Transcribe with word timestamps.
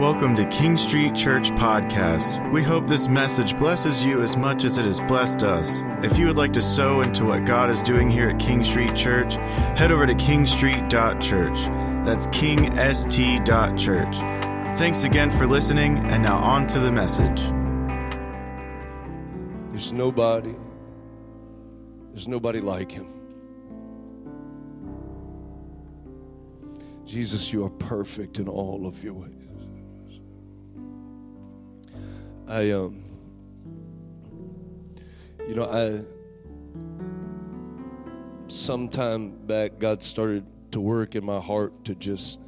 Welcome 0.00 0.34
to 0.36 0.44
King 0.46 0.76
Street 0.76 1.14
Church 1.14 1.50
Podcast. 1.52 2.50
We 2.50 2.64
hope 2.64 2.88
this 2.88 3.06
message 3.06 3.56
blesses 3.56 4.04
you 4.04 4.22
as 4.22 4.36
much 4.36 4.64
as 4.64 4.76
it 4.76 4.84
has 4.86 4.98
blessed 4.98 5.44
us. 5.44 5.70
If 6.02 6.18
you 6.18 6.26
would 6.26 6.36
like 6.36 6.52
to 6.54 6.62
sow 6.62 7.02
into 7.02 7.22
what 7.22 7.44
God 7.44 7.70
is 7.70 7.80
doing 7.80 8.10
here 8.10 8.30
at 8.30 8.40
King 8.40 8.64
Street 8.64 8.96
Church, 8.96 9.34
head 9.34 9.92
over 9.92 10.04
to 10.04 10.14
kingstreet.church. 10.14 11.58
That's 12.04 12.26
kingst.church. 12.26 14.16
Thanks 14.76 15.04
again 15.04 15.30
for 15.30 15.46
listening, 15.46 15.98
and 15.98 16.24
now 16.24 16.38
on 16.38 16.66
to 16.66 16.80
the 16.80 16.90
message. 16.90 17.40
There's 19.70 19.92
nobody, 19.92 20.56
there's 22.10 22.26
nobody 22.26 22.58
like 22.58 22.90
him. 22.90 23.06
Jesus, 27.04 27.52
you 27.52 27.64
are 27.64 27.70
perfect 27.70 28.40
in 28.40 28.48
all 28.48 28.88
of 28.88 29.04
your 29.04 29.14
ways. 29.14 29.43
I 32.48 32.70
um 32.70 33.02
you 35.46 35.54
know 35.54 35.64
I 35.64 36.04
sometime 38.48 39.30
back 39.46 39.78
God 39.78 40.02
started 40.02 40.44
to 40.72 40.80
work 40.80 41.14
in 41.14 41.24
my 41.24 41.40
heart 41.40 41.84
to 41.86 41.94
just 41.94 42.38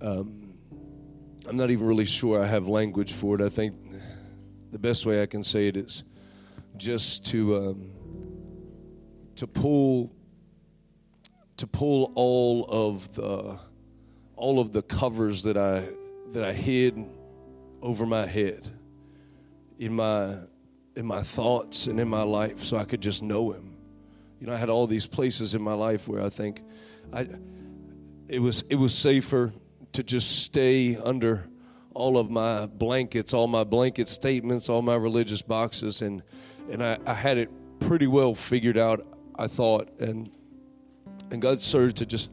um 0.00 0.46
I'm 1.48 1.56
not 1.56 1.70
even 1.70 1.86
really 1.86 2.04
sure 2.04 2.42
I 2.42 2.46
have 2.46 2.68
language 2.68 3.12
for 3.12 3.36
it. 3.36 3.40
I 3.40 3.48
think 3.48 3.76
the 4.72 4.78
best 4.78 5.06
way 5.06 5.22
I 5.22 5.26
can 5.26 5.44
say 5.44 5.68
it 5.68 5.76
is 5.76 6.02
just 6.76 7.24
to 7.26 7.56
um, 7.56 7.90
to 9.36 9.46
pull 9.46 10.12
to 11.56 11.66
pull 11.66 12.12
all 12.16 12.66
of 12.68 13.14
the 13.14 13.58
all 14.34 14.58
of 14.58 14.72
the 14.72 14.82
covers 14.82 15.44
that 15.44 15.56
I 15.56 15.88
that 16.32 16.42
I 16.42 16.52
hid 16.52 16.98
over 17.86 18.04
my 18.04 18.26
head 18.26 18.68
in 19.78 19.94
my 19.94 20.34
in 20.96 21.06
my 21.06 21.22
thoughts 21.22 21.86
and 21.86 22.00
in 22.00 22.08
my 22.08 22.22
life 22.22 22.64
so 22.64 22.76
I 22.76 22.82
could 22.82 23.00
just 23.00 23.22
know 23.22 23.52
him. 23.52 23.76
You 24.40 24.48
know, 24.48 24.54
I 24.54 24.56
had 24.56 24.70
all 24.70 24.88
these 24.88 25.06
places 25.06 25.54
in 25.54 25.62
my 25.62 25.74
life 25.74 26.08
where 26.08 26.20
I 26.20 26.28
think 26.28 26.62
I 27.12 27.28
it 28.28 28.40
was 28.40 28.64
it 28.68 28.74
was 28.74 28.92
safer 28.92 29.52
to 29.92 30.02
just 30.02 30.42
stay 30.42 30.96
under 30.96 31.48
all 31.94 32.18
of 32.18 32.28
my 32.28 32.66
blankets, 32.66 33.32
all 33.32 33.46
my 33.46 33.62
blanket 33.62 34.08
statements, 34.08 34.68
all 34.68 34.82
my 34.82 34.96
religious 34.96 35.40
boxes 35.40 36.02
and 36.02 36.24
and 36.68 36.82
I, 36.82 36.98
I 37.06 37.14
had 37.14 37.38
it 37.38 37.50
pretty 37.78 38.08
well 38.08 38.34
figured 38.34 38.76
out, 38.76 39.06
I 39.38 39.46
thought, 39.46 40.00
and 40.00 40.28
and 41.30 41.40
God 41.40 41.62
started 41.62 41.94
to 41.98 42.06
just 42.06 42.30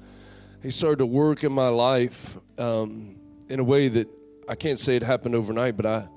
He 0.64 0.72
started 0.72 0.98
to 0.98 1.06
work 1.06 1.44
in 1.44 1.52
my 1.52 1.68
life 1.68 2.36
um, 2.58 3.18
in 3.50 3.60
a 3.60 3.64
way 3.64 3.88
that 3.90 4.08
I 4.48 4.56
can't 4.56 4.80
say 4.80 4.96
it 4.96 5.04
happened 5.04 5.36
overnight, 5.36 5.78
but 5.78 5.86
I 5.86 6.08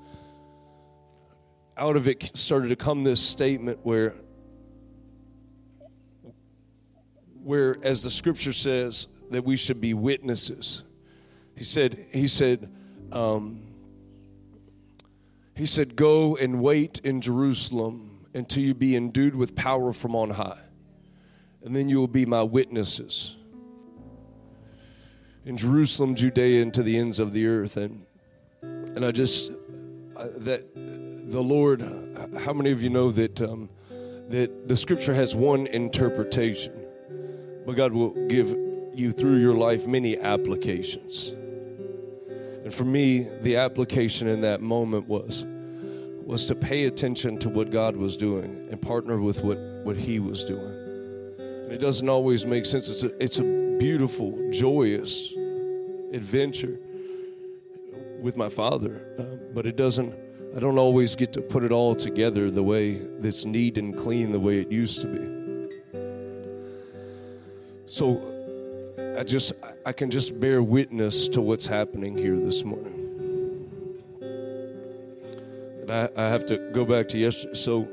out 1.77 1.95
of 1.95 2.07
it 2.07 2.35
started 2.35 2.69
to 2.69 2.75
come 2.75 3.03
this 3.03 3.21
statement 3.21 3.79
where 3.83 4.15
where 7.43 7.77
as 7.83 8.03
the 8.03 8.09
scripture 8.09 8.53
says 8.53 9.07
that 9.29 9.43
we 9.43 9.55
should 9.55 9.79
be 9.79 9.93
witnesses. 9.93 10.83
He 11.55 11.63
said 11.63 12.07
he 12.11 12.27
said 12.27 12.71
um, 13.11 13.61
he 15.55 15.65
said 15.65 15.95
go 15.95 16.35
and 16.35 16.61
wait 16.61 16.99
in 17.03 17.21
Jerusalem 17.21 18.25
until 18.33 18.63
you 18.63 18.73
be 18.73 18.95
endued 18.95 19.35
with 19.35 19.55
power 19.55 19.93
from 19.93 20.15
on 20.15 20.31
high. 20.31 20.59
And 21.63 21.75
then 21.75 21.89
you 21.89 21.99
will 21.99 22.07
be 22.07 22.25
my 22.25 22.43
witnesses 22.43 23.35
in 25.45 25.55
Jerusalem, 25.55 26.15
Judea, 26.15 26.61
and 26.61 26.73
to 26.73 26.83
the 26.83 26.97
ends 26.97 27.19
of 27.19 27.31
the 27.31 27.47
earth. 27.47 27.77
And 27.77 28.05
and 28.97 29.05
I 29.05 29.11
just 29.11 29.51
uh, 30.15 30.27
that 30.37 30.73
the 30.73 31.41
Lord. 31.41 31.81
How 32.43 32.51
many 32.51 32.71
of 32.71 32.81
you 32.81 32.89
know 32.89 33.11
that 33.11 33.39
um, 33.39 33.69
that 34.29 34.67
the 34.67 34.75
Scripture 34.75 35.13
has 35.13 35.35
one 35.35 35.67
interpretation, 35.67 36.73
but 37.65 37.75
God 37.75 37.93
will 37.93 38.09
give 38.27 38.49
you 38.95 39.11
through 39.11 39.37
your 39.37 39.53
life 39.53 39.85
many 39.85 40.17
applications. 40.17 41.29
And 41.29 42.73
for 42.73 42.85
me, 42.85 43.27
the 43.43 43.57
application 43.57 44.27
in 44.27 44.41
that 44.41 44.61
moment 44.61 45.07
was 45.07 45.45
was 46.25 46.47
to 46.47 46.55
pay 46.55 46.85
attention 46.85 47.37
to 47.37 47.49
what 47.49 47.69
God 47.69 47.95
was 47.95 48.17
doing 48.17 48.67
and 48.71 48.81
partner 48.81 49.21
with 49.21 49.43
what, 49.43 49.59
what 49.83 49.95
He 49.95 50.19
was 50.19 50.43
doing. 50.43 50.73
And 51.37 51.71
it 51.71 51.77
doesn't 51.77 52.09
always 52.09 52.47
make 52.47 52.65
sense. 52.65 52.89
It's 52.89 53.03
a, 53.03 53.23
it's 53.23 53.37
a 53.37 53.77
beautiful, 53.79 54.35
joyous 54.51 55.31
adventure 56.11 56.79
with 58.19 58.37
my 58.37 58.49
father, 58.49 59.07
uh, 59.19 59.23
but 59.53 59.65
it 59.65 59.75
doesn't. 59.75 60.13
I 60.55 60.59
don't 60.59 60.77
always 60.79 61.15
get 61.15 61.33
to 61.33 61.41
put 61.41 61.63
it 61.63 61.71
all 61.71 61.93
together 61.95 62.49
the 62.49 62.63
way 62.63 62.95
that's 63.19 63.45
neat 63.45 63.77
and 63.77 63.95
clean 63.95 64.31
the 64.31 64.39
way 64.39 64.59
it 64.59 64.71
used 64.71 65.01
to 65.01 65.07
be. 65.07 65.37
So 67.85 68.21
I 69.17 69.23
just 69.23 69.53
I 69.85 69.93
can 69.93 70.09
just 70.09 70.39
bear 70.39 70.61
witness 70.61 71.29
to 71.29 71.41
what's 71.41 71.65
happening 71.65 72.17
here 72.17 72.35
this 72.35 72.63
morning. 72.63 72.93
And 75.81 75.91
I, 75.91 76.09
I 76.17 76.29
have 76.29 76.45
to 76.47 76.57
go 76.73 76.85
back 76.85 77.07
to 77.09 77.17
yesterday. 77.17 77.55
So 77.55 77.87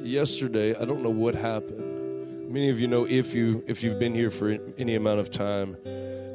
yesterday, 0.00 0.74
I 0.74 0.84
don't 0.84 1.02
know 1.02 1.10
what 1.10 1.34
happened. 1.34 2.50
Many 2.50 2.70
of 2.70 2.78
you 2.78 2.86
know 2.86 3.04
if 3.04 3.34
you 3.34 3.64
if 3.66 3.82
you've 3.82 3.98
been 3.98 4.14
here 4.14 4.30
for 4.30 4.56
any 4.78 4.94
amount 4.94 5.20
of 5.20 5.30
time, 5.30 5.76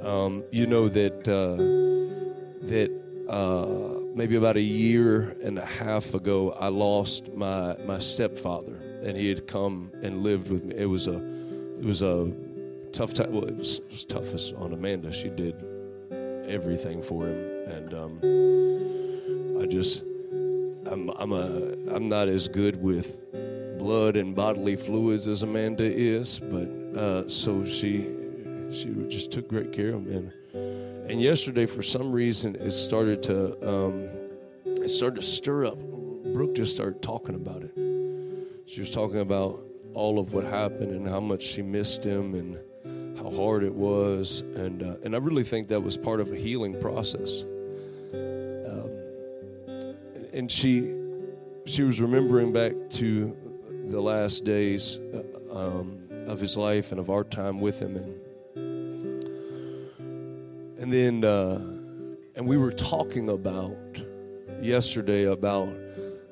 um, 0.04 0.44
you 0.52 0.68
know 0.68 0.90
that 0.90 1.28
uh, 1.28 1.56
that 2.68 2.92
uh, 3.30 4.00
maybe 4.16 4.36
about 4.36 4.56
a 4.56 4.62
year 4.62 5.38
and 5.44 5.60
a 5.60 5.66
half 5.66 6.14
ago, 6.16 6.52
I 6.60 6.70
lost 6.70 7.32
my 7.34 7.76
my 7.86 8.00
stepfather, 8.00 8.76
and 9.04 9.16
he 9.16 9.30
had 9.30 9.48
come 9.48 9.92
and 10.02 10.24
lived 10.24 10.50
with 10.50 10.64
me. 10.64 10.76
It 10.76 10.88
was 10.88 11.08
a 11.08 11.18
it 11.80 11.86
was 11.86 12.02
a 12.02 12.32
tough 12.92 13.14
time. 13.14 13.32
Well, 13.32 13.46
it 13.46 13.56
was, 13.56 13.80
it 13.80 13.92
was 13.92 14.06
toughest 14.06 14.56
on 14.56 14.74
Amanda. 14.74 15.12
She 15.12 15.30
did 15.30 15.56
everything 16.48 17.04
for 17.04 17.28
him, 17.28 17.38
and 17.68 17.94
um, 17.94 19.62
I 19.62 19.68
just 19.68 20.02
I'm 20.88 21.10
I'm 21.10 21.32
a 21.32 21.96
I'm 21.96 22.10
not 22.10 22.30
as 22.30 22.48
good 22.48 22.82
with 22.82 23.22
blood 23.78 24.18
and 24.18 24.36
bodily 24.36 24.76
fluids 24.76 25.28
as 25.28 25.44
Amanda 25.44 25.86
is, 25.86 26.40
but 26.40 27.00
uh, 27.00 27.30
so 27.30 27.64
she 27.64 28.16
she 28.72 28.90
just 29.08 29.32
took 29.32 29.48
great 29.48 29.72
care 29.72 29.90
of 29.90 30.08
him. 30.08 30.16
And, 30.16 30.34
and 31.10 31.20
yesterday, 31.20 31.66
for 31.66 31.82
some 31.82 32.12
reason, 32.12 32.56
it 32.56 32.72
started 32.72 33.24
to 33.24 33.68
um, 33.68 34.08
it 34.66 34.90
started 34.90 35.16
to 35.16 35.26
stir 35.26 35.66
up. 35.66 35.80
Brooke 36.34 36.54
just 36.54 36.72
started 36.72 37.02
talking 37.02 37.34
about 37.34 37.64
it. 37.64 37.72
She 38.68 38.80
was 38.80 38.92
talking 38.92 39.20
about 39.20 39.60
all 39.96 40.20
of 40.20 40.34
what 40.34 40.46
happened 40.46 40.92
and 40.92 41.10
how 41.10 41.20
much 41.20 41.42
she 41.42 41.64
missed 41.64 42.04
him 42.04 42.36
and 42.36 43.18
how 43.18 43.32
hard 43.32 43.64
it 43.64 43.74
was, 43.74 44.42
and 44.56 44.84
uh, 44.84 44.96
and 45.04 45.16
I 45.16 45.18
really 45.18 45.44
think 45.44 45.68
that 45.70 45.82
was 45.82 45.98
part 45.98 46.20
of 46.20 46.32
a 46.32 46.36
healing 46.36 46.80
process. 46.80 47.42
Um, 48.14 48.92
and 50.32 50.52
she 50.52 50.96
she 51.66 51.82
was 51.82 52.00
remembering 52.00 52.54
back 52.54 52.74
to 52.92 53.36
the 53.88 54.00
last 54.00 54.44
days 54.44 55.00
uh, 55.14 55.58
um, 55.58 56.04
of 56.28 56.40
his 56.40 56.56
life 56.56 56.92
and 56.92 57.00
of 57.00 57.10
our 57.10 57.24
time 57.24 57.60
with 57.60 57.82
him, 57.82 57.96
and 57.96 58.19
and 60.80 60.94
then 60.94 61.26
uh, 61.26 61.56
and 62.36 62.48
we 62.48 62.58
were 62.58 62.72
talking 62.72 63.30
about 63.30 63.78
yesterday 64.62 65.26
about 65.26 65.70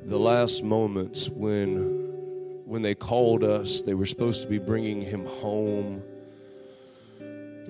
the 0.05 0.17
last 0.17 0.63
moments 0.63 1.29
when 1.29 2.63
when 2.65 2.81
they 2.81 2.95
called 2.95 3.43
us. 3.43 3.81
They 3.81 3.93
were 3.93 4.05
supposed 4.05 4.41
to 4.43 4.47
be 4.47 4.57
bringing 4.57 5.01
him 5.01 5.25
home 5.25 6.01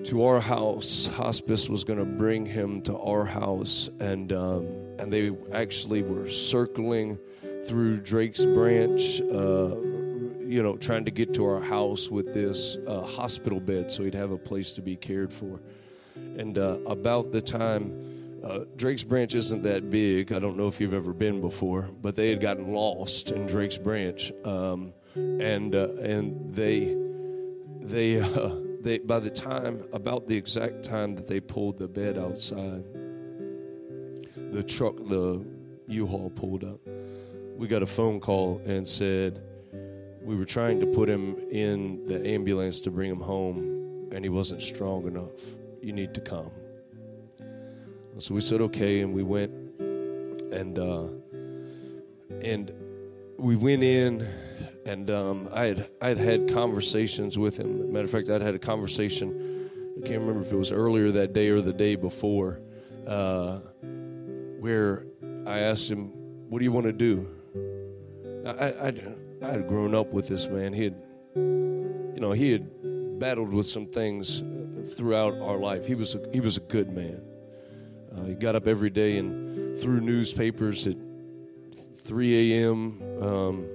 to 0.04 0.24
our 0.24 0.40
house. 0.40 1.08
Hospice 1.08 1.68
was 1.68 1.82
going 1.82 1.98
to 1.98 2.04
bring 2.04 2.46
him 2.46 2.82
to 2.82 2.96
our 2.96 3.24
house. 3.24 3.90
And 3.98 4.32
um, 4.32 4.66
and 5.00 5.12
they 5.12 5.32
actually 5.52 6.02
were 6.02 6.28
circling 6.28 7.18
through 7.66 7.98
drake's 7.98 8.44
branch 8.44 9.20
uh, 9.20 9.74
you 10.46 10.62
know 10.62 10.76
trying 10.76 11.04
to 11.04 11.10
get 11.10 11.34
to 11.34 11.44
our 11.44 11.60
house 11.60 12.08
with 12.08 12.32
this 12.32 12.78
uh, 12.86 13.02
hospital 13.02 13.60
bed 13.60 13.90
so 13.90 14.04
he'd 14.04 14.14
have 14.14 14.30
a 14.30 14.38
place 14.38 14.72
to 14.72 14.80
be 14.80 14.96
cared 14.96 15.30
for 15.30 15.60
and 16.38 16.58
uh, 16.58 16.78
about 16.86 17.32
the 17.32 17.42
time 17.42 18.08
uh, 18.42 18.60
Drake's 18.76 19.02
Branch 19.02 19.34
isn't 19.34 19.62
that 19.64 19.90
big. 19.90 20.32
I 20.32 20.38
don't 20.38 20.56
know 20.56 20.68
if 20.68 20.80
you've 20.80 20.94
ever 20.94 21.12
been 21.12 21.40
before, 21.40 21.82
but 22.00 22.14
they 22.14 22.30
had 22.30 22.40
gotten 22.40 22.72
lost 22.72 23.30
in 23.30 23.46
Drake's 23.46 23.78
Branch, 23.78 24.32
um, 24.44 24.92
and 25.14 25.74
uh, 25.74 25.88
and 26.00 26.54
they 26.54 26.96
they 27.80 28.20
uh, 28.20 28.50
they 28.80 28.98
by 28.98 29.18
the 29.18 29.30
time 29.30 29.84
about 29.92 30.28
the 30.28 30.36
exact 30.36 30.84
time 30.84 31.14
that 31.16 31.26
they 31.26 31.40
pulled 31.40 31.78
the 31.78 31.88
bed 31.88 32.16
outside, 32.16 32.84
the 34.52 34.62
truck 34.62 34.96
the 35.08 35.44
U-Haul 35.88 36.30
pulled 36.30 36.64
up. 36.64 36.80
We 37.56 37.66
got 37.66 37.82
a 37.82 37.86
phone 37.86 38.20
call 38.20 38.62
and 38.64 38.86
said 38.86 39.42
we 40.22 40.36
were 40.36 40.44
trying 40.44 40.78
to 40.78 40.86
put 40.86 41.08
him 41.08 41.34
in 41.50 42.06
the 42.06 42.24
ambulance 42.24 42.78
to 42.82 42.90
bring 42.92 43.10
him 43.10 43.20
home, 43.20 44.10
and 44.12 44.24
he 44.24 44.28
wasn't 44.28 44.62
strong 44.62 45.08
enough 45.08 45.57
you 45.88 45.94
need 45.94 46.12
to 46.12 46.20
come. 46.20 46.50
So 48.18 48.34
we 48.34 48.42
said 48.42 48.60
okay, 48.60 49.00
and 49.00 49.14
we 49.14 49.22
went, 49.22 49.52
and 49.80 50.78
uh, 50.78 51.06
and 52.42 52.72
we 53.38 53.56
went 53.56 53.82
in, 53.82 54.28
and 54.84 55.10
um, 55.10 55.48
I 55.50 55.66
had 55.66 55.90
I 56.02 56.08
had 56.08 56.18
had 56.18 56.52
conversations 56.52 57.38
with 57.38 57.56
him. 57.56 57.90
Matter 57.90 58.04
of 58.04 58.10
fact, 58.10 58.28
I'd 58.28 58.42
had 58.42 58.54
a 58.54 58.58
conversation. 58.58 59.70
I 59.96 60.06
can't 60.06 60.20
remember 60.20 60.42
if 60.42 60.52
it 60.52 60.56
was 60.56 60.72
earlier 60.72 61.10
that 61.12 61.32
day 61.32 61.48
or 61.48 61.62
the 61.62 61.72
day 61.72 61.94
before, 61.94 62.60
uh, 63.06 63.60
where 64.60 65.06
I 65.46 65.60
asked 65.60 65.90
him, 65.90 66.10
"What 66.50 66.58
do 66.58 66.64
you 66.64 66.72
want 66.72 66.86
to 66.86 66.92
do?" 66.92 67.26
I, 68.46 68.68
I, 68.68 68.92
I 69.42 69.50
had 69.52 69.68
grown 69.68 69.94
up 69.94 70.12
with 70.12 70.28
this 70.28 70.48
man. 70.48 70.74
He 70.74 70.84
had, 70.84 70.96
you 71.34 72.20
know, 72.20 72.32
he 72.32 72.52
had 72.52 73.18
battled 73.18 73.54
with 73.54 73.66
some 73.66 73.86
things 73.86 74.42
throughout 74.86 75.38
our 75.40 75.58
life. 75.58 75.86
He 75.86 75.94
was 75.94 76.14
a, 76.14 76.20
he 76.32 76.40
was 76.40 76.56
a 76.56 76.60
good 76.60 76.90
man. 76.90 77.22
Uh, 78.16 78.24
he 78.24 78.34
got 78.34 78.54
up 78.56 78.66
every 78.66 78.90
day 78.90 79.18
and 79.18 79.78
threw 79.78 80.00
newspapers 80.00 80.86
at 80.86 80.96
3 82.04 82.52
a.m. 82.52 83.22
Um, 83.22 83.66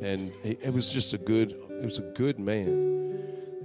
and 0.00 0.32
it, 0.42 0.60
it 0.62 0.72
was 0.72 0.90
just 0.90 1.12
a 1.12 1.18
good 1.18 1.52
it 1.52 1.84
was 1.84 1.98
a 1.98 2.12
good 2.14 2.38
man. 2.38 3.20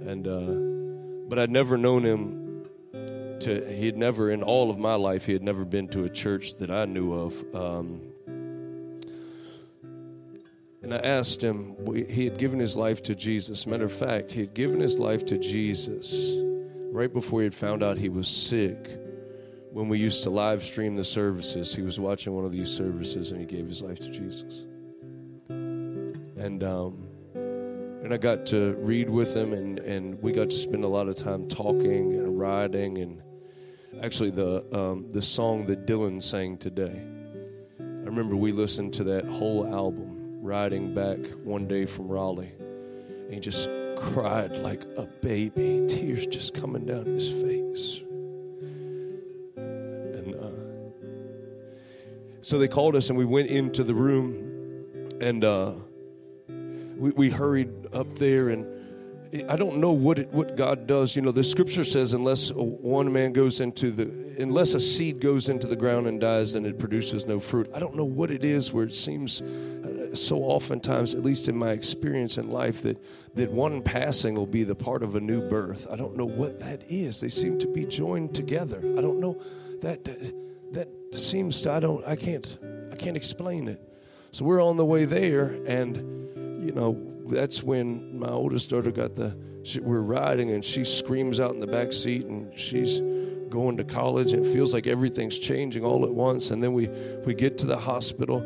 And 0.06 0.26
uh, 0.26 1.28
but 1.28 1.38
I'd 1.38 1.50
never 1.50 1.76
known 1.76 2.04
him 2.04 2.66
to. 3.40 3.74
He 3.74 3.86
had 3.86 3.96
never 3.96 4.30
in 4.30 4.42
all 4.42 4.70
of 4.70 4.78
my 4.78 4.94
life 4.94 5.26
he 5.26 5.32
had 5.32 5.42
never 5.42 5.64
been 5.64 5.88
to 5.88 6.04
a 6.04 6.10
church 6.10 6.56
that 6.56 6.70
I 6.70 6.84
knew 6.84 7.12
of. 7.12 7.54
Um, 7.54 8.02
and 10.82 10.94
I 10.94 10.98
asked 10.98 11.42
him, 11.42 11.76
he 12.08 12.24
had 12.24 12.38
given 12.38 12.58
his 12.58 12.74
life 12.74 13.02
to 13.02 13.14
Jesus. 13.14 13.66
Matter 13.66 13.84
of 13.84 13.92
fact, 13.92 14.32
he 14.32 14.40
had 14.40 14.54
given 14.54 14.80
his 14.80 14.98
life 14.98 15.26
to 15.26 15.36
Jesus 15.36 16.40
right 16.90 17.12
before 17.12 17.40
he 17.40 17.44
had 17.44 17.54
found 17.54 17.82
out 17.82 17.98
he 17.98 18.08
was 18.08 18.28
sick. 18.28 18.98
When 19.72 19.88
we 19.88 19.98
used 19.98 20.24
to 20.24 20.30
live 20.30 20.64
stream 20.64 20.96
the 20.96 21.04
services, 21.04 21.74
he 21.74 21.82
was 21.82 22.00
watching 22.00 22.34
one 22.34 22.44
of 22.44 22.52
these 22.52 22.70
services 22.70 23.30
and 23.30 23.40
he 23.40 23.46
gave 23.46 23.66
his 23.66 23.82
life 23.82 24.00
to 24.00 24.10
Jesus. 24.10 24.66
And 25.48 26.64
um, 26.64 27.06
and 28.02 28.14
I 28.14 28.16
got 28.16 28.46
to 28.46 28.72
read 28.78 29.10
with 29.10 29.36
him, 29.36 29.52
and, 29.52 29.78
and 29.80 30.20
we 30.22 30.32
got 30.32 30.48
to 30.50 30.56
spend 30.56 30.84
a 30.84 30.88
lot 30.88 31.06
of 31.06 31.16
time 31.16 31.48
talking 31.48 32.14
and 32.14 32.38
riding. 32.38 32.98
And 32.98 33.22
actually, 34.02 34.30
the 34.30 34.64
um, 34.76 35.10
the 35.10 35.20
song 35.20 35.66
that 35.66 35.86
Dylan 35.86 36.22
sang 36.22 36.56
today, 36.56 37.06
I 37.78 38.04
remember 38.04 38.36
we 38.36 38.52
listened 38.52 38.94
to 38.94 39.04
that 39.04 39.26
whole 39.26 39.66
album 39.66 40.42
riding 40.42 40.94
back 40.94 41.18
one 41.44 41.68
day 41.68 41.84
from 41.84 42.08
Raleigh. 42.08 42.54
And 42.58 43.34
he 43.34 43.38
just 43.38 43.68
cried 44.00 44.52
like 44.52 44.82
a 44.96 45.02
baby, 45.02 45.84
tears 45.88 46.26
just 46.26 46.54
coming 46.54 46.86
down 46.86 47.04
his 47.04 47.30
face. 47.30 48.00
And 49.56 50.34
uh, 50.34 50.50
so 52.40 52.58
they 52.58 52.68
called 52.68 52.96
us, 52.96 53.10
and 53.10 53.18
we 53.18 53.24
went 53.26 53.48
into 53.48 53.84
the 53.84 53.94
room, 53.94 55.08
and 55.20 55.44
uh, 55.44 55.72
we, 56.96 57.10
we 57.10 57.30
hurried 57.30 57.70
up 57.92 58.14
there 58.16 58.48
and 58.48 58.79
I 59.48 59.54
don't 59.54 59.78
know 59.78 59.92
what 59.92 60.18
it, 60.18 60.32
what 60.32 60.56
God 60.56 60.86
does. 60.86 61.14
You 61.14 61.22
know, 61.22 61.30
the 61.30 61.44
scripture 61.44 61.84
says, 61.84 62.14
unless 62.14 62.50
one 62.52 63.12
man 63.12 63.32
goes 63.32 63.60
into 63.60 63.92
the, 63.92 64.42
unless 64.42 64.74
a 64.74 64.80
seed 64.80 65.20
goes 65.20 65.48
into 65.48 65.68
the 65.68 65.76
ground 65.76 66.08
and 66.08 66.20
dies, 66.20 66.54
then 66.54 66.66
it 66.66 66.78
produces 66.78 67.26
no 67.26 67.38
fruit. 67.38 67.70
I 67.72 67.78
don't 67.78 67.94
know 67.94 68.04
what 68.04 68.32
it 68.32 68.44
is 68.44 68.72
where 68.72 68.84
it 68.84 68.94
seems 68.94 69.40
uh, 69.40 70.14
so 70.14 70.38
oftentimes, 70.38 71.14
at 71.14 71.22
least 71.22 71.48
in 71.48 71.56
my 71.56 71.70
experience 71.70 72.38
in 72.38 72.50
life, 72.50 72.82
that, 72.82 73.00
that 73.34 73.52
one 73.52 73.82
passing 73.82 74.34
will 74.34 74.46
be 74.46 74.64
the 74.64 74.74
part 74.74 75.04
of 75.04 75.14
a 75.14 75.20
new 75.20 75.48
birth. 75.48 75.86
I 75.88 75.96
don't 75.96 76.16
know 76.16 76.26
what 76.26 76.58
that 76.60 76.82
is. 76.88 77.20
They 77.20 77.28
seem 77.28 77.56
to 77.58 77.68
be 77.68 77.86
joined 77.86 78.34
together. 78.34 78.78
I 78.78 79.00
don't 79.00 79.20
know 79.20 79.40
that 79.80 80.04
that 80.72 80.88
seems 81.12 81.60
to 81.62 81.72
I 81.72 81.80
don't 81.80 82.06
I 82.06 82.16
can't 82.16 82.58
I 82.92 82.96
can't 82.96 83.16
explain 83.16 83.68
it. 83.68 83.80
So 84.32 84.44
we're 84.44 84.62
on 84.62 84.76
the 84.76 84.84
way 84.84 85.04
there, 85.04 85.56
and 85.66 85.96
you 86.64 86.72
know 86.72 87.09
that's 87.30 87.62
when 87.62 88.18
my 88.18 88.28
oldest 88.28 88.70
daughter 88.70 88.90
got 88.90 89.16
the. 89.16 89.36
She, 89.62 89.80
we're 89.80 90.00
riding, 90.00 90.50
and 90.50 90.64
she 90.64 90.84
screams 90.84 91.38
out 91.38 91.52
in 91.52 91.60
the 91.60 91.66
back 91.66 91.92
seat, 91.92 92.24
and 92.24 92.58
she's 92.58 93.00
going 93.50 93.76
to 93.76 93.84
college, 93.84 94.32
and 94.32 94.46
it 94.46 94.52
feels 94.52 94.72
like 94.72 94.86
everything's 94.86 95.38
changing 95.38 95.84
all 95.84 96.04
at 96.04 96.10
once. 96.10 96.50
And 96.50 96.62
then 96.62 96.72
we 96.72 96.88
we 97.24 97.34
get 97.34 97.58
to 97.58 97.66
the 97.66 97.78
hospital 97.78 98.42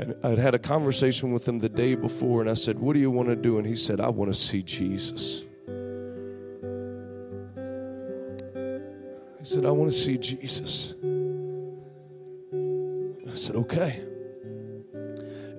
and 0.00 0.14
I'd 0.24 0.38
had 0.38 0.54
a 0.54 0.58
conversation 0.58 1.30
with 1.30 1.46
him 1.46 1.58
the 1.58 1.68
day 1.68 1.94
before, 1.94 2.40
and 2.40 2.48
I 2.48 2.54
said, 2.54 2.78
What 2.78 2.94
do 2.94 3.00
you 3.00 3.10
want 3.10 3.28
to 3.28 3.36
do? 3.36 3.58
And 3.58 3.66
he 3.66 3.76
said, 3.76 4.00
I 4.00 4.08
want 4.08 4.32
to 4.32 4.38
see 4.38 4.62
Jesus. 4.62 5.42
He 9.38 9.44
said, 9.44 9.66
I 9.66 9.70
want 9.70 9.92
to 9.92 9.98
see 9.98 10.16
Jesus. 10.16 10.94
I 13.30 13.34
said, 13.34 13.56
Okay. 13.56 14.02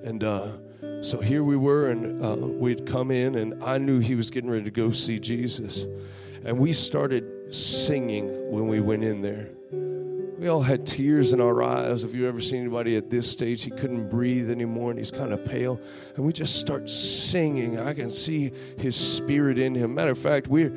And 0.03 0.23
uh, 0.23 0.53
so 1.01 1.19
here 1.19 1.43
we 1.43 1.57
were, 1.57 1.89
and 1.89 2.23
uh, 2.23 2.35
we'd 2.35 2.85
come 2.85 3.09
in, 3.09 3.35
and 3.35 3.63
I 3.63 3.77
knew 3.79 3.99
he 3.99 4.15
was 4.15 4.29
getting 4.29 4.49
ready 4.49 4.65
to 4.65 4.71
go 4.71 4.91
see 4.91 5.19
Jesus. 5.19 5.85
And 6.45 6.59
we 6.59 6.73
started 6.73 7.53
singing 7.53 8.51
when 8.51 8.67
we 8.67 8.79
went 8.79 9.03
in 9.03 9.21
there. 9.21 9.49
We 10.41 10.47
all 10.47 10.61
had 10.61 10.87
tears 10.87 11.33
in 11.33 11.41
our 11.41 11.61
eyes. 11.61 12.03
If 12.03 12.15
you 12.15 12.27
ever 12.27 12.41
seen 12.41 12.61
anybody 12.61 12.95
at 12.95 13.11
this 13.11 13.29
stage, 13.29 13.61
he 13.61 13.69
couldn't 13.69 14.09
breathe 14.09 14.49
anymore 14.49 14.89
and 14.89 14.97
he's 14.97 15.11
kind 15.11 15.33
of 15.33 15.45
pale. 15.45 15.79
And 16.15 16.25
we 16.25 16.33
just 16.33 16.59
start 16.59 16.89
singing. 16.89 17.79
I 17.79 17.93
can 17.93 18.09
see 18.09 18.51
his 18.77 18.95
spirit 18.95 19.59
in 19.59 19.75
him. 19.75 19.93
Matter 19.93 20.09
of 20.09 20.17
fact, 20.17 20.47
we 20.47 20.69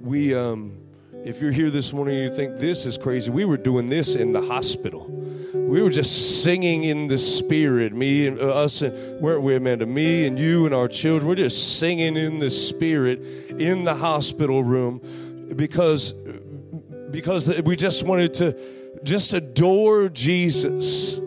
we 0.00 0.32
um, 0.32 0.78
if 1.24 1.42
you're 1.42 1.50
here 1.50 1.70
this 1.70 1.92
morning 1.92 2.20
and 2.20 2.30
you 2.30 2.36
think 2.36 2.60
this 2.60 2.86
is 2.86 2.96
crazy, 2.96 3.32
we 3.32 3.44
were 3.44 3.56
doing 3.56 3.88
this 3.88 4.14
in 4.14 4.32
the 4.32 4.42
hospital. 4.42 5.19
We 5.52 5.82
were 5.82 5.90
just 5.90 6.42
singing 6.42 6.84
in 6.84 7.08
the 7.08 7.18
spirit. 7.18 7.92
Me 7.92 8.26
and 8.26 8.40
uh, 8.40 8.48
us, 8.48 8.82
and 8.82 9.20
weren't 9.20 9.42
we, 9.42 9.56
Amanda? 9.56 9.86
Me 9.86 10.26
and 10.26 10.38
you 10.38 10.66
and 10.66 10.74
our 10.74 10.88
children. 10.88 11.28
We're 11.28 11.34
just 11.34 11.78
singing 11.78 12.16
in 12.16 12.38
the 12.38 12.50
spirit 12.50 13.20
in 13.50 13.84
the 13.84 13.94
hospital 13.94 14.62
room 14.62 15.00
because 15.56 16.12
because 17.10 17.48
we 17.62 17.76
just 17.76 18.04
wanted 18.04 18.34
to 18.34 18.56
just 19.02 19.32
adore 19.32 20.08
Jesus. 20.08 21.18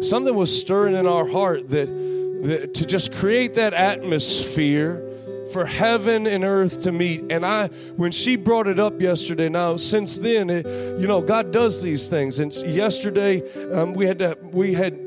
Something 0.00 0.34
was 0.34 0.56
stirring 0.56 0.94
in 0.94 1.06
our 1.06 1.26
heart 1.26 1.68
that, 1.70 1.86
that 1.86 2.74
to 2.74 2.86
just 2.86 3.14
create 3.14 3.54
that 3.54 3.74
atmosphere 3.74 5.11
for 5.52 5.66
heaven 5.66 6.26
and 6.26 6.44
earth 6.44 6.82
to 6.82 6.92
meet. 6.92 7.30
And 7.30 7.44
I, 7.44 7.68
when 7.96 8.12
she 8.12 8.36
brought 8.36 8.66
it 8.66 8.78
up 8.78 9.00
yesterday, 9.00 9.48
now 9.48 9.76
since 9.76 10.18
then, 10.18 10.50
it, 10.50 10.66
you 11.00 11.06
know, 11.06 11.22
God 11.22 11.52
does 11.52 11.82
these 11.82 12.08
things. 12.08 12.38
And 12.38 12.52
yesterday, 12.52 13.42
um, 13.72 13.94
we 13.94 14.06
had 14.06 14.18
to 14.20 14.36
we 14.42 14.74
had 14.74 14.98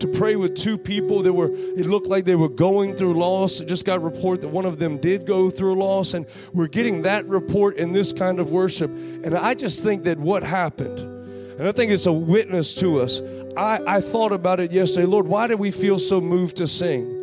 to 0.00 0.08
pray 0.08 0.36
with 0.36 0.54
two 0.54 0.78
people 0.78 1.22
that 1.22 1.32
were. 1.32 1.50
It 1.52 1.86
looked 1.86 2.06
like 2.06 2.24
they 2.24 2.36
were 2.36 2.48
going 2.48 2.96
through 2.96 3.18
loss. 3.18 3.60
It 3.60 3.66
just 3.66 3.84
got 3.84 3.96
a 3.96 4.00
report 4.00 4.40
that 4.42 4.48
one 4.48 4.64
of 4.66 4.78
them 4.78 4.98
did 4.98 5.26
go 5.26 5.50
through 5.50 5.78
loss, 5.78 6.14
and 6.14 6.26
we're 6.52 6.68
getting 6.68 7.02
that 7.02 7.26
report 7.26 7.76
in 7.76 7.92
this 7.92 8.12
kind 8.12 8.38
of 8.38 8.50
worship. 8.50 8.90
And 8.90 9.34
I 9.34 9.54
just 9.54 9.82
think 9.84 10.04
that 10.04 10.18
what 10.18 10.42
happened 10.42 11.20
and 11.60 11.68
I 11.68 11.72
think 11.72 11.92
it's 11.92 12.06
a 12.06 12.12
witness 12.12 12.72
to 12.76 13.00
us. 13.00 13.20
I, 13.54 13.82
I 13.86 14.00
thought 14.00 14.32
about 14.32 14.60
it 14.60 14.72
yesterday. 14.72 15.04
Lord, 15.04 15.26
why 15.28 15.46
do 15.46 15.58
we 15.58 15.70
feel 15.70 15.98
so 15.98 16.18
moved 16.18 16.56
to 16.56 16.66
sing? 16.66 17.19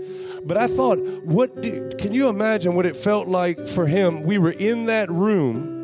But 0.48 0.56
I 0.56 0.68
thought, 0.68 0.98
what 1.26 1.62
do, 1.62 1.92
can 2.00 2.14
you 2.14 2.30
imagine 2.30 2.74
what 2.74 2.86
it 2.86 2.96
felt 2.96 3.28
like 3.28 3.68
for 3.68 3.86
him? 3.86 4.24
We 4.24 4.38
were 4.38 4.52
in 4.52 4.86
that 4.86 5.12
room 5.12 5.76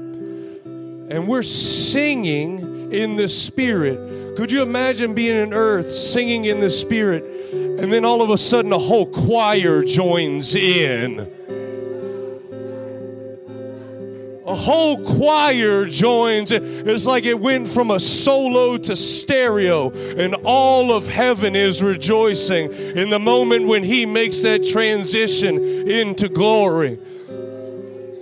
and 1.10 1.27
we're 1.27 1.43
singing 1.43 2.93
in 2.93 3.17
the 3.17 3.27
spirit. 3.27 4.38
Could 4.38 4.53
you 4.53 4.62
imagine 4.62 5.13
being 5.13 5.38
in 5.38 5.53
earth 5.53 5.91
singing 5.91 6.46
in 6.46 6.62
the 6.62 6.70
spirit 6.70 7.25
and 7.53 7.91
then 7.91 8.05
all 8.05 8.22
of 8.22 8.29
a 8.29 8.38
sudden 8.38 8.72
a 8.72 8.79
whole 8.79 9.05
choir 9.05 9.84
joins 9.84 10.55
in? 10.55 11.29
A 14.46 14.56
whole 14.56 15.04
choir 15.18 15.86
joins. 15.86 16.52
It. 16.52 16.64
It's 16.64 17.06
like 17.06 17.26
it 17.26 17.40
went 17.40 17.68
from 17.68 17.92
a 17.92 18.00
solo 18.00 18.78
to 18.78 18.96
stereo, 18.96 19.92
and 19.92 20.36
all 20.44 20.92
of 20.92 21.08
heaven 21.08 21.56
is 21.56 21.82
rejoicing 21.82 22.72
in 22.74 23.10
the 23.10 23.20
moment 23.20 23.68
when 23.68 23.84
He 23.84 24.06
makes 24.06 24.42
that 24.42 24.66
transition 24.66 25.58
into 25.90 26.30
glory. 26.30 27.00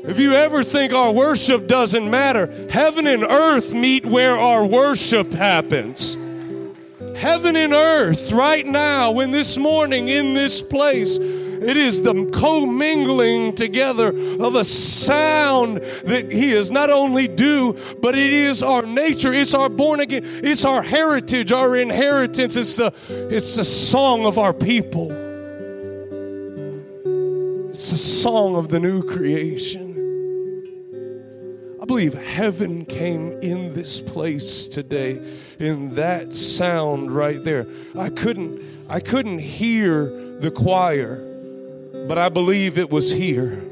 If 0.03 0.17
you 0.19 0.33
ever 0.33 0.63
think 0.63 0.93
our 0.93 1.11
worship 1.11 1.67
doesn't 1.67 2.09
matter, 2.09 2.47
heaven 2.69 3.05
and 3.05 3.23
earth 3.23 3.73
meet 3.73 4.05
where 4.05 4.37
our 4.37 4.65
worship 4.65 5.31
happens. 5.31 6.17
Heaven 7.15 7.55
and 7.55 7.71
earth, 7.71 8.31
right 8.31 8.65
now, 8.65 9.11
when 9.11 9.29
this 9.29 9.59
morning 9.59 10.07
in 10.07 10.33
this 10.33 10.63
place, 10.63 11.19
it 11.61 11.77
is 11.77 12.03
the 12.03 12.25
commingling 12.33 13.53
together 13.53 14.09
of 14.09 14.55
a 14.55 14.63
sound 14.63 15.77
that 15.77 16.31
He 16.31 16.51
is 16.51 16.71
not 16.71 16.89
only 16.89 17.27
due, 17.27 17.77
but 18.01 18.15
it 18.15 18.33
is 18.33 18.63
our 18.63 18.81
nature. 18.83 19.31
It's 19.33 19.53
our 19.53 19.69
born 19.69 19.99
again. 19.99 20.23
It's 20.25 20.65
our 20.65 20.81
heritage, 20.81 21.51
our 21.51 21.75
inheritance. 21.75 22.55
It's 22.55 22.75
the, 22.75 22.93
it's 23.09 23.55
the 23.55 23.63
song 23.63 24.25
of 24.25 24.37
our 24.37 24.53
people. 24.53 25.11
It's 27.69 27.91
the 27.91 27.97
song 27.97 28.55
of 28.55 28.69
the 28.69 28.79
new 28.79 29.03
creation. 29.03 29.91
I 31.81 31.85
believe 31.85 32.13
heaven 32.13 32.85
came 32.85 33.31
in 33.41 33.73
this 33.73 34.01
place 34.01 34.67
today 34.67 35.19
in 35.57 35.95
that 35.95 36.33
sound 36.33 37.11
right 37.11 37.43
there. 37.43 37.65
I 37.97 38.09
couldn't 38.09 38.61
I 38.87 38.99
couldn't 38.99 39.39
hear 39.39 40.03
the 40.41 40.51
choir, 40.51 41.15
but 42.07 42.17
I 42.17 42.29
believe 42.29 42.77
it 42.77 42.89
was 42.89 43.11
here. 43.11 43.63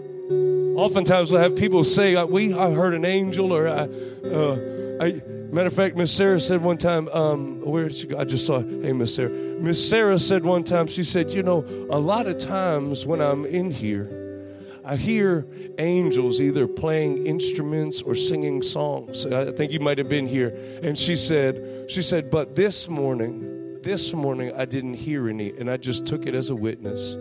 Oftentimes 0.75 1.31
we'll 1.31 1.41
have 1.41 1.55
people 1.55 1.83
say, 1.83 2.21
"We 2.24 2.53
I 2.53 2.71
heard 2.71 2.93
an 2.93 3.05
angel," 3.05 3.51
or 3.51 3.67
I, 3.67 3.88
uh, 4.25 4.57
I 5.01 5.21
Matter 5.51 5.65
of 5.65 5.74
fact, 5.74 5.95
Miss 5.95 6.12
Sarah 6.12 6.39
said 6.39 6.62
one 6.62 6.77
time, 6.77 7.07
um, 7.07 7.62
where 7.62 7.88
did 7.88 7.98
she 7.98 8.05
go? 8.05 8.19
I 8.19 8.24
just 8.24 8.45
saw, 8.45 8.59
hey, 8.59 8.93
Miss 8.93 9.15
Sarah. 9.15 9.31
Miss 9.31 9.89
Sarah 9.89 10.19
said 10.19 10.45
one 10.45 10.63
time, 10.63 10.86
she 10.86 11.03
said, 11.03 11.31
you 11.31 11.41
know, 11.41 11.65
a 11.89 11.98
lot 11.98 12.27
of 12.27 12.38
times 12.38 13.07
when 13.07 13.19
I'm 13.19 13.45
in 13.45 13.71
here, 13.71 14.45
I 14.86 14.95
hear 14.95 15.48
angels 15.79 16.39
either 16.39 16.67
playing 16.67 17.25
instruments 17.25 18.03
or 18.03 18.13
singing 18.13 18.62
songs. 18.62 19.25
I 19.25 19.51
think 19.51 19.71
you 19.71 19.79
might 19.79 19.98
have 19.98 20.07
been 20.07 20.27
here. 20.27 20.50
And 20.83 20.95
she 20.95 21.15
said, 21.15 21.89
she 21.89 22.03
said, 22.03 22.29
but 22.29 22.55
this 22.55 22.88
morning, 22.88 23.81
this 23.81 24.13
morning 24.13 24.51
I 24.55 24.65
didn't 24.65 24.95
hear 24.95 25.29
any, 25.29 25.50
and 25.57 25.69
I 25.69 25.77
just 25.77 26.05
took 26.05 26.27
it 26.27 26.36
as 26.36 26.51
a 26.51 26.55
witness 26.55 27.17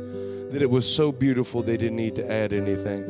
that 0.51 0.63
it 0.63 0.71
was 0.71 0.93
so 0.93 1.13
beautiful 1.13 1.63
they 1.63 1.77
didn't 1.77 1.97
need 1.97 2.17
to 2.17 2.31
add 2.31 2.53
anything. 2.53 3.03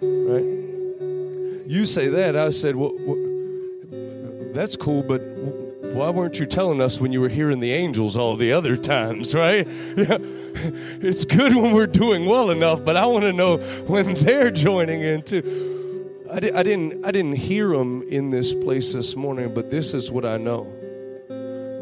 Right? 0.00 1.68
You 1.68 1.84
say 1.84 2.08
that, 2.08 2.36
I 2.36 2.50
said, 2.50 2.76
well, 2.76 2.94
that's 4.54 4.76
cool, 4.76 5.02
but 5.02 5.20
why 5.94 6.10
weren't 6.10 6.38
you 6.38 6.46
telling 6.46 6.80
us 6.80 7.00
when 7.00 7.12
you 7.12 7.20
were 7.20 7.28
hearing 7.28 7.60
the 7.60 7.72
angels 7.72 8.16
all 8.16 8.36
the 8.36 8.52
other 8.52 8.76
times, 8.76 9.34
right? 9.34 9.66
Yeah. 9.96 10.18
It's 11.02 11.26
good 11.26 11.54
when 11.54 11.74
we're 11.74 11.86
doing 11.86 12.24
well 12.24 12.50
enough, 12.50 12.82
but 12.82 12.96
I 12.96 13.04
want 13.04 13.24
to 13.24 13.32
know 13.34 13.58
when 13.86 14.14
they're 14.14 14.50
joining 14.50 15.02
in 15.02 15.22
too. 15.22 16.24
I, 16.32 16.40
di- 16.40 16.52
I, 16.52 16.62
didn't, 16.62 17.04
I 17.04 17.10
didn't 17.10 17.34
hear 17.34 17.76
them 17.76 18.02
in 18.08 18.30
this 18.30 18.54
place 18.54 18.94
this 18.94 19.14
morning, 19.14 19.52
but 19.52 19.70
this 19.70 19.92
is 19.92 20.10
what 20.10 20.24
I 20.24 20.38
know. 20.38 20.64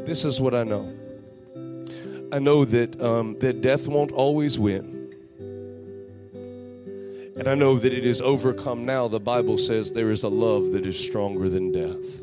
This 0.05 0.25
is 0.25 0.41
what 0.41 0.57
I 0.57 0.65
know. 0.65 0.93
I 2.33 2.41
know 2.41 2.65
that, 2.65 3.01
um, 3.01 3.39
that 3.39 3.61
death 3.61 3.87
won't 3.87 4.11
always 4.11 4.59
win. 4.59 4.94
And 7.37 7.49
I 7.49 7.55
know 7.57 7.79
that 7.79 7.93
it 7.93 8.05
is 8.05 8.21
overcome 8.21 8.87
now. 8.87 9.09
The 9.09 9.19
Bible 9.19 9.59
says 9.59 9.93
there 9.93 10.13
is 10.13 10.23
a 10.23 10.29
love 10.29 10.73
that 10.73 10.87
is 10.87 10.99
stronger 10.99 11.49
than 11.49 11.73
death. 11.73 12.23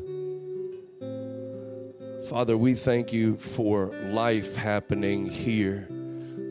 Father, 2.30 2.56
we 2.56 2.72
thank 2.72 3.12
you 3.12 3.36
for 3.36 3.88
life 4.10 4.56
happening 4.56 5.26
here. 5.26 5.86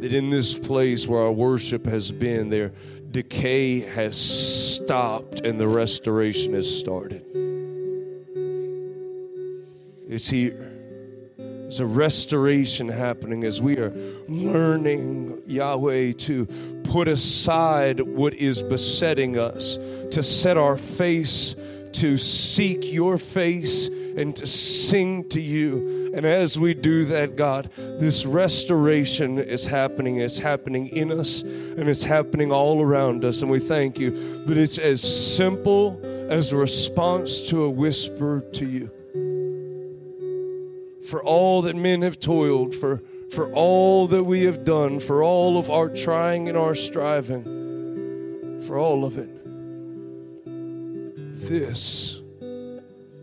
That 0.01 0.13
in 0.13 0.30
this 0.30 0.60
place 0.60 1.08
where 1.08 1.24
our 1.24 1.32
worship 1.32 1.88
has 1.88 2.12
been, 2.12 2.50
there 2.50 2.72
decay 3.10 3.80
has 3.80 4.15
stopped 4.15 5.39
and 5.39 5.60
the 5.60 5.68
restoration 5.68 6.53
has 6.53 6.70
started. 6.80 7.25
It's 10.08 10.27
here. 10.30 10.72
There's 11.38 11.80
a 11.80 11.86
restoration 11.86 12.89
happening 12.89 13.44
as 13.44 13.62
we 13.62 13.77
are 13.77 13.91
learning, 14.27 15.41
Yahweh, 15.48 16.12
to 16.13 16.46
put 16.91 17.07
aside 17.07 18.01
what 18.01 18.33
is 18.33 18.62
besetting 18.62 19.38
us, 19.38 19.77
to 20.12 20.21
set 20.21 20.57
our 20.57 20.75
face, 20.75 21.55
to 21.93 22.17
seek 22.17 22.91
your 22.91 23.17
face 23.17 23.88
and 23.88 24.36
to 24.36 24.45
sing 24.45 25.24
to 25.29 25.39
you. 25.39 26.12
And 26.13 26.25
as 26.25 26.60
we 26.60 26.74
do 26.74 27.05
that, 27.05 27.38
God, 27.38 27.69
this 27.77 28.25
restoration 28.25 29.39
is 29.39 29.65
happening. 29.65 30.17
It's 30.17 30.38
happening 30.38 30.89
in 30.89 31.13
us 31.13 31.43
and 31.43 31.88
it's 31.88 32.03
happening 32.03 32.51
all 32.51 32.81
around 32.81 33.24
us. 33.24 33.41
And 33.41 33.50
we 33.50 33.62
thank 33.62 33.98
you 33.98 34.12
that 34.45 34.57
it's 34.57 34.77
as 34.77 35.01
simple 35.01 35.98
as 36.29 36.51
a 36.51 36.57
response 36.57 37.41
to 37.43 37.63
a 37.63 37.69
whisper 37.69 38.43
to 38.51 38.65
you. 38.65 38.91
For 41.07 41.24
all 41.24 41.62
that 41.62 41.77
men 41.77 42.01
have 42.01 42.19
toiled, 42.19 42.75
for, 42.75 43.01
for 43.32 43.52
all 43.54 44.08
that 44.08 44.24
we 44.24 44.44
have 44.44 44.64
done, 44.64 45.00
for 45.00 45.24
all 45.24 45.58
of 45.58 45.70
our 45.70 45.90
trying 45.90 46.50
and 46.50 46.58
our 46.58 46.76
striving, 46.76 48.62
for 48.68 48.78
all 48.78 49.06
of 49.06 49.18
it. 49.18 49.30
This 51.48 52.22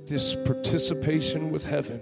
this 0.09 0.35
participation 0.35 1.51
with 1.51 1.67
heaven. 1.67 2.01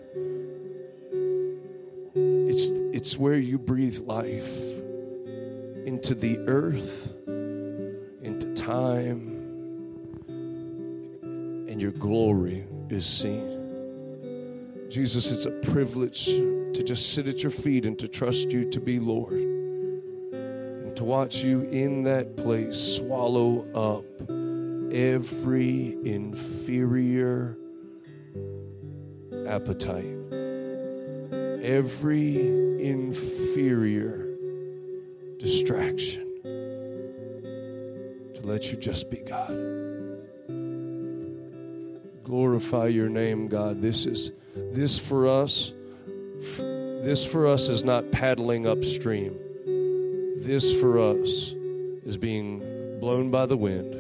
It's, 2.49 2.71
it's 2.97 3.19
where 3.19 3.37
you 3.37 3.59
breathe 3.59 3.99
life 4.07 4.57
into 5.85 6.15
the 6.15 6.39
earth, 6.47 7.13
into 7.27 8.55
time, 8.55 9.43
and 11.69 11.83
your 11.83 11.91
glory 11.91 12.65
is 12.89 13.05
seen. 13.05 13.56
Jesus, 14.89 15.31
it's 15.31 15.47
a 15.47 15.51
privilege 15.51 16.27
to 16.27 16.83
just 16.83 17.13
sit 17.13 17.27
at 17.27 17.43
your 17.43 17.51
feet 17.51 17.87
and 17.87 17.99
to 17.99 18.07
trust 18.07 18.53
you 18.53 18.71
to 18.71 18.81
be 18.81 18.99
Lord. 18.99 19.33
And 19.33 20.97
to 20.97 21.05
watch 21.05 21.43
you 21.43 21.63
in 21.63 22.05
that 22.05 22.37
place 22.37 22.97
swallow 22.97 23.67
up 23.75 24.05
every 24.93 25.97
inferior 26.05 27.59
appetite, 29.47 30.05
every 31.63 32.41
inferior 32.81 34.29
distraction, 35.39 36.23
to 38.35 38.41
let 38.43 38.71
you 38.71 38.77
just 38.77 39.11
be 39.11 39.19
God. 39.19 39.86
Glorify 42.27 42.89
your 42.89 43.09
name, 43.09 43.49
God. 43.49 43.81
This 43.81 44.07
is 44.07 44.33
this 44.55 44.99
for 44.99 45.29
us. 45.29 45.73
This 46.59 47.25
for 47.25 47.47
us 47.47 47.69
is 47.69 47.85
not 47.85 48.11
paddling 48.11 48.67
upstream. 48.67 49.37
This 50.39 50.79
for 50.79 50.99
us 50.99 51.55
is 52.05 52.17
being 52.17 52.99
blown 53.01 53.31
by 53.31 53.47
the 53.47 53.57
wind 53.57 53.95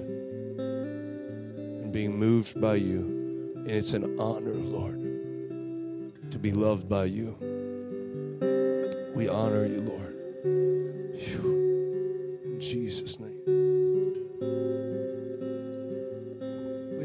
and 0.59 1.93
being 1.93 2.19
moved 2.19 2.61
by 2.61 2.75
you. 2.75 3.53
And 3.57 3.71
it's 3.71 3.93
an 3.93 4.19
honor, 4.19 4.55
Lord 4.55 5.07
to 6.31 6.39
be 6.39 6.53
loved 6.53 6.87
by 6.87 7.05
you. 7.05 7.35
We 9.15 9.27
honor 9.29 9.65
you, 9.65 9.81
Lord. 9.81 10.15
Whew. 10.45 12.43
In 12.45 12.61
Jesus' 12.61 13.19
name. 13.19 13.36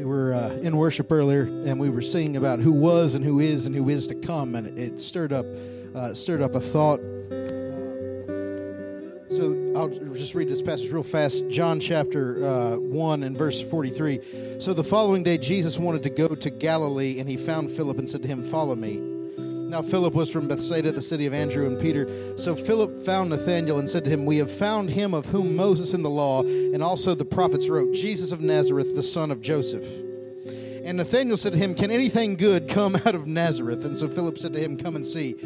We 0.02 0.08
were 0.08 0.34
uh, 0.34 0.50
in 0.54 0.76
worship 0.76 1.12
earlier, 1.12 1.42
and 1.42 1.78
we 1.78 1.88
were 1.88 2.02
singing 2.02 2.36
about 2.36 2.58
who 2.58 2.72
was 2.72 3.14
and 3.14 3.24
who 3.24 3.38
is 3.38 3.66
and 3.66 3.74
who 3.74 3.88
is 3.88 4.08
to 4.08 4.16
come, 4.16 4.56
and 4.56 4.76
it 4.76 4.98
stirred 4.98 5.32
up, 5.32 5.46
uh, 5.94 6.12
stirred 6.12 6.42
up 6.42 6.56
a 6.56 6.60
thought. 6.60 6.98
So 9.30 9.72
I'll 9.76 9.90
just 10.12 10.34
read 10.34 10.48
this 10.48 10.60
passage 10.60 10.90
real 10.90 11.04
fast. 11.04 11.48
John 11.50 11.78
chapter 11.78 12.44
uh, 12.44 12.78
1 12.78 13.22
and 13.22 13.38
verse 13.38 13.62
43. 13.62 14.58
So 14.58 14.74
the 14.74 14.82
following 14.82 15.22
day, 15.22 15.38
Jesus 15.38 15.78
wanted 15.78 16.02
to 16.02 16.10
go 16.10 16.34
to 16.34 16.50
Galilee, 16.50 17.20
and 17.20 17.28
he 17.28 17.36
found 17.36 17.70
Philip 17.70 17.98
and 17.98 18.10
said 18.10 18.22
to 18.22 18.28
him, 18.28 18.42
Follow 18.42 18.74
me. 18.74 19.11
Now 19.72 19.80
Philip 19.80 20.12
was 20.12 20.28
from 20.28 20.48
Bethsaida, 20.48 20.92
the 20.92 21.00
city 21.00 21.24
of 21.24 21.32
Andrew 21.32 21.66
and 21.66 21.80
Peter. 21.80 22.36
So 22.36 22.54
Philip 22.54 23.06
found 23.06 23.30
Nathanael 23.30 23.78
and 23.78 23.88
said 23.88 24.04
to 24.04 24.10
him, 24.10 24.26
We 24.26 24.36
have 24.36 24.50
found 24.50 24.90
him 24.90 25.14
of 25.14 25.24
whom 25.24 25.56
Moses 25.56 25.94
in 25.94 26.02
the 26.02 26.10
law 26.10 26.42
and 26.42 26.82
also 26.82 27.14
the 27.14 27.24
prophets 27.24 27.70
wrote, 27.70 27.94
Jesus 27.94 28.32
of 28.32 28.42
Nazareth, 28.42 28.94
the 28.94 29.02
son 29.02 29.30
of 29.30 29.40
Joseph. 29.40 29.86
And 30.84 30.98
Nathanael 30.98 31.38
said 31.38 31.52
to 31.52 31.58
him, 31.58 31.74
Can 31.74 31.90
anything 31.90 32.36
good 32.36 32.68
come 32.68 32.96
out 32.96 33.14
of 33.14 33.26
Nazareth? 33.26 33.86
And 33.86 33.96
so 33.96 34.10
Philip 34.10 34.36
said 34.36 34.52
to 34.52 34.60
him, 34.60 34.76
Come 34.76 34.94
and 34.94 35.06
see. 35.06 35.38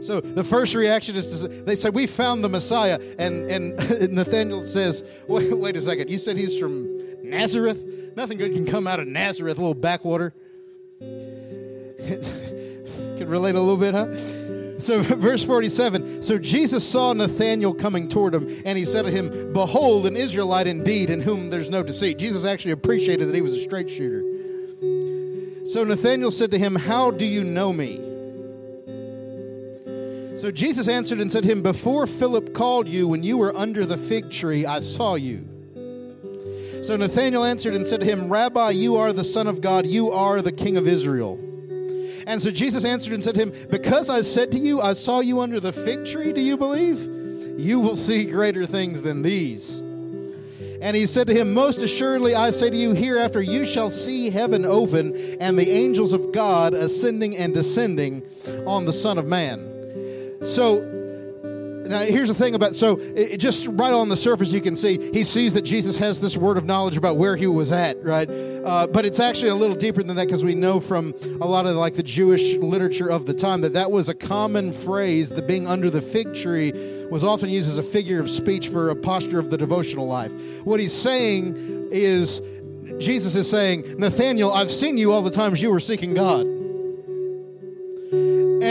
So 0.00 0.22
the 0.22 0.44
first 0.44 0.74
reaction 0.74 1.14
is 1.14 1.42
to, 1.42 1.48
they 1.48 1.74
say, 1.74 1.90
We 1.90 2.06
found 2.06 2.42
the 2.42 2.48
Messiah. 2.48 2.98
And, 3.18 3.50
and 3.50 3.76
Nathanael 4.14 4.64
says, 4.64 5.04
wait, 5.28 5.52
wait 5.52 5.76
a 5.76 5.82
second, 5.82 6.08
you 6.08 6.16
said 6.16 6.38
he's 6.38 6.58
from 6.58 6.88
Nazareth? 7.22 7.84
Nothing 8.16 8.38
good 8.38 8.54
can 8.54 8.64
come 8.64 8.86
out 8.86 8.98
of 8.98 9.08
Nazareth, 9.08 9.58
a 9.58 9.60
little 9.60 9.74
backwater 9.74 10.32
could 13.18 13.28
relate 13.28 13.54
a 13.54 13.60
little 13.60 13.76
bit, 13.76 13.94
huh? 13.94 14.80
So, 14.82 15.00
verse 15.02 15.44
47 15.44 16.22
So 16.22 16.38
Jesus 16.38 16.88
saw 16.88 17.12
Nathanael 17.12 17.74
coming 17.74 18.08
toward 18.08 18.34
him, 18.34 18.48
and 18.66 18.76
he 18.76 18.84
said 18.84 19.02
to 19.02 19.10
him, 19.10 19.52
Behold, 19.52 20.06
an 20.06 20.16
Israelite 20.16 20.66
indeed, 20.66 21.08
in 21.10 21.20
whom 21.20 21.50
there's 21.50 21.70
no 21.70 21.82
deceit. 21.82 22.18
Jesus 22.18 22.44
actually 22.44 22.72
appreciated 22.72 23.28
that 23.28 23.34
he 23.34 23.42
was 23.42 23.54
a 23.54 23.60
straight 23.60 23.88
shooter. 23.88 24.22
So 25.66 25.84
Nathanael 25.84 26.30
said 26.30 26.50
to 26.50 26.58
him, 26.58 26.74
How 26.74 27.10
do 27.10 27.24
you 27.24 27.44
know 27.44 27.72
me? 27.72 27.96
So 30.36 30.50
Jesus 30.50 30.88
answered 30.88 31.20
and 31.20 31.30
said 31.30 31.44
to 31.44 31.48
him, 31.48 31.62
Before 31.62 32.06
Philip 32.06 32.52
called 32.52 32.88
you, 32.88 33.06
when 33.06 33.22
you 33.22 33.38
were 33.38 33.56
under 33.56 33.86
the 33.86 33.96
fig 33.96 34.30
tree, 34.30 34.66
I 34.66 34.80
saw 34.80 35.14
you. 35.14 35.48
So 36.82 36.96
Nathanael 36.96 37.44
answered 37.44 37.76
and 37.76 37.86
said 37.86 38.00
to 38.00 38.06
him, 38.06 38.28
Rabbi, 38.28 38.70
you 38.70 38.96
are 38.96 39.12
the 39.12 39.22
Son 39.22 39.46
of 39.46 39.60
God, 39.60 39.86
you 39.86 40.10
are 40.10 40.42
the 40.42 40.50
King 40.50 40.76
of 40.76 40.88
Israel. 40.88 41.38
And 42.26 42.40
so 42.40 42.50
Jesus 42.50 42.84
answered 42.84 43.12
and 43.12 43.22
said 43.22 43.34
to 43.34 43.40
him, 43.40 43.52
Because 43.70 44.08
I 44.08 44.22
said 44.22 44.52
to 44.52 44.58
you, 44.58 44.80
I 44.80 44.92
saw 44.92 45.20
you 45.20 45.40
under 45.40 45.60
the 45.60 45.72
fig 45.72 46.04
tree, 46.04 46.32
do 46.32 46.40
you 46.40 46.56
believe? 46.56 47.08
You 47.58 47.80
will 47.80 47.96
see 47.96 48.26
greater 48.26 48.66
things 48.66 49.02
than 49.02 49.22
these. 49.22 49.78
And 50.82 50.96
he 50.96 51.06
said 51.06 51.28
to 51.28 51.34
him, 51.34 51.54
Most 51.54 51.80
assuredly 51.80 52.34
I 52.34 52.50
say 52.50 52.68
to 52.68 52.76
you, 52.76 52.92
hereafter 52.92 53.40
you 53.40 53.64
shall 53.64 53.88
see 53.88 54.30
heaven 54.30 54.64
open 54.64 55.14
and 55.40 55.56
the 55.56 55.70
angels 55.70 56.12
of 56.12 56.32
God 56.32 56.74
ascending 56.74 57.36
and 57.36 57.54
descending 57.54 58.22
on 58.66 58.84
the 58.84 58.92
Son 58.92 59.16
of 59.16 59.26
Man. 59.26 60.38
So 60.42 61.01
now 61.88 62.00
here's 62.00 62.28
the 62.28 62.34
thing 62.34 62.54
about 62.54 62.76
so 62.76 62.98
it, 63.00 63.38
just 63.38 63.66
right 63.66 63.92
on 63.92 64.08
the 64.08 64.16
surface 64.16 64.52
you 64.52 64.60
can 64.60 64.76
see 64.76 65.10
he 65.12 65.24
sees 65.24 65.54
that 65.54 65.62
jesus 65.62 65.98
has 65.98 66.20
this 66.20 66.36
word 66.36 66.56
of 66.56 66.64
knowledge 66.64 66.96
about 66.96 67.16
where 67.16 67.36
he 67.36 67.46
was 67.46 67.72
at 67.72 68.02
right? 68.02 68.28
Uh, 68.30 68.86
but 68.86 69.04
it's 69.04 69.18
actually 69.20 69.48
a 69.48 69.54
little 69.54 69.76
deeper 69.76 70.02
than 70.02 70.16
that 70.16 70.26
because 70.26 70.44
we 70.44 70.54
know 70.54 70.78
from 70.80 71.14
a 71.40 71.46
lot 71.46 71.66
of 71.66 71.74
like 71.76 71.94
the 71.94 72.02
jewish 72.02 72.54
literature 72.56 73.10
of 73.10 73.26
the 73.26 73.34
time 73.34 73.60
that 73.60 73.72
that 73.72 73.90
was 73.90 74.08
a 74.08 74.14
common 74.14 74.72
phrase 74.72 75.30
the 75.30 75.42
being 75.42 75.66
under 75.66 75.90
the 75.90 76.00
fig 76.00 76.34
tree 76.34 76.72
was 77.10 77.24
often 77.24 77.50
used 77.50 77.68
as 77.68 77.78
a 77.78 77.82
figure 77.82 78.20
of 78.20 78.30
speech 78.30 78.68
for 78.68 78.90
a 78.90 78.96
posture 78.96 79.38
of 79.38 79.50
the 79.50 79.58
devotional 79.58 80.06
life. 80.06 80.32
What 80.64 80.80
he's 80.80 80.94
saying 80.94 81.88
is 81.90 82.40
jesus 82.98 83.34
is 83.34 83.48
saying 83.48 83.82
nathaniel 83.98 84.52
i've 84.52 84.70
seen 84.70 84.96
you 84.96 85.12
all 85.12 85.22
the 85.22 85.30
times 85.30 85.60
you 85.60 85.70
were 85.70 85.80
seeking 85.80 86.14
god 86.14 86.46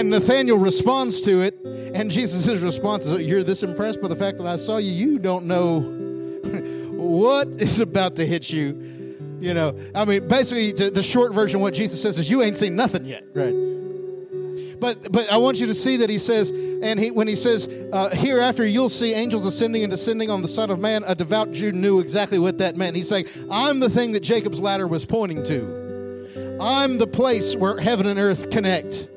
and 0.01 0.10
Nathaniel 0.10 0.58
responds 0.58 1.22
to 1.22 1.41
it, 1.41 1.60
and 1.63 2.10
Jesus' 2.10 2.60
response 2.60 3.05
is, 3.05 3.22
You're 3.22 3.43
this 3.43 3.62
impressed 3.62 4.01
by 4.01 4.08
the 4.08 4.15
fact 4.15 4.39
that 4.39 4.48
I 4.48 4.55
saw 4.55 4.77
you, 4.77 4.91
you 4.91 5.20
don't 5.20 5.46
know 5.46 5.79
what 6.91 7.48
is 7.48 7.79
about 7.79 8.15
to 8.15 8.25
hit 8.25 8.50
you. 8.50 9.38
You 9.39 9.53
know, 9.53 9.79
I 9.93 10.05
mean, 10.05 10.27
basically, 10.27 10.72
the 10.72 11.03
short 11.03 11.34
version 11.34 11.62
what 11.62 11.75
Jesus 11.75 12.01
says 12.01 12.17
is, 12.17 12.29
You 12.29 12.41
ain't 12.41 12.58
seen 12.58 12.75
nothing 12.75 13.05
yet, 13.05 13.24
right? 13.36 13.53
But, 14.79 15.12
but 15.12 15.31
I 15.31 15.38
want 15.38 15.60
you 15.60 15.67
to 15.67 15.75
see 15.75 15.98
that 15.98 16.10
he 16.10 16.17
says, 16.17 16.50
and 16.50 17.00
he, 17.00 17.12
when 17.12 17.27
he 17.27 17.36
says, 17.36 17.67
uh, 17.93 18.10
hereafter 18.10 18.65
you'll 18.65 18.89
see 18.89 19.13
angels 19.13 19.46
ascending 19.46 19.84
and 19.84 19.91
descending 19.91 20.31
on 20.31 20.41
the 20.41 20.48
Son 20.48 20.72
of 20.72 20.79
Man, 20.79 21.03
a 21.05 21.13
devout 21.13 21.51
Jew 21.51 21.72
knew 21.72 22.00
exactly 22.00 22.39
what 22.39 22.58
that 22.58 22.75
meant. 22.75 22.96
He's 22.96 23.08
saying, 23.08 23.27
I'm 23.51 23.79
the 23.79 23.91
thing 23.91 24.13
that 24.13 24.22
Jacob's 24.22 24.60
ladder 24.60 24.88
was 24.88 25.05
pointing 25.05 25.43
to. 25.43 26.58
I'm 26.60 26.98
the 26.98 27.05
place 27.05 27.55
where 27.55 27.79
heaven 27.79 28.08
and 28.08 28.20
earth 28.20 28.50
connect. 28.50 29.11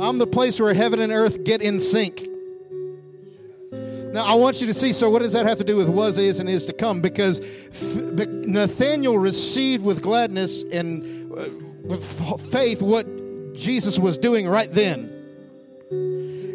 I'm 0.00 0.18
the 0.18 0.26
place 0.26 0.58
where 0.58 0.72
heaven 0.74 1.00
and 1.00 1.12
earth 1.12 1.44
get 1.44 1.62
in 1.62 1.80
sync. 1.80 2.26
Now, 4.12 4.24
I 4.24 4.34
want 4.34 4.60
you 4.60 4.66
to 4.66 4.74
see. 4.74 4.92
So, 4.92 5.08
what 5.08 5.22
does 5.22 5.32
that 5.34 5.46
have 5.46 5.58
to 5.58 5.64
do 5.64 5.76
with 5.76 5.88
was, 5.88 6.18
is, 6.18 6.40
and 6.40 6.48
is 6.48 6.66
to 6.66 6.72
come? 6.72 7.00
Because 7.00 7.40
Nathaniel 7.82 9.18
received 9.18 9.84
with 9.84 10.02
gladness 10.02 10.62
and 10.64 11.32
uh, 11.32 11.48
with 11.82 12.04
faith 12.50 12.82
what 12.82 13.06
Jesus 13.54 13.98
was 13.98 14.18
doing 14.18 14.48
right 14.48 14.72
then. 14.72 15.16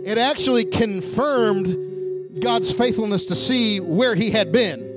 It 0.06 0.18
actually 0.18 0.66
confirmed 0.66 2.42
God's 2.42 2.72
faithfulness 2.72 3.26
to 3.26 3.36
see 3.36 3.80
where 3.80 4.16
he 4.16 4.32
had 4.32 4.52
been. 4.52 4.95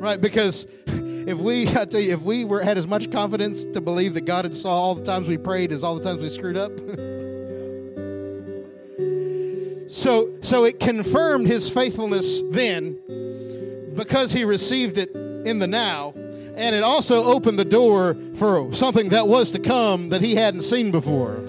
Right? 0.00 0.20
Because 0.20 0.66
if 0.86 1.38
we, 1.38 1.68
I 1.76 1.84
tell 1.84 2.00
you, 2.00 2.12
if 2.12 2.22
we 2.22 2.44
were 2.44 2.62
had 2.62 2.78
as 2.78 2.86
much 2.86 3.10
confidence 3.10 3.64
to 3.64 3.80
believe 3.80 4.14
that 4.14 4.24
God 4.24 4.44
had 4.44 4.56
saw 4.56 4.70
all 4.70 4.94
the 4.94 5.04
times 5.04 5.28
we 5.28 5.36
prayed 5.36 5.72
as 5.72 5.82
all 5.82 5.96
the 5.96 6.04
times 6.04 6.22
we 6.22 6.28
screwed 6.28 6.56
up. 6.56 6.72
so, 9.88 10.32
so 10.40 10.64
it 10.64 10.80
confirmed 10.80 11.46
his 11.46 11.68
faithfulness 11.68 12.42
then, 12.50 13.92
because 13.94 14.32
he 14.32 14.44
received 14.44 14.98
it 14.98 15.14
in 15.14 15.58
the 15.58 15.66
now, 15.66 16.12
and 16.14 16.74
it 16.74 16.82
also 16.82 17.24
opened 17.24 17.58
the 17.58 17.64
door 17.64 18.16
for 18.34 18.72
something 18.72 19.10
that 19.10 19.28
was 19.28 19.52
to 19.52 19.58
come 19.58 20.10
that 20.10 20.22
he 20.22 20.34
hadn't 20.34 20.62
seen 20.62 20.90
before. 20.90 21.42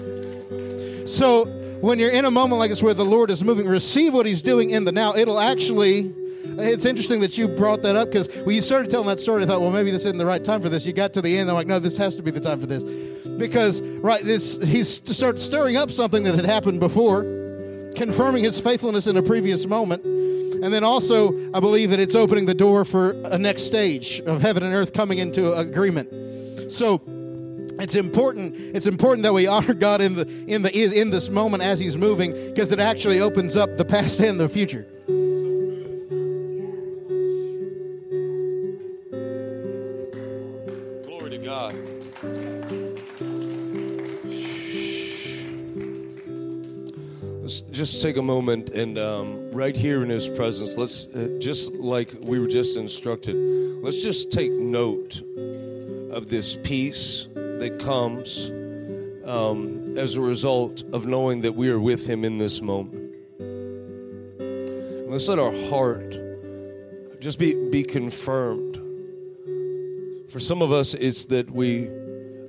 So, 1.06 1.46
when 1.80 1.98
you're 1.98 2.10
in 2.10 2.24
a 2.24 2.30
moment 2.30 2.58
like 2.58 2.70
this 2.70 2.82
where 2.82 2.92
the 2.92 3.04
Lord 3.04 3.30
is 3.30 3.44
moving, 3.44 3.66
receive 3.66 4.12
what 4.12 4.26
He's 4.26 4.42
doing 4.42 4.70
in 4.70 4.84
the 4.84 4.92
now. 4.92 5.14
It'll 5.14 5.38
actually 5.38 6.12
it's 6.44 6.84
interesting 6.84 7.20
that 7.20 7.36
you 7.36 7.48
brought 7.48 7.82
that 7.82 7.96
up 7.96 8.08
because 8.08 8.28
when 8.44 8.54
you 8.54 8.60
started 8.60 8.90
telling 8.90 9.06
that 9.08 9.20
story, 9.20 9.42
I 9.42 9.46
thought, 9.46 9.60
well, 9.60 9.70
maybe 9.70 9.90
this 9.90 10.04
isn't 10.04 10.18
the 10.18 10.26
right 10.26 10.42
time 10.42 10.60
for 10.60 10.68
this. 10.68 10.86
You 10.86 10.92
got 10.92 11.12
to 11.14 11.22
the 11.22 11.38
end, 11.38 11.48
I'm 11.48 11.56
like, 11.56 11.66
no, 11.66 11.78
this 11.78 11.96
has 11.98 12.16
to 12.16 12.22
be 12.22 12.30
the 12.30 12.40
time 12.40 12.60
for 12.60 12.66
this. 12.66 12.84
Because, 13.38 13.80
right, 13.80 14.24
this, 14.24 14.56
he's 14.62 14.88
started 14.88 15.40
stirring 15.40 15.76
up 15.76 15.90
something 15.90 16.24
that 16.24 16.34
had 16.34 16.44
happened 16.44 16.80
before, 16.80 17.22
confirming 17.94 18.44
his 18.44 18.58
faithfulness 18.60 19.06
in 19.06 19.16
a 19.16 19.22
previous 19.22 19.66
moment. 19.66 20.04
And 20.04 20.74
then 20.74 20.82
also, 20.82 21.32
I 21.54 21.60
believe 21.60 21.90
that 21.90 22.00
it's 22.00 22.16
opening 22.16 22.46
the 22.46 22.54
door 22.54 22.84
for 22.84 23.12
a 23.24 23.38
next 23.38 23.62
stage 23.62 24.20
of 24.22 24.42
heaven 24.42 24.64
and 24.64 24.74
earth 24.74 24.92
coming 24.92 25.18
into 25.18 25.52
agreement. 25.52 26.72
So, 26.72 27.00
it's 27.80 27.94
important. 27.94 28.56
It's 28.56 28.88
important 28.88 29.22
that 29.22 29.32
we 29.32 29.46
honor 29.46 29.72
God 29.72 30.00
in 30.00 30.14
the 30.14 30.28
in 30.46 30.62
the 30.62 31.00
in 31.00 31.10
this 31.10 31.30
moment 31.30 31.62
as 31.62 31.78
He's 31.78 31.96
moving, 31.96 32.32
because 32.32 32.72
it 32.72 32.80
actually 32.80 33.20
opens 33.20 33.56
up 33.56 33.76
the 33.76 33.84
past 33.84 34.18
and 34.20 34.40
the 34.40 34.48
future. 34.48 34.84
Just 47.48 48.02
take 48.02 48.16
a 48.16 48.22
moment 48.22 48.70
and 48.70 48.98
um, 48.98 49.50
right 49.52 49.76
here 49.76 50.02
in 50.02 50.08
his 50.08 50.28
presence 50.28 50.76
let's 50.76 51.06
uh, 51.14 51.36
just 51.40 51.72
like 51.74 52.12
we 52.22 52.38
were 52.38 52.46
just 52.46 52.76
instructed 52.76 53.34
let's 53.82 54.02
just 54.02 54.30
take 54.30 54.52
note 54.52 55.22
of 56.10 56.28
this 56.28 56.56
peace 56.62 57.28
that 57.34 57.78
comes 57.80 58.50
um, 59.28 59.96
as 59.98 60.16
a 60.16 60.20
result 60.20 60.84
of 60.92 61.06
knowing 61.06 61.42
that 61.42 61.54
we 61.54 61.68
are 61.70 61.78
with 61.78 62.06
him 62.06 62.24
in 62.24 62.38
this 62.38 62.62
moment. 62.62 63.14
Let's 65.10 65.28
let 65.28 65.38
our 65.38 65.52
heart 65.68 66.18
just 67.20 67.38
be 67.38 67.70
be 67.70 67.82
confirmed. 67.82 68.76
For 70.30 70.38
some 70.38 70.62
of 70.62 70.72
us 70.72 70.94
it's 70.94 71.26
that 71.26 71.50
we 71.50 71.88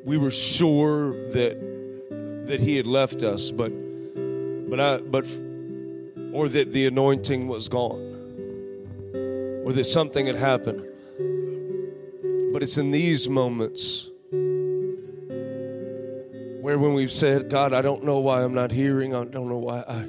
we 0.03 0.17
were 0.17 0.31
sure 0.31 1.11
that 1.31 1.57
that 2.47 2.59
he 2.59 2.75
had 2.75 2.87
left 2.87 3.23
us 3.23 3.51
but 3.51 3.71
but 4.69 4.79
I, 4.79 4.97
but, 4.97 5.25
or 6.31 6.47
that 6.49 6.71
the 6.71 6.85
anointing 6.87 7.47
was 7.47 7.67
gone, 7.67 7.99
or 9.65 9.73
that 9.73 9.85
something 9.85 10.27
had 10.27 10.35
happened. 10.35 10.85
But 12.53 12.63
it's 12.63 12.77
in 12.77 12.91
these 12.91 13.29
moments 13.29 14.09
where, 16.61 16.77
when 16.77 16.93
we've 16.93 17.11
said, 17.11 17.49
God, 17.49 17.73
I 17.73 17.81
don't 17.81 18.03
know 18.03 18.19
why 18.19 18.43
I'm 18.43 18.53
not 18.53 18.71
hearing, 18.71 19.15
I 19.15 19.23
don't 19.23 19.49
know 19.49 19.57
why 19.57 19.79
I, 19.87 20.05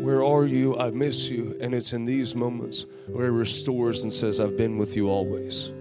where 0.00 0.24
are 0.24 0.46
you? 0.46 0.76
I 0.78 0.90
miss 0.90 1.28
you. 1.28 1.56
And 1.60 1.74
it's 1.74 1.92
in 1.92 2.04
these 2.04 2.34
moments 2.34 2.86
where 3.08 3.26
He 3.26 3.30
restores 3.30 4.04
and 4.04 4.14
says, 4.14 4.40
I've 4.40 4.56
been 4.56 4.78
with 4.78 4.96
you 4.96 5.08
always. 5.08 5.72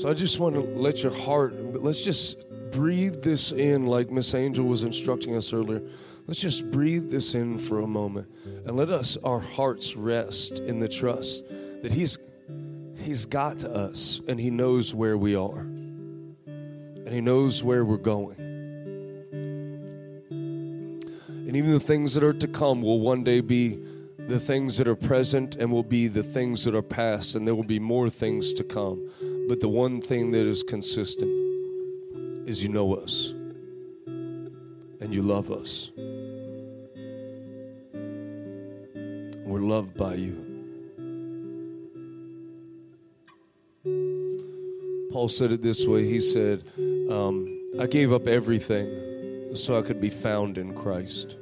So 0.00 0.10
I 0.10 0.14
just 0.14 0.38
want 0.38 0.54
to 0.54 0.60
let 0.60 1.02
your 1.02 1.14
heart, 1.14 1.54
let's 1.82 2.02
just 2.02 2.44
breathe 2.74 3.22
this 3.22 3.52
in 3.52 3.86
like 3.86 4.10
Miss 4.10 4.34
Angel 4.34 4.64
was 4.64 4.82
instructing 4.82 5.36
us 5.36 5.52
earlier. 5.52 5.80
Let's 6.26 6.40
just 6.40 6.70
breathe 6.70 7.10
this 7.10 7.34
in 7.34 7.58
for 7.58 7.80
a 7.80 7.86
moment 7.86 8.28
and 8.66 8.76
let 8.76 8.90
us 8.90 9.16
our 9.22 9.38
hearts 9.38 9.94
rest 9.94 10.58
in 10.60 10.80
the 10.80 10.88
trust 10.88 11.44
that 11.82 11.92
he's 11.92 12.18
he's 12.98 13.26
got 13.26 13.60
to 13.60 13.70
us 13.70 14.20
and 14.26 14.40
he 14.40 14.50
knows 14.50 14.94
where 14.94 15.16
we 15.16 15.36
are. 15.36 15.60
And 15.60 17.12
he 17.12 17.20
knows 17.20 17.62
where 17.62 17.84
we're 17.84 17.98
going. 17.98 18.36
And 21.46 21.54
even 21.54 21.70
the 21.70 21.80
things 21.80 22.14
that 22.14 22.24
are 22.24 22.32
to 22.32 22.48
come 22.48 22.80
will 22.82 23.00
one 23.00 23.22
day 23.22 23.40
be 23.40 23.78
the 24.16 24.40
things 24.40 24.78
that 24.78 24.88
are 24.88 24.96
present 24.96 25.56
and 25.56 25.70
will 25.70 25.82
be 25.82 26.08
the 26.08 26.22
things 26.22 26.64
that 26.64 26.74
are 26.74 26.82
past 26.82 27.34
and 27.34 27.46
there 27.46 27.54
will 27.54 27.62
be 27.62 27.78
more 27.78 28.08
things 28.08 28.54
to 28.54 28.64
come. 28.64 29.06
But 29.46 29.60
the 29.60 29.68
one 29.68 30.00
thing 30.00 30.30
that 30.30 30.46
is 30.46 30.62
consistent 30.62 31.43
is 32.46 32.62
you 32.62 32.68
know 32.68 32.94
us 32.94 33.30
and 35.00 35.14
you 35.14 35.22
love 35.22 35.50
us. 35.50 35.90
We're 39.44 39.60
loved 39.60 39.96
by 39.96 40.14
you. 40.14 40.40
Paul 45.12 45.28
said 45.28 45.52
it 45.52 45.62
this 45.62 45.86
way 45.86 46.06
He 46.08 46.20
said, 46.20 46.64
um, 47.10 47.60
I 47.80 47.86
gave 47.86 48.12
up 48.12 48.26
everything 48.26 49.54
so 49.54 49.78
I 49.78 49.82
could 49.82 50.00
be 50.00 50.10
found 50.10 50.58
in 50.58 50.74
Christ. 50.74 51.36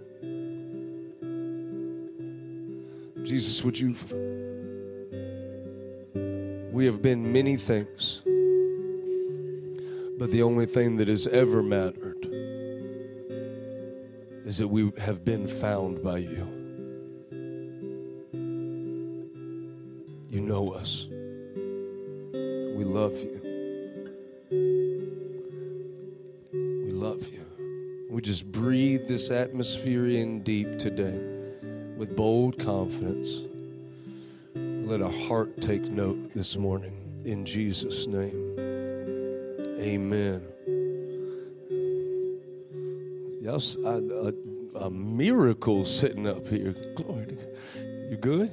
Jesus, 3.24 3.62
would 3.64 3.78
you? 3.78 3.94
We 6.72 6.86
have 6.86 7.00
been 7.00 7.32
many 7.32 7.56
things. 7.56 8.22
But 10.18 10.30
the 10.30 10.42
only 10.42 10.66
thing 10.66 10.96
that 10.98 11.08
has 11.08 11.26
ever 11.26 11.62
mattered 11.62 12.28
is 14.44 14.58
that 14.58 14.68
we 14.68 14.92
have 14.98 15.24
been 15.24 15.48
found 15.48 16.02
by 16.02 16.18
you. 16.18 16.46
You 20.28 20.40
know 20.40 20.72
us. 20.72 21.08
We 21.10 22.84
love 22.84 23.16
you. 23.18 23.40
We 26.50 26.92
love 26.92 27.28
you. 27.28 27.44
We 28.10 28.20
just 28.20 28.50
breathe 28.50 29.06
this 29.08 29.30
atmosphere 29.30 30.06
in 30.06 30.42
deep 30.42 30.78
today 30.78 31.18
with 31.96 32.16
bold 32.16 32.58
confidence. 32.58 33.44
Let 34.54 35.00
our 35.00 35.12
heart 35.28 35.60
take 35.60 35.82
note 35.82 36.34
this 36.34 36.56
morning 36.56 37.22
in 37.24 37.46
Jesus' 37.46 38.06
name. 38.06 38.71
Amen. 39.82 40.46
Yes, 43.40 43.76
a, 43.84 44.90
miracle 44.90 45.84
sitting 45.84 46.28
up 46.28 46.46
here. 46.46 46.72
Glory 46.94 47.26
to 47.26 47.34
God. 47.34 47.46
You 48.08 48.16
good? 48.16 48.52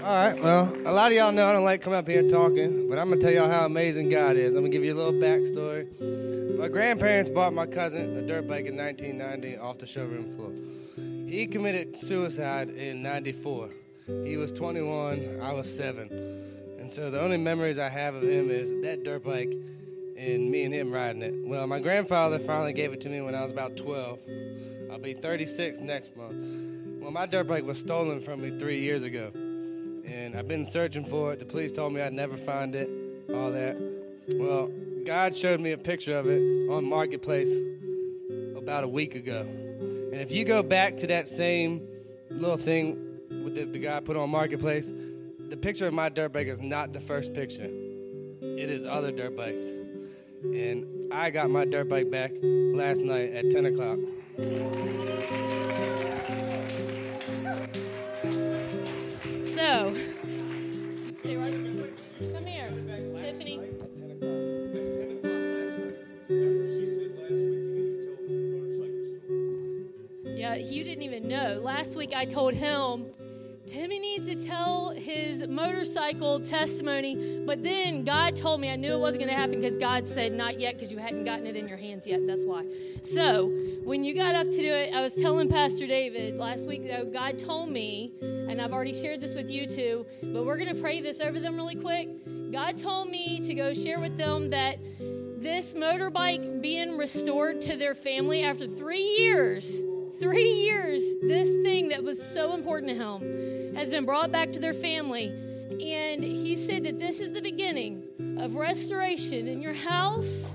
All 0.00 0.12
right, 0.12 0.40
well, 0.40 0.72
a 0.86 0.92
lot 0.92 1.10
of 1.10 1.16
y'all 1.16 1.32
know 1.32 1.48
I 1.48 1.52
don't 1.52 1.64
like 1.64 1.80
coming 1.80 1.98
up 1.98 2.06
here 2.06 2.28
talking, 2.28 2.88
but 2.88 2.96
I'm 2.96 3.08
gonna 3.08 3.20
tell 3.20 3.32
y'all 3.32 3.50
how 3.50 3.66
amazing 3.66 4.08
God 4.08 4.36
is. 4.36 4.54
I'm 4.54 4.60
gonna 4.60 4.68
give 4.68 4.84
you 4.84 4.94
a 4.94 4.94
little 4.94 5.12
backstory. 5.12 5.88
My 6.56 6.68
grandparents 6.68 7.30
bought 7.30 7.52
my 7.52 7.66
cousin 7.66 8.16
a 8.16 8.22
dirt 8.22 8.46
bike 8.46 8.66
in 8.66 8.76
1990 8.76 9.56
off 9.58 9.78
the 9.78 9.86
showroom 9.86 10.36
floor. 10.36 10.52
He 11.28 11.48
committed 11.48 11.96
suicide 11.96 12.70
in 12.70 13.02
94. 13.02 13.70
He 14.06 14.36
was 14.36 14.52
21, 14.52 15.40
I 15.42 15.52
was 15.52 15.74
seven. 15.74 16.08
And 16.78 16.90
so 16.90 17.10
the 17.10 17.20
only 17.20 17.36
memories 17.36 17.78
I 17.78 17.88
have 17.88 18.14
of 18.14 18.22
him 18.22 18.50
is 18.50 18.72
that 18.82 19.02
dirt 19.02 19.24
bike 19.24 19.52
and 20.16 20.50
me 20.50 20.64
and 20.64 20.72
him 20.72 20.92
riding 20.92 21.22
it. 21.22 21.34
Well, 21.44 21.66
my 21.66 21.80
grandfather 21.80 22.38
finally 22.38 22.72
gave 22.72 22.92
it 22.92 23.00
to 23.02 23.08
me 23.08 23.20
when 23.20 23.34
I 23.34 23.42
was 23.42 23.50
about 23.50 23.76
12. 23.76 24.20
I'll 24.92 24.98
be 24.98 25.14
36 25.14 25.80
next 25.80 26.16
month. 26.16 26.36
Well, 27.02 27.10
my 27.10 27.26
dirt 27.26 27.48
bike 27.48 27.64
was 27.64 27.78
stolen 27.78 28.20
from 28.20 28.42
me 28.42 28.56
three 28.56 28.78
years 28.80 29.02
ago 29.02 29.32
and 29.34 30.36
I've 30.36 30.48
been 30.48 30.64
searching 30.64 31.04
for 31.04 31.32
it. 31.32 31.40
The 31.40 31.44
police 31.44 31.72
told 31.72 31.92
me 31.92 32.00
I'd 32.00 32.12
never 32.12 32.36
find 32.36 32.74
it, 32.74 32.88
all 33.34 33.50
that. 33.50 33.76
Well, 34.34 34.70
God 35.04 35.34
showed 35.34 35.60
me 35.60 35.72
a 35.72 35.78
picture 35.78 36.16
of 36.16 36.26
it 36.28 36.70
on 36.70 36.84
Marketplace 36.84 37.52
about 38.56 38.84
a 38.84 38.88
week 38.88 39.14
ago. 39.14 39.40
And 39.40 40.14
if 40.14 40.32
you 40.32 40.44
go 40.44 40.62
back 40.62 40.96
to 40.98 41.06
that 41.08 41.28
same 41.28 41.86
little 42.30 42.56
thing 42.56 43.05
with 43.46 43.54
the, 43.54 43.64
the 43.64 43.78
guy 43.78 44.00
put 44.00 44.16
on 44.16 44.28
Marketplace, 44.28 44.92
the 45.50 45.56
picture 45.56 45.86
of 45.86 45.94
my 45.94 46.08
dirt 46.08 46.32
bike 46.32 46.48
is 46.48 46.60
not 46.60 46.92
the 46.92 46.98
first 46.98 47.32
picture. 47.32 47.70
It 48.42 48.70
is 48.70 48.84
other 48.84 49.12
dirt 49.12 49.36
bikes. 49.36 49.66
And 50.42 51.12
I 51.12 51.30
got 51.30 51.48
my 51.48 51.64
dirt 51.64 51.88
bike 51.88 52.10
back 52.10 52.32
last 52.42 53.02
night 53.02 53.32
at 53.32 53.48
10 53.52 53.66
o'clock. 53.66 54.00
So. 59.44 59.94
Come 62.32 62.46
here, 62.46 62.70
Tiffany. 63.20 63.60
Yeah, 70.24 70.56
you 70.56 70.82
didn't 70.82 71.04
even 71.04 71.28
know. 71.28 71.60
Last 71.62 71.94
week 71.94 72.12
I 72.12 72.24
told 72.24 72.54
him 72.54 73.06
Timmy 73.66 73.98
needs 73.98 74.26
to 74.26 74.36
tell 74.36 74.90
his 74.90 75.48
motorcycle 75.48 76.38
testimony, 76.38 77.42
but 77.44 77.64
then 77.64 78.04
God 78.04 78.36
told 78.36 78.60
me 78.60 78.70
I 78.70 78.76
knew 78.76 78.92
it 78.92 79.00
wasn't 79.00 79.24
going 79.24 79.34
to 79.34 79.38
happen 79.38 79.60
because 79.60 79.76
God 79.76 80.06
said 80.06 80.32
not 80.32 80.60
yet 80.60 80.74
because 80.74 80.92
you 80.92 80.98
hadn't 80.98 81.24
gotten 81.24 81.48
it 81.48 81.56
in 81.56 81.66
your 81.66 81.76
hands 81.76 82.06
yet. 82.06 82.24
That's 82.28 82.44
why. 82.44 82.64
So 83.02 83.48
when 83.82 84.04
you 84.04 84.14
got 84.14 84.36
up 84.36 84.48
to 84.50 84.56
do 84.56 84.72
it, 84.72 84.94
I 84.94 85.00
was 85.00 85.14
telling 85.14 85.48
Pastor 85.48 85.88
David 85.88 86.36
last 86.36 86.68
week 86.68 86.86
though 86.86 87.06
God 87.06 87.40
told 87.40 87.68
me, 87.68 88.12
and 88.20 88.62
I've 88.62 88.72
already 88.72 88.92
shared 88.92 89.20
this 89.20 89.34
with 89.34 89.50
you 89.50 89.66
too, 89.66 90.06
but 90.22 90.44
we're 90.44 90.58
going 90.58 90.72
to 90.72 90.80
pray 90.80 91.00
this 91.00 91.20
over 91.20 91.40
them 91.40 91.56
really 91.56 91.74
quick. 91.74 92.08
God 92.52 92.76
told 92.76 93.10
me 93.10 93.40
to 93.40 93.52
go 93.52 93.74
share 93.74 93.98
with 93.98 94.16
them 94.16 94.50
that 94.50 94.78
this 95.40 95.74
motorbike 95.74 96.62
being 96.62 96.96
restored 96.96 97.60
to 97.62 97.76
their 97.76 97.96
family 97.96 98.44
after 98.44 98.68
three 98.68 99.02
years 99.02 99.82
three 100.18 100.50
years, 100.50 101.02
this 101.22 101.50
thing 101.62 101.88
that 101.88 102.02
was 102.02 102.22
so 102.22 102.54
important 102.54 102.90
to 102.90 102.96
him 102.96 103.74
has 103.74 103.90
been 103.90 104.06
brought 104.06 104.32
back 104.32 104.52
to 104.52 104.60
their 104.60 104.74
family. 104.74 105.26
And 105.70 106.22
he 106.22 106.56
said 106.56 106.84
that 106.84 106.98
this 106.98 107.20
is 107.20 107.32
the 107.32 107.42
beginning 107.42 108.04
of 108.38 108.54
restoration 108.54 109.46
in 109.48 109.60
your 109.60 109.74
house. 109.74 110.54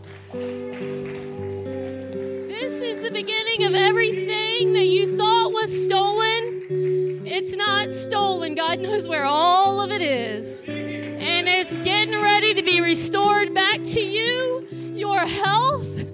This 2.47 2.81
is 2.81 3.01
the 3.03 3.11
beginning 3.11 3.65
of 3.65 3.75
everything 3.75 4.73
that 4.73 4.85
you 4.85 5.15
thought 5.17 5.51
was 5.51 5.71
stolen. 5.85 7.23
It's 7.25 7.55
not 7.55 7.91
stolen. 7.91 8.55
God 8.55 8.79
knows 8.79 9.07
where 9.07 9.25
all 9.25 9.81
of 9.81 9.91
it 9.91 10.01
is. 10.01 10.63
And 10.67 11.47
it's 11.47 11.75
getting 11.77 12.19
ready 12.19 12.53
to 12.55 12.63
be 12.63 12.81
restored 12.81 13.53
back 13.53 13.83
to 13.83 14.01
you, 14.01 14.67
your 14.93 15.19
health 15.19 16.10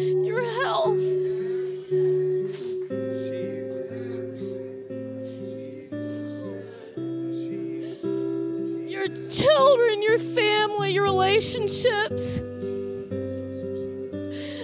your 0.00 0.42
health. 0.62 1.00
Your 8.88 9.06
children, 9.28 10.02
your 10.02 10.18
family, 10.18 10.92
your 10.92 11.04
relationships, 11.04 12.40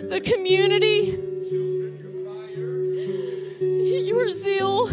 the 0.08 0.20
community, 0.24 1.18
your 3.60 4.30
zeal, 4.30 4.90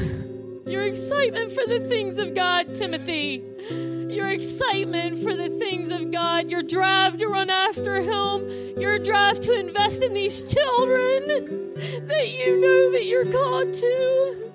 your 0.66 0.84
excitement 0.86 1.52
for 1.52 1.66
the 1.66 1.80
things 1.80 2.18
of 2.18 2.34
God, 2.34 2.76
Timothy 2.76 3.44
your 4.14 4.30
excitement 4.30 5.20
for 5.20 5.36
the 5.36 5.50
things 5.50 5.92
of 5.92 6.12
God, 6.12 6.50
your 6.50 6.62
drive 6.62 7.18
to 7.18 7.28
run 7.28 7.50
after 7.50 8.02
Him, 8.02 8.50
your 8.78 9.00
drive 9.00 9.40
to 9.42 9.60
invest 9.60 10.04
in 10.04 10.14
these 10.14 10.42
children 10.42 11.74
that 12.08 12.30
you 12.30 12.62
know 12.62 12.92
that 12.92 13.06
you're 13.06 13.32
called 13.32 13.74
to. 13.74 14.52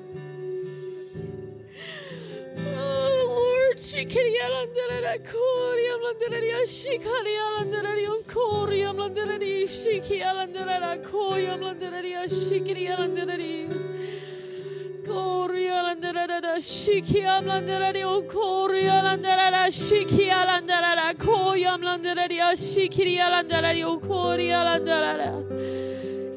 Oh 15.06 15.47
Koria 15.58 16.60
shikia 16.60 17.42
landarari 17.42 18.04
o 18.04 18.22
koria 18.22 19.02
landarara 19.02 19.66
shikia 19.66 20.46
landarara 20.46 21.14
koyam 21.18 21.82
landarari 21.82 22.38
a 22.38 22.54
shikiria 22.54 23.26
landarari 23.28 23.82
o 23.82 23.98
koria 23.98 24.62
landarara 24.62 25.32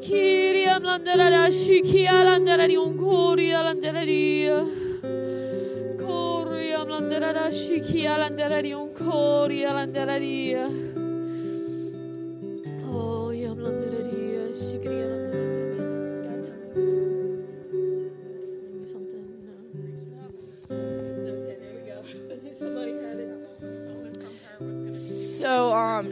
kiriam 0.02 0.82
landarara 0.82 1.52
shikia 1.52 2.18
landarari 2.30 2.78
o 2.78 2.92
koria 2.94 3.62
landarari 3.68 4.50
koria 6.00 6.84
landarara 6.84 7.52
shikia 7.52 8.18
landarari 8.18 8.74
o 8.74 8.88
koria 8.88 9.72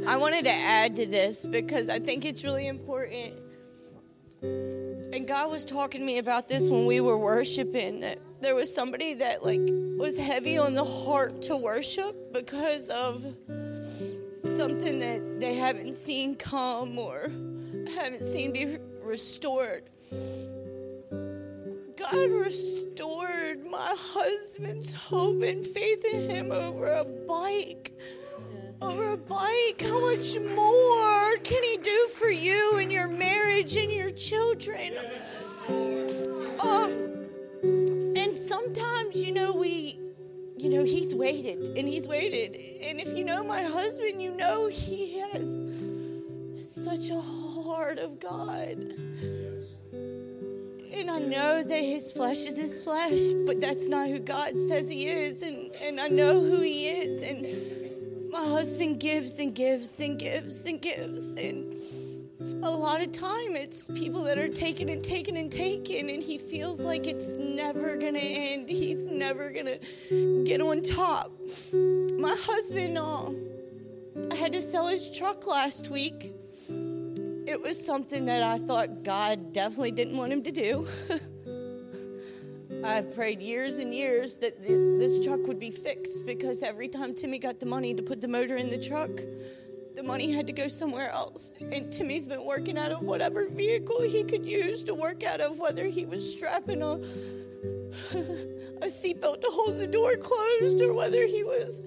I 0.09 0.17
wanted 0.17 0.45
to 0.45 0.51
add 0.51 0.95
to 0.95 1.05
this 1.05 1.45
because 1.45 1.87
I 1.87 1.99
think 1.99 2.25
it's 2.25 2.43
really 2.43 2.65
important. 2.65 3.35
And 4.41 5.27
God 5.27 5.51
was 5.51 5.63
talking 5.63 6.01
to 6.01 6.05
me 6.05 6.17
about 6.17 6.49
this 6.49 6.67
when 6.67 6.87
we 6.87 6.99
were 6.99 7.15
worshiping 7.15 7.99
that 7.99 8.17
there 8.41 8.55
was 8.55 8.73
somebody 8.73 9.13
that 9.13 9.45
like 9.45 9.61
was 9.99 10.17
heavy 10.17 10.57
on 10.57 10.73
the 10.73 10.83
heart 10.83 11.43
to 11.43 11.55
worship 11.55 12.33
because 12.33 12.89
of 12.89 13.23
something 14.57 14.97
that 14.97 15.39
they 15.39 15.53
haven't 15.53 15.93
seen 15.93 16.33
come 16.33 16.97
or 16.97 17.29
haven't 17.93 18.23
seen 18.23 18.51
be 18.51 18.79
restored. 19.03 19.91
God 21.11 22.31
restored 22.31 23.63
my 23.63 23.95
husband's 23.95 24.91
hope 24.91 25.43
and 25.43 25.63
faith 25.63 26.03
in 26.03 26.27
him 26.31 26.51
over 26.51 26.87
a 26.87 27.05
bike. 27.05 27.93
Over 28.81 29.11
a 29.11 29.17
bike. 29.17 29.81
How 29.81 29.99
much 29.99 30.39
more 30.39 31.37
can 31.43 31.63
he 31.63 31.77
do 31.77 32.07
for 32.13 32.29
you 32.29 32.77
and 32.77 32.89
your 32.89 33.09
marriage 33.09 33.75
and 33.75 33.91
your 33.91 34.09
children? 34.09 34.93
Um, 36.59 37.27
and 38.15 38.37
sometimes, 38.37 39.17
you 39.17 39.33
know, 39.33 39.51
we, 39.53 39.99
you 40.57 40.69
know, 40.69 40.85
he's 40.85 41.13
waited 41.13 41.77
and 41.77 41.89
he's 41.89 42.07
waited. 42.07 42.55
And 42.81 43.01
if 43.01 43.17
you 43.17 43.25
know 43.25 43.43
my 43.43 43.63
husband, 43.63 44.21
you 44.21 44.31
know 44.31 44.67
he 44.67 45.19
has 45.19 45.65
such 46.57 47.09
a 47.09 47.19
heart 47.19 47.99
of 47.99 48.19
God. 48.19 48.93
And 50.91 51.11
I 51.11 51.19
know 51.19 51.63
that 51.63 51.79
his 51.79 52.13
flesh 52.13 52.45
is 52.45 52.57
his 52.57 52.81
flesh, 52.81 53.33
but 53.45 53.59
that's 53.59 53.89
not 53.89 54.07
who 54.07 54.19
God 54.19 54.59
says 54.61 54.87
he 54.89 55.07
is. 55.07 55.41
And, 55.41 55.75
and 55.75 55.99
I 55.99 56.07
know 56.07 56.39
who 56.39 56.61
he 56.61 56.87
is. 56.87 57.23
And 57.23 57.45
my 58.31 58.45
husband 58.45 58.99
gives 58.99 59.39
and 59.39 59.55
gives 59.55 59.99
and 59.99 60.19
gives 60.19 60.65
and 60.65 60.81
gives 60.81 61.33
and 61.35 61.73
a 62.63 62.69
lot 62.69 63.01
of 63.01 63.11
time 63.11 63.55
it's 63.55 63.89
people 63.95 64.23
that 64.23 64.37
are 64.37 64.47
taking 64.47 64.89
and 64.89 65.03
taking 65.03 65.37
and 65.37 65.51
taking 65.51 66.09
and 66.11 66.21
he 66.23 66.37
feels 66.37 66.79
like 66.79 67.05
it's 67.07 67.33
never 67.33 67.97
gonna 67.97 68.19
end. 68.19 68.69
He's 68.69 69.07
never 69.07 69.49
gonna 69.49 69.77
get 70.45 70.61
on 70.61 70.81
top. 70.81 71.31
My 71.73 72.35
husband 72.39 72.97
uh, 72.97 73.31
i 74.31 74.35
had 74.35 74.53
to 74.53 74.61
sell 74.61 74.87
his 74.87 75.15
truck 75.17 75.47
last 75.47 75.89
week. 75.89 76.33
It 76.69 77.59
was 77.61 77.83
something 77.83 78.25
that 78.25 78.43
i 78.43 78.57
thought 78.59 79.03
god 79.03 79.53
definitely 79.53 79.91
didn't 79.91 80.17
want 80.17 80.31
him 80.31 80.43
to 80.43 80.51
do 80.51 80.87
I 82.83 83.01
prayed 83.01 83.41
years 83.41 83.79
and 83.79 83.93
years 83.93 84.37
that 84.37 84.63
th- 84.63 84.99
this 84.99 85.23
truck 85.23 85.45
would 85.47 85.59
be 85.59 85.71
fixed 85.71 86.25
because 86.25 86.63
every 86.63 86.87
time 86.87 87.13
Timmy 87.13 87.37
got 87.37 87.59
the 87.59 87.65
money 87.65 87.93
to 87.93 88.01
put 88.01 88.21
the 88.21 88.27
motor 88.27 88.55
in 88.55 88.69
the 88.69 88.77
truck, 88.77 89.11
the 89.95 90.03
money 90.03 90.31
had 90.31 90.47
to 90.47 90.53
go 90.53 90.67
somewhere 90.67 91.09
else. 91.09 91.53
And 91.59 91.91
Timmy's 91.91 92.25
been 92.25 92.45
working 92.45 92.77
out 92.77 92.91
of 92.91 93.01
whatever 93.01 93.49
vehicle 93.49 94.01
he 94.01 94.23
could 94.23 94.45
use 94.45 94.83
to 94.85 94.93
work 94.93 95.23
out 95.23 95.41
of, 95.41 95.59
whether 95.59 95.85
he 95.85 96.05
was 96.05 96.33
strapping 96.33 96.81
a 96.81 96.99
a 98.81 98.85
seatbelt 98.85 99.41
to 99.41 99.47
hold 99.51 99.77
the 99.77 99.87
door 99.87 100.15
closed 100.15 100.81
or 100.81 100.93
whether 100.93 101.25
he 101.25 101.43
was 101.43 101.81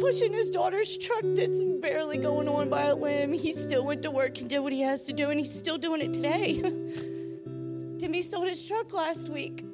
pushing 0.00 0.32
his 0.32 0.50
daughter's 0.50 0.96
truck 0.96 1.24
that's 1.34 1.64
barely 1.64 2.16
going 2.16 2.48
on 2.48 2.68
by 2.68 2.82
a 2.82 2.94
limb. 2.94 3.32
He 3.32 3.52
still 3.52 3.84
went 3.84 4.02
to 4.02 4.10
work 4.10 4.38
and 4.40 4.48
did 4.48 4.60
what 4.60 4.72
he 4.72 4.82
has 4.82 5.04
to 5.06 5.12
do, 5.12 5.30
and 5.30 5.38
he's 5.38 5.52
still 5.52 5.78
doing 5.78 6.00
it 6.00 6.12
today. 6.12 6.62
Timmy 7.98 8.22
sold 8.22 8.46
his 8.46 8.66
truck 8.66 8.92
last 8.92 9.28
week. 9.28 9.64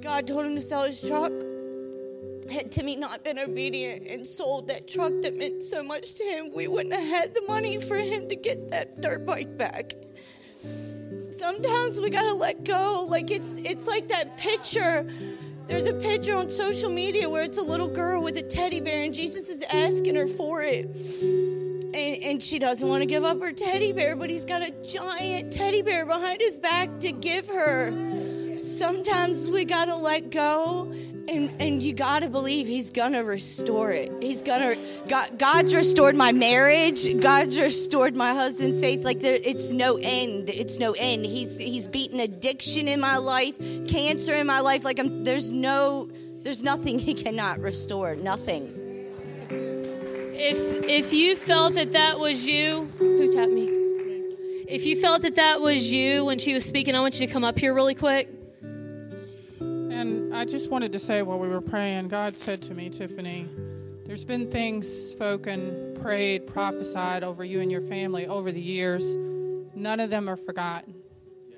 God 0.00 0.26
told 0.26 0.46
him 0.46 0.54
to 0.54 0.60
sell 0.60 0.84
his 0.84 1.06
truck. 1.06 1.32
Had 2.50 2.72
Timmy 2.72 2.96
not 2.96 3.24
been 3.24 3.38
obedient 3.38 4.06
and 4.06 4.26
sold 4.26 4.68
that 4.68 4.88
truck 4.88 5.12
that 5.22 5.36
meant 5.36 5.62
so 5.62 5.82
much 5.82 6.14
to 6.14 6.24
him, 6.24 6.50
we 6.54 6.66
wouldn't 6.66 6.94
have 6.94 7.06
had 7.06 7.34
the 7.34 7.42
money 7.42 7.80
for 7.80 7.96
him 7.96 8.28
to 8.28 8.36
get 8.36 8.70
that 8.70 9.00
dirt 9.00 9.26
bike 9.26 9.58
back. 9.58 9.94
Sometimes 11.30 12.00
we 12.00 12.10
gotta 12.10 12.32
let 12.32 12.64
go. 12.64 13.06
Like 13.08 13.30
it's 13.30 13.56
it's 13.58 13.86
like 13.86 14.08
that 14.08 14.36
picture. 14.38 15.06
There's 15.66 15.84
a 15.84 15.92
picture 15.92 16.34
on 16.34 16.48
social 16.48 16.90
media 16.90 17.28
where 17.28 17.42
it's 17.42 17.58
a 17.58 17.62
little 17.62 17.88
girl 17.88 18.22
with 18.22 18.38
a 18.38 18.42
teddy 18.42 18.80
bear 18.80 19.04
and 19.04 19.12
Jesus 19.12 19.50
is 19.50 19.62
asking 19.70 20.14
her 20.14 20.26
for 20.26 20.62
it. 20.62 20.86
And, 21.94 22.24
and 22.24 22.42
she 22.42 22.58
doesn't 22.58 22.88
want 22.88 23.02
to 23.02 23.06
give 23.06 23.22
up 23.22 23.40
her 23.42 23.52
teddy 23.52 23.92
bear, 23.92 24.16
but 24.16 24.30
he's 24.30 24.46
got 24.46 24.62
a 24.62 24.70
giant 24.82 25.52
teddy 25.52 25.82
bear 25.82 26.06
behind 26.06 26.40
his 26.40 26.58
back 26.58 26.98
to 27.00 27.12
give 27.12 27.48
her 27.48 27.90
sometimes 28.58 29.48
we 29.48 29.64
gotta 29.64 29.94
let 29.94 30.30
go 30.30 30.92
and, 31.28 31.50
and 31.60 31.82
you 31.82 31.92
gotta 31.92 32.28
believe 32.28 32.66
he's 32.66 32.90
gonna 32.90 33.22
restore 33.22 33.90
it. 33.90 34.12
He's 34.22 34.42
gonna 34.42 34.76
God, 35.08 35.38
god's 35.38 35.74
restored 35.74 36.16
my 36.16 36.32
marriage. 36.32 37.20
God's 37.20 37.58
restored 37.58 38.16
my 38.16 38.32
husband's 38.32 38.80
faith. 38.80 39.04
Like 39.04 39.20
there, 39.20 39.38
it's 39.42 39.72
no 39.72 39.98
end. 40.00 40.48
It's 40.48 40.78
no 40.78 40.92
end. 40.92 41.26
He's 41.26 41.58
he's 41.58 41.86
beaten 41.86 42.20
addiction 42.20 42.88
in 42.88 43.00
my 43.00 43.16
life 43.16 43.56
cancer 43.88 44.34
in 44.34 44.46
my 44.46 44.60
life. 44.60 44.84
Like 44.84 44.98
I'm, 44.98 45.24
there's 45.24 45.50
no 45.50 46.08
there's 46.42 46.62
nothing 46.62 46.98
he 46.98 47.14
cannot 47.14 47.60
restore. 47.60 48.14
Nothing. 48.14 48.74
If 49.50 50.58
if 50.84 51.12
you 51.12 51.36
felt 51.36 51.74
that 51.74 51.92
that 51.92 52.18
was 52.18 52.46
you, 52.46 52.88
who 52.98 53.32
tapped 53.32 53.52
me? 53.52 53.68
If 54.68 54.84
you 54.84 55.00
felt 55.00 55.22
that 55.22 55.36
that 55.36 55.60
was 55.60 55.90
you 55.90 56.24
when 56.24 56.38
she 56.38 56.54
was 56.54 56.64
speaking, 56.64 56.94
I 56.94 57.00
want 57.00 57.18
you 57.18 57.26
to 57.26 57.32
come 57.32 57.42
up 57.42 57.58
here 57.58 57.74
really 57.74 57.94
quick. 57.94 58.37
And 59.98 60.32
I 60.32 60.44
just 60.44 60.70
wanted 60.70 60.92
to 60.92 61.00
say 61.00 61.22
while 61.22 61.40
we 61.40 61.48
were 61.48 61.60
praying, 61.60 62.06
God 62.06 62.38
said 62.38 62.62
to 62.62 62.74
me, 62.74 62.88
Tiffany, 62.88 63.48
there's 64.06 64.24
been 64.24 64.48
things 64.48 64.86
spoken, 64.86 65.98
prayed, 66.00 66.46
prophesied 66.46 67.24
over 67.24 67.44
you 67.44 67.60
and 67.60 67.68
your 67.68 67.80
family 67.80 68.28
over 68.28 68.52
the 68.52 68.60
years. 68.60 69.16
None 69.74 69.98
of 69.98 70.08
them 70.08 70.28
are 70.28 70.36
forgotten. 70.36 70.94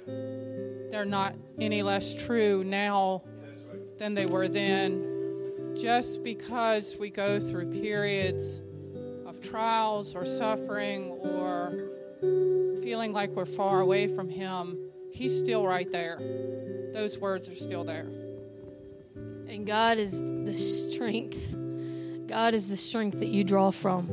They're 0.07 1.05
not 1.05 1.35
any 1.59 1.83
less 1.83 2.15
true 2.25 2.65
now 2.65 3.25
than 3.99 4.15
they 4.15 4.25
were 4.25 4.49
then. 4.49 5.75
Just 5.79 6.25
because 6.25 6.97
we 6.99 7.11
go 7.11 7.39
through 7.41 7.71
periods 7.83 8.63
of 9.27 9.43
trials 9.43 10.17
or 10.17 10.25
suffering 10.25 11.11
or 11.11 11.91
feeling 12.83 13.13
like 13.13 13.29
we're 13.33 13.45
far 13.45 13.81
away 13.81 14.09
from 14.09 14.31
Him, 14.31 14.79
He's 15.13 15.39
still 15.39 15.67
right 15.67 15.91
there. 15.91 16.19
Those 16.95 17.19
words 17.19 17.51
are 17.51 17.55
still 17.55 17.85
there. 17.85 18.07
And 19.51 19.67
God 19.67 19.99
is 19.99 20.23
the 20.23 20.55
strength. 20.55 21.57
God 22.29 22.55
is 22.55 22.69
the 22.69 22.77
strength 22.77 23.19
that 23.19 23.31
you 23.31 23.43
draw 23.43 23.73
from. 23.73 24.07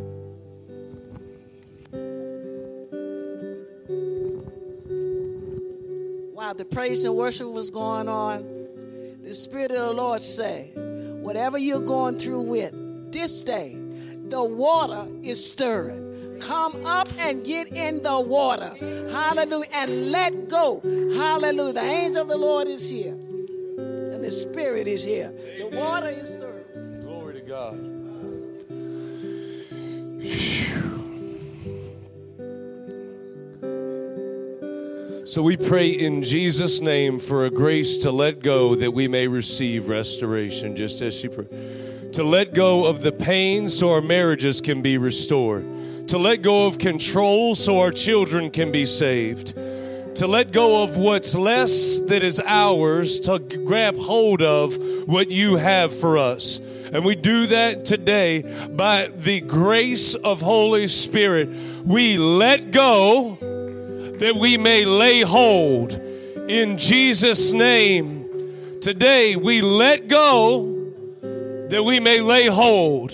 While 6.34 6.56
the 6.56 6.66
praise 6.66 7.06
and 7.06 7.16
worship 7.16 7.50
was 7.50 7.70
going 7.70 8.10
on, 8.10 9.20
the 9.22 9.32
Spirit 9.36 9.70
of 9.70 9.90
the 9.90 9.94
Lord 9.94 10.22
said, 10.22 10.72
Whatever 11.22 11.60
you're 11.60 11.82
going 11.82 12.18
through 12.18 12.42
with 12.42 13.12
this 13.12 13.44
day, 13.44 13.78
the 14.30 14.44
water 14.44 15.08
is 15.22 15.52
stirring. 15.52 16.40
Come 16.40 16.84
up 16.84 17.10
and 17.20 17.46
get 17.46 17.68
in 17.68 18.02
the 18.02 18.20
water. 18.20 18.74
Hallelujah. 19.12 19.70
And 19.72 20.12
let 20.12 20.50
go. 20.50 20.80
Hallelujah. 20.82 21.74
The 21.74 21.82
angel 21.82 22.24
of 22.24 22.28
the 22.28 22.38
Lord 22.38 22.68
is 22.68 22.90
here. 22.90 23.16
And 24.28 24.34
the 24.34 24.40
Spirit 24.40 24.90
is 24.90 25.06
here. 25.06 25.32
The 25.58 25.70
water 25.74 26.10
is 26.10 26.28
stirring. 26.28 27.02
Glory 27.02 27.36
to 27.36 27.42
God. 27.48 27.80
So 35.26 35.42
we 35.42 35.56
pray 35.56 35.92
in 35.92 36.24
Jesus' 36.24 36.82
name 36.82 37.20
for 37.20 37.46
a 37.46 37.50
grace 37.50 37.96
to 38.00 38.12
let 38.12 38.42
go 38.42 38.76
that 38.76 38.92
we 38.92 39.08
may 39.08 39.30
receive 39.30 39.88
restoration, 39.88 40.76
just 40.76 41.02
as 41.02 41.18
she 41.18 41.30
prayed. 41.30 42.12
To 42.12 42.24
let 42.24 42.54
go 42.54 42.86
of 42.86 43.04
the 43.04 43.14
pain 43.14 43.70
so 43.70 43.94
our 43.94 44.02
marriages 44.02 44.60
can 44.60 44.82
be 44.82 44.98
restored. 44.98 45.64
To 46.10 46.18
let 46.18 46.42
go 46.42 46.68
of 46.68 46.80
control 46.80 47.56
so 47.56 47.80
our 47.80 47.92
children 47.92 48.52
can 48.52 48.74
be 48.74 48.86
saved. 48.86 49.58
To 50.18 50.26
let 50.26 50.52
go 50.52 50.82
of 50.82 50.98
what's 50.98 51.36
less 51.36 52.00
that 52.00 52.24
is 52.24 52.42
ours, 52.44 53.20
to 53.20 53.38
grab 53.38 53.96
hold 53.96 54.42
of 54.42 54.76
what 55.08 55.30
you 55.30 55.58
have 55.58 55.94
for 55.94 56.18
us. 56.18 56.60
And 56.92 57.06
we 57.06 57.16
do 57.16 57.46
that 57.46 57.86
today 57.86 58.42
by 58.68 59.10
the 59.16 59.42
grace 59.42 60.16
of 60.16 60.42
Holy 60.42 60.88
Spirit. 60.88 61.50
We 61.86 62.18
let 62.18 62.72
go 62.72 63.38
that 64.18 64.36
we 64.36 64.58
may 64.58 64.86
lay 64.86 65.22
hold 65.22 65.94
in 65.94 66.80
Jesus' 66.80 67.54
name. 67.54 68.80
Today 68.82 69.36
we 69.36 69.62
let 69.62 70.08
go 70.08 70.66
that 71.70 71.84
we 71.84 72.00
may 72.00 72.22
lay 72.22 72.48
hold. 72.48 73.12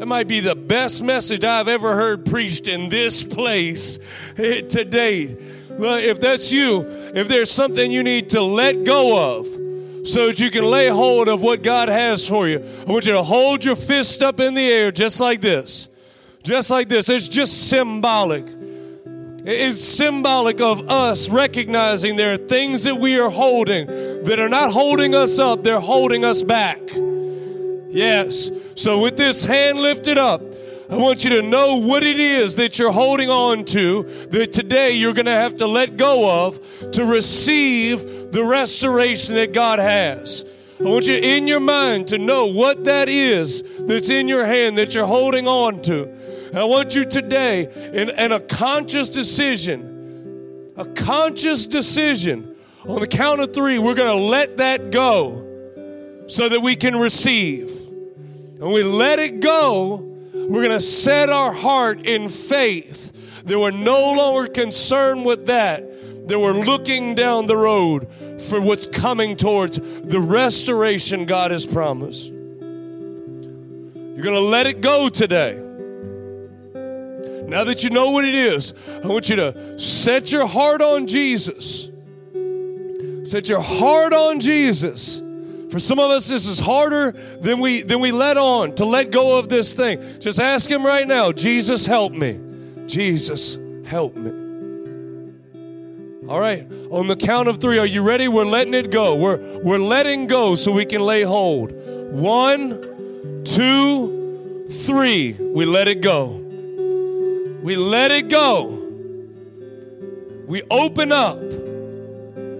That 0.00 0.06
might 0.06 0.28
be 0.28 0.40
the 0.40 0.54
best 0.54 1.02
message 1.02 1.44
I've 1.44 1.68
ever 1.68 1.94
heard 1.94 2.24
preached 2.24 2.68
in 2.68 2.88
this 2.88 3.22
place 3.22 3.98
eh, 4.38 4.62
to 4.62 4.82
date. 4.82 5.36
If 5.78 6.20
that's 6.20 6.50
you, 6.50 6.86
if 7.14 7.28
there's 7.28 7.50
something 7.50 7.92
you 7.92 8.02
need 8.02 8.30
to 8.30 8.40
let 8.40 8.84
go 8.84 9.38
of 9.38 9.46
so 10.08 10.28
that 10.28 10.40
you 10.40 10.50
can 10.50 10.64
lay 10.64 10.88
hold 10.88 11.28
of 11.28 11.42
what 11.42 11.62
God 11.62 11.90
has 11.90 12.26
for 12.26 12.48
you, 12.48 12.64
I 12.80 12.90
want 12.90 13.04
you 13.04 13.12
to 13.12 13.22
hold 13.22 13.62
your 13.62 13.76
fist 13.76 14.22
up 14.22 14.40
in 14.40 14.54
the 14.54 14.72
air 14.72 14.90
just 14.90 15.20
like 15.20 15.42
this. 15.42 15.90
Just 16.42 16.70
like 16.70 16.88
this. 16.88 17.10
It's 17.10 17.28
just 17.28 17.68
symbolic. 17.68 18.46
It 18.46 19.48
is 19.48 19.86
symbolic 19.86 20.62
of 20.62 20.88
us 20.88 21.28
recognizing 21.28 22.16
there 22.16 22.32
are 22.32 22.38
things 22.38 22.84
that 22.84 22.96
we 22.96 23.18
are 23.18 23.28
holding 23.28 23.86
that 23.86 24.40
are 24.40 24.48
not 24.48 24.72
holding 24.72 25.14
us 25.14 25.38
up, 25.38 25.62
they're 25.62 25.78
holding 25.78 26.24
us 26.24 26.42
back. 26.42 26.80
Yes. 27.90 28.50
So, 28.76 29.00
with 29.00 29.16
this 29.16 29.44
hand 29.44 29.78
lifted 29.78 30.16
up, 30.16 30.42
I 30.90 30.96
want 30.96 31.22
you 31.22 31.30
to 31.30 31.42
know 31.42 31.76
what 31.76 32.02
it 32.02 32.18
is 32.18 32.56
that 32.56 32.78
you're 32.78 32.92
holding 32.92 33.30
on 33.30 33.64
to 33.66 34.02
that 34.30 34.52
today 34.52 34.92
you're 34.92 35.12
going 35.12 35.26
to 35.26 35.32
have 35.32 35.56
to 35.58 35.66
let 35.66 35.96
go 35.96 36.46
of 36.46 36.60
to 36.92 37.04
receive 37.04 38.32
the 38.32 38.44
restoration 38.44 39.36
that 39.36 39.52
God 39.52 39.78
has. 39.78 40.44
I 40.80 40.84
want 40.84 41.06
you 41.06 41.14
in 41.14 41.46
your 41.46 41.60
mind 41.60 42.08
to 42.08 42.18
know 42.18 42.46
what 42.46 42.84
that 42.84 43.08
is 43.08 43.62
that's 43.86 44.10
in 44.10 44.26
your 44.26 44.46
hand 44.46 44.78
that 44.78 44.94
you're 44.94 45.06
holding 45.06 45.46
on 45.46 45.82
to. 45.82 46.08
I 46.54 46.64
want 46.64 46.96
you 46.96 47.04
today, 47.04 47.70
in, 47.92 48.10
in 48.10 48.32
a 48.32 48.40
conscious 48.40 49.08
decision, 49.08 50.72
a 50.76 50.86
conscious 50.86 51.66
decision, 51.66 52.56
on 52.84 52.98
the 52.98 53.06
count 53.06 53.40
of 53.40 53.52
three, 53.52 53.78
we're 53.78 53.94
going 53.94 54.16
to 54.16 54.24
let 54.24 54.56
that 54.56 54.90
go 54.90 55.46
so 56.26 56.48
that 56.48 56.60
we 56.60 56.74
can 56.74 56.96
receive. 56.96 57.79
And 58.60 58.72
we 58.72 58.82
let 58.82 59.18
it 59.18 59.40
go, 59.40 59.96
we're 60.34 60.62
going 60.62 60.68
to 60.70 60.82
set 60.82 61.30
our 61.30 61.52
heart 61.52 62.06
in 62.06 62.28
faith 62.28 63.10
that 63.44 63.58
we're 63.58 63.70
no 63.70 64.12
longer 64.12 64.50
concerned 64.50 65.24
with 65.24 65.46
that, 65.46 66.28
that 66.28 66.38
we're 66.38 66.52
looking 66.52 67.14
down 67.14 67.46
the 67.46 67.56
road 67.56 68.06
for 68.42 68.60
what's 68.60 68.86
coming 68.86 69.34
towards 69.36 69.78
the 69.78 70.20
restoration 70.20 71.24
God 71.24 71.50
has 71.52 71.64
promised. 71.64 72.28
You're 72.28 74.24
going 74.24 74.34
to 74.34 74.40
let 74.40 74.66
it 74.66 74.82
go 74.82 75.08
today. 75.08 75.54
Now 77.48 77.64
that 77.64 77.82
you 77.82 77.88
know 77.88 78.10
what 78.10 78.26
it 78.26 78.34
is, 78.34 78.74
I 79.02 79.06
want 79.06 79.30
you 79.30 79.36
to 79.36 79.78
set 79.78 80.30
your 80.30 80.46
heart 80.46 80.82
on 80.82 81.06
Jesus. 81.06 81.90
Set 83.24 83.48
your 83.48 83.62
heart 83.62 84.12
on 84.12 84.38
Jesus. 84.38 85.22
For 85.70 85.78
some 85.78 86.00
of 86.00 86.10
us, 86.10 86.28
this 86.28 86.48
is 86.48 86.58
harder 86.58 87.12
than 87.12 87.60
we 87.60 87.82
than 87.82 88.00
we 88.00 88.10
let 88.10 88.36
on 88.36 88.74
to 88.74 88.84
let 88.84 89.10
go 89.10 89.38
of 89.38 89.48
this 89.48 89.72
thing. 89.72 90.18
Just 90.18 90.40
ask 90.40 90.68
him 90.68 90.84
right 90.84 91.06
now, 91.06 91.30
Jesus, 91.30 91.86
help 91.86 92.12
me. 92.12 92.40
Jesus, 92.86 93.56
help 93.86 94.16
me. 94.16 94.30
All 96.28 96.40
right, 96.40 96.66
on 96.90 97.06
the 97.06 97.16
count 97.16 97.48
of 97.48 97.58
three, 97.58 97.78
are 97.78 97.86
you 97.86 98.02
ready? 98.02 98.28
We're 98.28 98.44
letting 98.44 98.74
it 98.74 98.90
go. 98.90 99.14
We're 99.14 99.60
we're 99.62 99.78
letting 99.78 100.26
go 100.26 100.54
so 100.54 100.72
we 100.72 100.84
can 100.84 101.02
lay 101.02 101.22
hold. 101.22 101.72
One, 102.12 103.44
two, 103.44 104.66
three. 104.70 105.32
We 105.32 105.64
let 105.64 105.88
it 105.88 106.02
go. 106.02 106.28
We 107.62 107.76
let 107.76 108.10
it 108.10 108.28
go. 108.28 108.76
We 110.46 110.62
open 110.70 111.12
up 111.12 111.38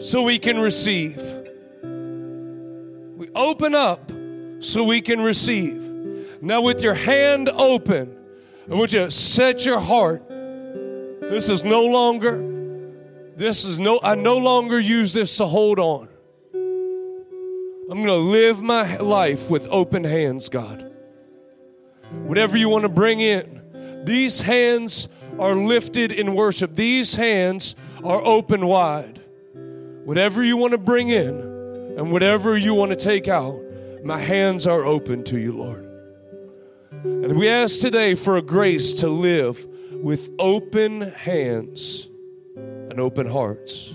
so 0.00 0.22
we 0.22 0.38
can 0.38 0.60
receive. 0.60 1.29
Open 3.34 3.74
up 3.74 4.10
so 4.60 4.84
we 4.84 5.00
can 5.00 5.20
receive. 5.20 5.88
Now, 6.42 6.62
with 6.62 6.82
your 6.82 6.94
hand 6.94 7.48
open, 7.48 8.16
I 8.70 8.74
want 8.74 8.92
you 8.92 9.00
to 9.00 9.10
set 9.10 9.64
your 9.66 9.78
heart. 9.78 10.26
This 10.28 11.50
is 11.50 11.62
no 11.62 11.84
longer, 11.84 12.38
this 13.36 13.64
is 13.64 13.78
no, 13.78 14.00
I 14.02 14.14
no 14.14 14.38
longer 14.38 14.80
use 14.80 15.12
this 15.12 15.36
to 15.36 15.46
hold 15.46 15.78
on. 15.78 16.08
I'm 16.52 17.96
going 17.96 18.06
to 18.06 18.14
live 18.14 18.62
my 18.62 18.96
life 18.98 19.50
with 19.50 19.66
open 19.68 20.04
hands, 20.04 20.48
God. 20.48 20.90
Whatever 22.22 22.56
you 22.56 22.68
want 22.68 22.82
to 22.82 22.88
bring 22.88 23.20
in, 23.20 24.02
these 24.04 24.40
hands 24.40 25.08
are 25.38 25.54
lifted 25.54 26.12
in 26.12 26.34
worship. 26.34 26.74
These 26.74 27.14
hands 27.14 27.76
are 28.02 28.20
open 28.24 28.66
wide. 28.66 29.20
Whatever 30.04 30.42
you 30.42 30.56
want 30.56 30.72
to 30.72 30.78
bring 30.78 31.08
in 31.08 31.49
and 32.00 32.10
whatever 32.10 32.56
you 32.56 32.72
want 32.72 32.88
to 32.88 32.96
take 32.96 33.28
out, 33.28 33.60
my 34.02 34.18
hands 34.18 34.66
are 34.66 34.86
open 34.86 35.22
to 35.22 35.38
you, 35.38 35.52
Lord. 35.52 35.84
And 37.04 37.36
we 37.36 37.46
ask 37.46 37.80
today 37.80 38.14
for 38.14 38.38
a 38.38 38.42
grace 38.42 38.94
to 38.94 39.10
live 39.10 39.66
with 39.92 40.30
open 40.38 41.02
hands 41.12 42.08
and 42.56 42.98
open 42.98 43.26
hearts. 43.26 43.94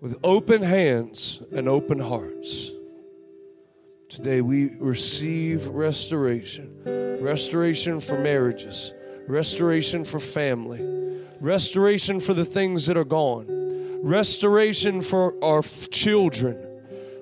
With 0.00 0.16
open 0.22 0.62
hands 0.62 1.42
and 1.50 1.68
open 1.68 1.98
hearts. 1.98 2.70
Today 4.08 4.42
we 4.42 4.70
receive 4.78 5.66
restoration 5.66 7.18
restoration 7.20 7.98
for 7.98 8.16
marriages, 8.16 8.94
restoration 9.26 10.04
for 10.04 10.20
family, 10.20 10.82
restoration 11.40 12.20
for 12.20 12.32
the 12.32 12.44
things 12.44 12.86
that 12.86 12.96
are 12.96 13.04
gone, 13.04 13.61
restoration 14.02 15.00
for 15.00 15.34
our 15.42 15.62
children, 15.62 16.58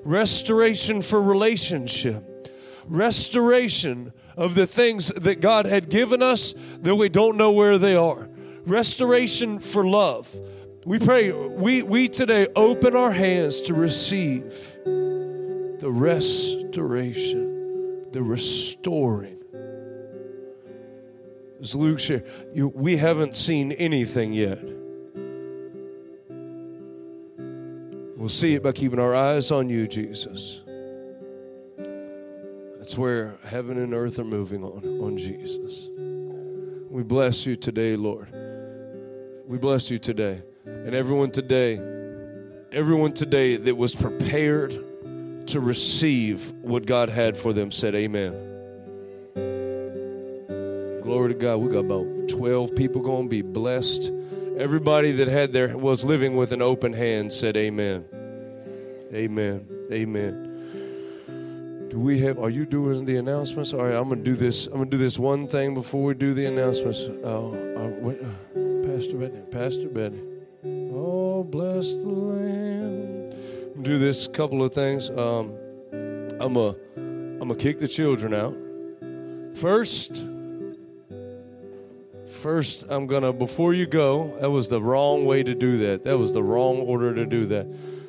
restoration 0.03 1.03
for 1.03 1.23
relationship, 1.23 2.49
restoration 2.87 4.12
of 4.37 4.55
the 4.55 4.66
things 4.66 5.09
that 5.09 5.40
God 5.40 5.66
had 5.66 5.90
given 5.90 6.23
us 6.23 6.55
that 6.81 6.97
we 6.97 7.11
don't 7.11 7.37
know 7.37 7.53
where 7.53 7.77
they 7.77 7.95
are, 7.95 8.29
restoration 8.64 9.59
for 9.59 9.87
love. 9.87 10.35
We 10.87 10.99
pray, 10.99 11.31
we, 11.31 11.83
we 11.83 12.09
today 12.09 12.49
open 12.57 12.97
our 12.97 13.12
hands 13.12 13.61
to 13.62 13.75
receive 13.75 14.79
the 14.85 15.90
restoration, 15.90 18.11
the 18.11 18.23
restoring. 18.23 19.37
As 21.61 21.75
Luke 21.75 22.01
shared, 22.01 22.27
you, 22.55 22.69
we 22.69 22.97
haven't 22.97 23.37
seen 23.37 23.73
anything 23.73 24.33
yet. 24.33 24.80
We'll 28.20 28.28
see 28.28 28.52
it 28.52 28.62
by 28.62 28.72
keeping 28.72 28.98
our 28.98 29.14
eyes 29.14 29.50
on 29.50 29.70
you, 29.70 29.88
Jesus. 29.88 30.61
That's 32.76 32.98
where 32.98 33.38
heaven 33.46 33.78
and 33.78 33.94
earth 33.94 34.18
are 34.18 34.24
moving 34.24 34.62
on, 34.62 34.85
on 35.00 35.16
Jesus. 35.16 35.88
We 36.90 37.02
bless 37.02 37.46
you 37.46 37.56
today, 37.56 37.96
Lord. 37.96 38.28
We 39.46 39.56
bless 39.56 39.90
you 39.90 39.98
today. 39.98 40.42
And 40.66 40.94
everyone 40.94 41.30
today, 41.30 41.80
everyone 42.70 43.14
today 43.14 43.56
that 43.56 43.74
was 43.74 43.94
prepared 43.94 44.72
to 45.46 45.59
receive 45.59 46.52
what 46.61 46.85
God 46.85 47.09
had 47.09 47.38
for 47.38 47.54
them 47.54 47.70
said, 47.70 47.94
Amen. 47.94 48.33
Glory 51.02 51.33
to 51.33 51.38
God. 51.40 51.56
We 51.56 51.72
got 51.72 51.87
about 51.87 52.28
12 52.28 52.76
people 52.76 53.00
going 53.00 53.24
to 53.24 53.30
be 53.30 53.40
blessed. 53.40 54.12
Everybody 54.61 55.12
that 55.12 55.29
had 55.29 55.55
their 55.55 55.79
was 55.79 56.05
living 56.05 56.37
with 56.37 56.53
an 56.53 56.61
open 56.61 56.92
hand 56.92 57.33
said 57.33 57.57
amen. 57.57 58.05
Amen. 59.11 59.66
Amen. 59.90 61.88
Do 61.88 61.99
we 61.99 62.18
have 62.20 62.38
are 62.38 62.51
you 62.51 62.66
doing 62.66 63.07
the 63.07 63.16
announcements? 63.16 63.73
All 63.73 63.87
right, 63.87 63.94
I'm 63.94 64.11
going 64.11 64.23
to 64.23 64.31
do 64.31 64.37
this. 64.37 64.66
I'm 64.66 64.75
going 64.75 64.90
to 64.90 64.99
do 64.99 65.03
this 65.03 65.18
one 65.18 65.49
thing 65.49 65.73
before 65.73 66.03
we 66.03 66.12
do 66.12 66.35
the 66.35 66.44
announcements. 66.44 67.01
Uh, 67.01 67.49
uh, 67.49 67.88
wait, 68.01 68.20
uh, 68.20 68.27
Pastor 68.87 69.16
Betty. 69.16 69.40
Pastor 69.51 69.88
Betty. 69.88 70.20
Oh, 70.92 71.42
bless 71.42 71.96
the 71.96 72.09
Lamb. 72.09 73.31
Do 73.81 73.99
this 73.99 74.29
couple 74.29 74.62
of 74.62 74.75
things. 74.75 75.09
Um, 75.09 75.55
I'm 76.38 76.55
a 76.57 76.77
I'm 76.96 77.38
gonna 77.38 77.55
kick 77.55 77.79
the 77.79 77.88
children 77.88 78.35
out. 78.35 78.55
First, 79.57 80.23
First, 82.40 82.87
I'm 82.88 83.07
going 83.07 83.22
to, 83.22 83.35
before 83.35 83.74
you 83.74 83.87
go, 83.87 84.35
that 84.40 84.50
was 84.50 84.70
the 84.70 84.81
wrong 84.81 85.26
way 85.26 85.42
to 85.42 85.55
do 85.55 85.76
that. 85.76 86.05
That 86.05 86.16
was 86.16 86.33
the 86.33 86.42
wrong 86.42 86.79
order 86.79 87.14
to 87.14 87.26
do 87.26 87.44
that. 87.44 87.66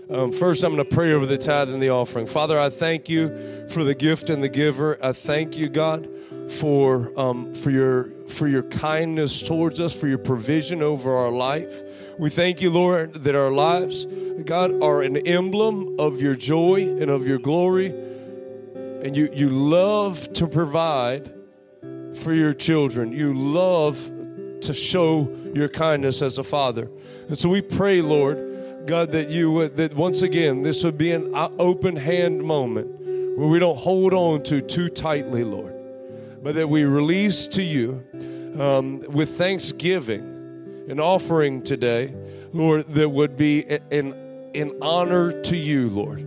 Um, 0.10 0.32
first, 0.32 0.64
I'm 0.64 0.74
going 0.74 0.88
to 0.88 0.96
pray 0.96 1.12
over 1.12 1.26
the 1.26 1.38
tithe 1.38 1.70
and 1.70 1.82
the 1.82 1.90
offering. 1.90 2.28
Father, 2.28 2.58
I 2.58 2.70
thank 2.70 3.10
you 3.10 3.68
for 3.68 3.84
the 3.84 3.94
gift 3.94 4.30
and 4.30 4.42
the 4.42 4.48
giver. 4.48 4.98
I 5.04 5.12
thank 5.12 5.58
you, 5.58 5.68
God, 5.68 6.08
for, 6.48 7.12
um, 7.20 7.54
for, 7.54 7.72
your, 7.72 8.06
for 8.30 8.48
your 8.48 8.64
kindness 8.64 9.42
towards 9.42 9.82
us, 9.82 10.00
for 10.00 10.08
your 10.08 10.18
provision 10.18 10.82
over 10.82 11.14
our 11.14 11.30
life. 11.30 11.82
We 12.18 12.30
thank 12.30 12.62
you, 12.62 12.70
Lord, 12.70 13.16
that 13.26 13.36
our 13.36 13.52
lives, 13.52 14.06
God, 14.46 14.82
are 14.82 15.02
an 15.02 15.18
emblem 15.28 16.00
of 16.00 16.22
your 16.22 16.36
joy 16.36 16.88
and 16.88 17.10
of 17.10 17.28
your 17.28 17.40
glory. 17.40 17.88
And 19.04 19.14
you, 19.14 19.30
you 19.34 19.50
love 19.50 20.32
to 20.34 20.48
provide 20.48 21.34
for 22.14 22.34
your 22.34 22.54
children. 22.54 23.12
You 23.12 23.34
love 23.34 24.10
to 24.62 24.74
show 24.74 25.30
your 25.54 25.70
kindness 25.70 26.22
as 26.22 26.38
a 26.38 26.44
father. 26.44 26.90
And 27.28 27.38
so 27.38 27.50
we 27.50 27.62
pray, 27.62 28.02
Lord, 28.02 28.86
God, 28.86 29.12
that 29.12 29.30
you 29.30 29.52
would, 29.52 29.76
that 29.76 29.96
once 29.96 30.22
again, 30.22 30.64
this 30.64 30.84
would 30.84 30.98
be 30.98 31.12
an 31.12 31.32
open 31.36 31.96
hand 31.96 32.42
moment 32.42 33.00
where 33.38 33.48
we 33.48 33.60
don't 33.60 33.78
hold 33.78 34.14
on 34.14 34.44
to 34.44 34.62
too 34.62 34.90
tightly, 34.90 35.44
Lord, 35.44 35.74
but 36.44 36.56
that 36.56 36.68
we 36.68 36.84
release 36.84 37.48
to 37.50 37.64
you 37.64 38.04
um, 38.60 39.02
with 39.12 39.38
thanksgiving 39.38 40.32
an 40.92 41.00
offering 41.00 41.62
today, 41.62 42.14
Lord, 42.52 42.86
that 42.96 43.08
would 43.08 43.38
be 43.38 43.60
in, 43.60 44.14
in 44.54 44.78
honor 44.82 45.42
to 45.44 45.56
you, 45.56 45.90
Lord. 45.90 46.22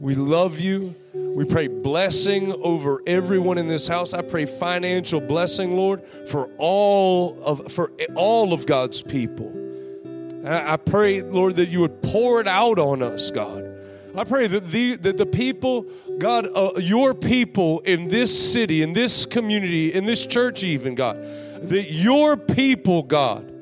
We 0.00 0.14
love 0.14 0.60
you. 0.60 0.94
We 1.34 1.44
pray 1.44 1.66
blessing 1.66 2.52
over 2.62 3.02
everyone 3.08 3.58
in 3.58 3.66
this 3.66 3.88
house. 3.88 4.14
I 4.14 4.22
pray 4.22 4.46
financial 4.46 5.20
blessing, 5.20 5.76
Lord, 5.76 6.06
for 6.28 6.48
all 6.58 7.42
of 7.42 7.72
for 7.72 7.90
all 8.14 8.52
of 8.52 8.66
God's 8.66 9.02
people. 9.02 9.52
I 10.46 10.76
pray, 10.76 11.22
Lord, 11.22 11.56
that 11.56 11.70
you 11.70 11.80
would 11.80 12.02
pour 12.02 12.40
it 12.40 12.46
out 12.46 12.78
on 12.78 13.02
us, 13.02 13.32
God. 13.32 13.64
I 14.16 14.22
pray 14.22 14.46
that 14.46 14.70
the 14.70 14.94
that 14.94 15.18
the 15.18 15.26
people, 15.26 15.86
God, 16.18 16.46
uh, 16.54 16.70
your 16.78 17.14
people 17.14 17.80
in 17.80 18.06
this 18.06 18.52
city, 18.52 18.82
in 18.82 18.92
this 18.92 19.26
community, 19.26 19.92
in 19.92 20.04
this 20.04 20.24
church, 20.26 20.62
even 20.62 20.94
God, 20.94 21.16
that 21.16 21.90
your 21.90 22.36
people, 22.36 23.02
God, 23.02 23.52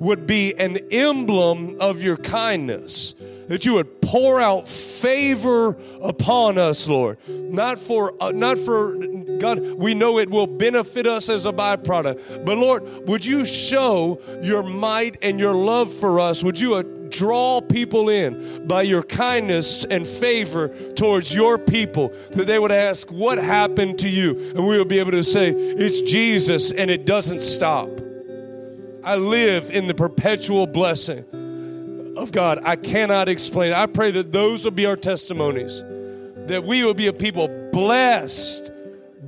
would 0.00 0.26
be 0.26 0.52
an 0.58 0.76
emblem 0.90 1.78
of 1.80 2.02
your 2.02 2.18
kindness 2.18 3.14
that 3.52 3.66
you 3.66 3.74
would 3.74 4.00
pour 4.00 4.40
out 4.40 4.66
favor 4.66 5.76
upon 6.00 6.56
us, 6.56 6.88
Lord. 6.88 7.18
Not 7.28 7.78
for, 7.78 8.14
uh, 8.18 8.30
not 8.30 8.56
for 8.56 8.96
God, 9.36 9.60
we 9.72 9.92
know 9.92 10.18
it 10.18 10.30
will 10.30 10.46
benefit 10.46 11.06
us 11.06 11.28
as 11.28 11.44
a 11.44 11.52
byproduct. 11.52 12.46
But 12.46 12.56
Lord, 12.56 13.06
would 13.06 13.26
you 13.26 13.44
show 13.44 14.18
your 14.40 14.62
might 14.62 15.18
and 15.20 15.38
your 15.38 15.52
love 15.52 15.92
for 15.92 16.18
us? 16.18 16.42
Would 16.42 16.58
you 16.58 16.76
uh, 16.76 16.82
draw 17.10 17.60
people 17.60 18.08
in 18.08 18.66
by 18.66 18.84
your 18.84 19.02
kindness 19.02 19.84
and 19.84 20.06
favor 20.06 20.68
towards 20.94 21.34
your 21.34 21.58
people 21.58 22.08
that 22.30 22.46
they 22.46 22.58
would 22.58 22.72
ask, 22.72 23.12
What 23.12 23.36
happened 23.36 23.98
to 23.98 24.08
you? 24.08 24.30
And 24.30 24.66
we 24.66 24.78
would 24.78 24.88
be 24.88 24.98
able 24.98 25.10
to 25.10 25.24
say, 25.24 25.50
It's 25.50 26.00
Jesus 26.00 26.72
and 26.72 26.90
it 26.90 27.04
doesn't 27.04 27.42
stop. 27.42 27.90
I 29.04 29.16
live 29.16 29.68
in 29.70 29.88
the 29.88 29.94
perpetual 29.94 30.66
blessing 30.66 31.26
of 32.16 32.32
God. 32.32 32.60
I 32.64 32.76
cannot 32.76 33.28
explain. 33.28 33.72
I 33.72 33.86
pray 33.86 34.10
that 34.12 34.32
those 34.32 34.64
will 34.64 34.72
be 34.72 34.86
our 34.86 34.96
testimonies, 34.96 35.82
that 36.46 36.64
we 36.64 36.84
will 36.84 36.94
be 36.94 37.06
a 37.06 37.12
people 37.12 37.48
blessed 37.72 38.70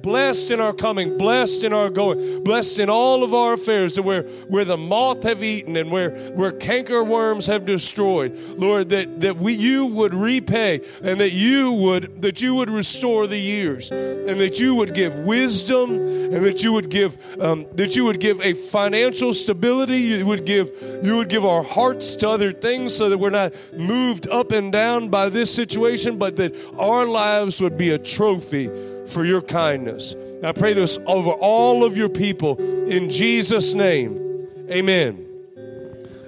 blessed 0.05 0.51
in 0.51 0.61
our 0.61 0.75
coming, 0.75 1.17
blessed 1.17 1.65
in 1.65 1.73
our 1.73 1.89
going, 1.89 2.45
blessed 2.45 2.79
in 2.79 2.91
all 2.91 3.25
of 3.25 3.33
our 3.33 3.55
affairs, 3.55 3.97
and 3.97 4.05
where, 4.05 4.23
where 4.49 4.67
the 4.67 4.77
moth 4.77 5.23
have 5.23 5.43
eaten 5.43 5.77
and 5.79 5.91
where, 5.91 6.11
where 6.33 6.53
canker 6.53 7.03
worms 7.03 7.47
have 7.47 7.65
destroyed. 7.65 8.39
Lord, 8.59 8.91
that, 8.91 9.21
that 9.21 9.39
we 9.39 9.55
you 9.55 9.87
would 9.87 10.13
repay 10.13 10.83
and 11.03 11.19
that 11.21 11.33
you 11.33 11.73
would 11.73 12.21
that 12.21 12.43
you 12.43 12.55
would 12.55 12.69
restore 12.69 13.27
the 13.27 13.39
years 13.39 13.91
and 13.91 14.39
that 14.41 14.61
you 14.61 14.75
would 14.75 14.95
give 14.95 15.21
wisdom 15.21 15.93
and 15.93 16.45
that 16.45 16.63
you 16.63 16.73
would 16.73 16.91
give 16.91 17.17
um, 17.41 17.67
that 17.73 17.97
you 17.97 18.05
would 18.05 18.21
give 18.21 18.41
a 18.43 18.53
financial 18.53 19.33
stability. 19.33 19.99
You 19.99 20.27
would 20.27 20.45
give 20.45 20.71
you 21.03 21.17
would 21.17 21.31
give 21.31 21.47
our 21.47 21.63
hearts 21.63 22.15
to 22.17 22.29
other 22.29 22.53
things 22.53 22.95
so 22.95 23.09
that 23.09 23.17
we're 23.17 23.31
not 23.31 23.55
moved 23.73 24.29
up 24.29 24.53
and 24.53 24.71
down 24.71 25.09
by 25.09 25.31
this 25.31 25.55
situation, 25.55 26.19
but 26.19 26.37
that 26.37 26.55
our 26.79 27.07
lives 27.07 27.63
would 27.63 27.79
be 27.79 27.91
a 27.91 27.99
trophy 27.99 28.69
for 29.07 29.25
your 29.25 29.43
kindness. 29.43 30.15
I 30.43 30.53
pray 30.53 30.73
this 30.73 30.99
over 31.07 31.31
all 31.31 31.85
of 31.85 31.97
your 31.97 32.09
people 32.09 32.59
in 32.59 33.11
Jesus' 33.11 33.75
name. 33.75 34.49
Amen. 34.71 35.27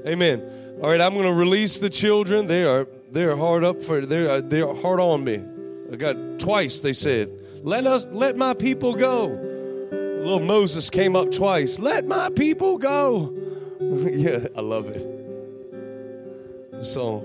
Amen. 0.06 0.78
All 0.82 0.90
right, 0.90 1.00
I'm 1.00 1.14
going 1.14 1.26
to 1.26 1.32
release 1.32 1.78
the 1.78 1.90
children. 1.90 2.46
They 2.46 2.64
are 2.64 2.86
they 3.10 3.24
are 3.24 3.36
hard 3.36 3.64
up 3.64 3.82
for 3.82 4.04
they're 4.04 4.28
uh, 4.28 4.40
they're 4.42 4.74
hard 4.74 5.00
on 5.00 5.24
me. 5.24 5.42
I 5.92 5.96
got 5.96 6.38
twice 6.38 6.80
they 6.80 6.92
said, 6.92 7.30
"Let 7.62 7.86
us 7.86 8.06
let 8.10 8.36
my 8.36 8.52
people 8.52 8.94
go." 8.94 9.26
Little 9.26 10.40
Moses 10.40 10.90
came 10.90 11.16
up 11.16 11.30
twice. 11.30 11.78
Let 11.78 12.06
my 12.06 12.30
people 12.30 12.78
go. 12.78 13.32
yeah, 13.80 14.48
I 14.56 14.60
love 14.60 14.88
it. 14.88 15.06
So 16.84 17.24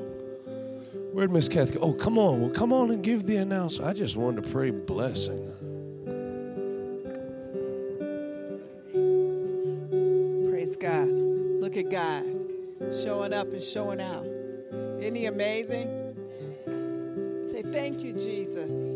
Where'd 1.11 1.29
Miss 1.29 1.49
Kathy 1.49 1.73
go? 1.73 1.81
Oh, 1.81 1.93
come 1.93 2.17
on. 2.17 2.41
Well, 2.41 2.51
come 2.51 2.71
on 2.71 2.89
and 2.89 3.03
give 3.03 3.25
the 3.25 3.35
announcement. 3.35 3.89
I 3.89 3.93
just 3.93 4.15
wanted 4.15 4.43
to 4.43 4.49
pray 4.49 4.71
blessing. 4.71 5.45
Praise 10.49 10.77
God. 10.77 11.09
Look 11.09 11.75
at 11.75 11.89
God 11.91 12.23
showing 13.03 13.33
up 13.33 13.51
and 13.51 13.61
showing 13.61 13.99
out. 13.99 14.25
Isn't 15.01 15.15
he 15.15 15.25
amazing? 15.25 15.87
Say, 17.45 17.61
Thank 17.63 18.01
you, 18.01 18.13
Jesus. 18.13 18.93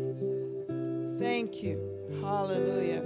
Thank 1.18 1.62
you. 1.62 1.78
Hallelujah. 2.22 3.02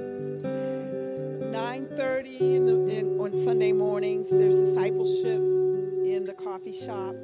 9:30 1.51 2.41
in 2.41 2.65
the 2.67 2.87
in, 2.87 3.19
on 3.19 3.35
Sunday 3.35 3.73
mornings, 3.73 4.31
there's 4.31 4.61
discipleship 4.63 5.41
in 5.41 6.27
the 6.27 6.35
coffee 6.35 6.73
shop. 6.73 7.15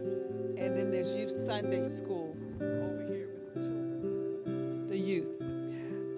And 0.77 0.85
then 0.85 0.93
there's 0.93 1.17
Youth 1.17 1.31
Sunday 1.31 1.85
School 1.85 2.37
over 2.61 3.07
here 3.09 3.31
with 3.33 3.55
the 3.55 3.61
children, 3.63 4.89
the 4.91 4.99
youth. 4.99 5.41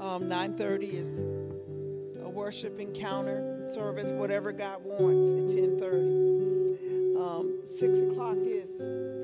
Um, 0.00 0.24
9.30 0.24 0.94
is 0.94 1.20
a 2.20 2.28
worship 2.28 2.80
encounter 2.80 3.70
service, 3.72 4.10
whatever 4.10 4.50
God 4.50 4.80
wants 4.82 5.40
at 5.40 5.56
10.30. 5.56 7.16
Um, 7.16 7.60
6 7.64 7.98
o'clock 8.00 8.38
is 8.40 8.78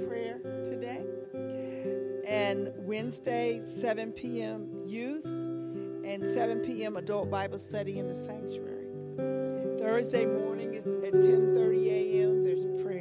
prayer 0.06 0.38
today. 0.62 1.04
And 2.24 2.70
Wednesday, 2.86 3.60
7 3.60 4.12
p.m. 4.12 4.70
youth 4.86 5.24
and 5.24 6.24
7 6.24 6.60
p.m. 6.60 6.96
adult 6.96 7.28
Bible 7.28 7.58
study 7.58 7.98
in 7.98 8.06
the 8.06 8.14
sanctuary. 8.14 8.86
Thursday 9.80 10.26
morning 10.26 10.74
is 10.74 10.86
at 10.86 11.14
10.30 11.14 11.86
a.m. 11.88 12.44
There's 12.44 12.66
prayer 12.84 12.93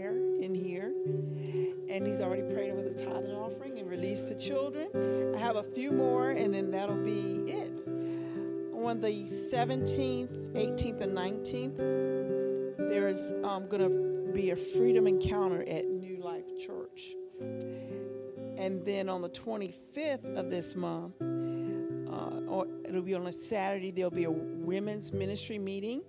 On 8.94 9.02
the 9.02 9.24
17th, 9.24 10.54
18th, 10.54 11.02
and 11.02 11.18
19th, 11.18 11.78
there's 12.78 13.34
um, 13.44 13.68
going 13.68 13.82
to 13.82 14.32
be 14.34 14.52
a 14.52 14.56
freedom 14.56 15.08
encounter 15.08 15.64
at 15.64 15.88
New 15.88 16.18
Life 16.18 16.46
Church. 16.60 17.16
And 17.42 18.86
then 18.86 19.10
on 19.10 19.24
the 19.24 19.30
25th 19.30 20.38
of 20.38 20.52
this 20.52 20.76
month, 20.76 21.20
uh, 21.20 22.48
or 22.48 22.68
it'll 22.88 23.02
be 23.02 23.16
on 23.16 23.26
a 23.26 23.32
Saturday, 23.32 23.90
there'll 23.90 24.12
be 24.12 24.26
a 24.26 24.32
women's 24.32 25.12
ministry 25.12 25.58
meeting. 25.58 26.04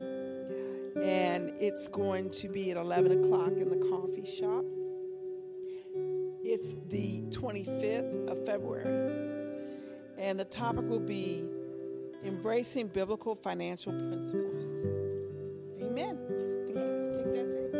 And 1.02 1.56
it's 1.58 1.88
going 1.88 2.28
to 2.32 2.50
be 2.50 2.70
at 2.70 2.76
11 2.76 3.24
o'clock 3.24 3.52
in 3.52 3.70
the 3.70 3.88
coffee 3.88 4.26
shop. 4.26 4.62
It's 6.44 6.76
the 6.90 7.22
25th 7.30 8.28
of 8.28 8.44
February. 8.44 9.32
And 10.18 10.38
the 10.38 10.44
topic 10.44 10.84
will 10.86 11.00
be 11.00 11.48
embracing 12.24 12.88
biblical 12.88 13.34
financial 13.34 13.92
principles. 13.92 14.84
Amen. 15.82 16.18
I 16.26 16.32
think, 16.66 16.78
I 16.78 16.90
think 17.16 17.32
that's 17.34 17.56
it. 17.56 17.74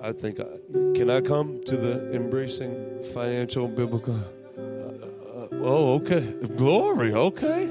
I 0.00 0.12
think 0.12 0.40
I, 0.40 0.58
can 0.96 1.10
I 1.10 1.20
come 1.20 1.62
to 1.64 1.76
the 1.76 2.12
embracing 2.14 3.04
financial 3.12 3.68
biblical? 3.68 4.14
Uh, 4.56 4.60
uh, 4.60 5.48
oh, 5.62 5.94
okay. 5.94 6.32
Glory. 6.56 7.12
Okay. 7.14 7.68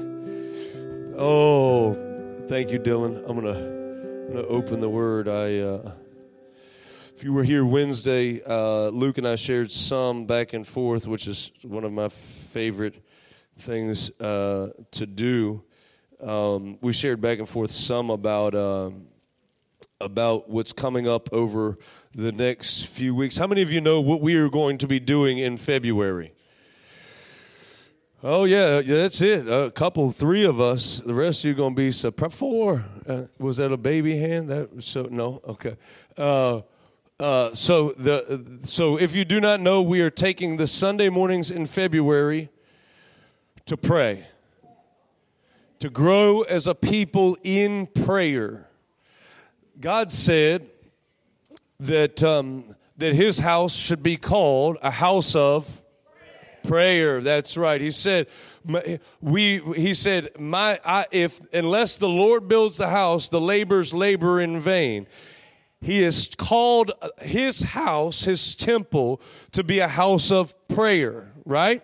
Oh, 1.16 1.94
thank 2.48 2.70
you, 2.70 2.78
Dylan. 2.78 3.24
I'm 3.28 3.40
gonna, 3.40 3.58
I'm 3.58 4.28
gonna 4.28 4.46
open 4.46 4.80
the 4.80 4.88
word. 4.88 5.28
I. 5.28 5.58
Uh, 5.58 5.92
if 7.16 7.24
you 7.24 7.32
were 7.32 7.42
here 7.42 7.64
Wednesday, 7.64 8.40
uh, 8.46 8.90
Luke 8.90 9.18
and 9.18 9.26
I 9.26 9.34
shared 9.34 9.72
some 9.72 10.24
back 10.24 10.52
and 10.52 10.64
forth, 10.64 11.04
which 11.08 11.26
is 11.26 11.50
one 11.62 11.82
of 11.82 11.90
my 11.90 12.08
favorite 12.08 12.94
things 13.58 14.10
uh, 14.20 14.70
to 14.92 15.06
do. 15.06 15.62
Um, 16.20 16.78
we 16.80 16.92
shared 16.92 17.20
back 17.20 17.38
and 17.38 17.48
forth 17.48 17.70
some 17.70 18.10
about 18.10 18.54
um, 18.54 19.06
about 20.00 20.48
what's 20.48 20.72
coming 20.72 21.08
up 21.08 21.32
over 21.32 21.78
the 22.14 22.32
next 22.32 22.86
few 22.86 23.14
weeks. 23.14 23.36
How 23.36 23.46
many 23.46 23.62
of 23.62 23.72
you 23.72 23.80
know 23.80 24.00
what 24.00 24.20
we 24.20 24.36
are 24.36 24.48
going 24.48 24.78
to 24.78 24.86
be 24.86 25.00
doing 25.00 25.38
in 25.38 25.56
February? 25.56 26.32
Oh 28.22 28.44
yeah, 28.44 28.80
yeah, 28.80 28.96
that's 28.96 29.20
it. 29.20 29.48
A 29.48 29.70
couple, 29.70 30.10
three 30.10 30.44
of 30.44 30.60
us. 30.60 30.98
The 30.98 31.14
rest 31.14 31.40
of 31.40 31.44
you 31.46 31.52
are 31.52 31.54
going 31.54 31.74
to 31.76 31.80
be 31.80 31.92
so 31.92 32.10
four. 32.10 32.84
Uh, 33.06 33.22
was 33.38 33.58
that 33.58 33.70
a 33.70 33.76
baby 33.76 34.18
hand? 34.18 34.48
That 34.48 34.82
so 34.82 35.06
no. 35.08 35.40
Okay. 35.46 35.76
Uh, 36.16 36.62
uh, 37.20 37.54
so 37.54 37.92
the 37.92 38.58
so 38.62 38.98
if 38.98 39.14
you 39.14 39.24
do 39.24 39.40
not 39.40 39.60
know, 39.60 39.82
we 39.82 40.00
are 40.00 40.10
taking 40.10 40.56
the 40.56 40.66
Sunday 40.66 41.08
mornings 41.08 41.50
in 41.52 41.66
February 41.66 42.50
to 43.68 43.76
pray, 43.76 44.26
to 45.78 45.90
grow 45.90 46.40
as 46.40 46.66
a 46.66 46.74
people 46.74 47.36
in 47.42 47.86
prayer. 47.86 48.66
God 49.78 50.10
said 50.10 50.70
that 51.78 52.22
um, 52.22 52.74
that 52.96 53.12
His 53.12 53.38
house 53.38 53.76
should 53.76 54.02
be 54.02 54.16
called 54.16 54.78
a 54.82 54.90
house 54.90 55.34
of 55.34 55.82
prayer. 56.64 57.20
That's 57.20 57.58
right. 57.58 57.78
He 57.78 57.90
said, 57.90 58.28
"We." 59.20 59.60
He 59.76 59.92
said, 59.92 60.30
"My, 60.38 60.80
I, 60.82 61.04
if 61.12 61.38
unless 61.52 61.98
the 61.98 62.08
Lord 62.08 62.48
builds 62.48 62.78
the 62.78 62.88
house, 62.88 63.28
the 63.28 63.40
laborers 63.40 63.92
labor 63.92 64.40
in 64.40 64.60
vain." 64.60 65.06
He 65.80 66.00
has 66.02 66.28
called 66.36 66.90
his 67.20 67.62
house, 67.62 68.24
his 68.24 68.56
temple, 68.56 69.20
to 69.52 69.62
be 69.62 69.78
a 69.78 69.86
house 69.86 70.32
of 70.32 70.56
prayer, 70.66 71.30
right? 71.44 71.82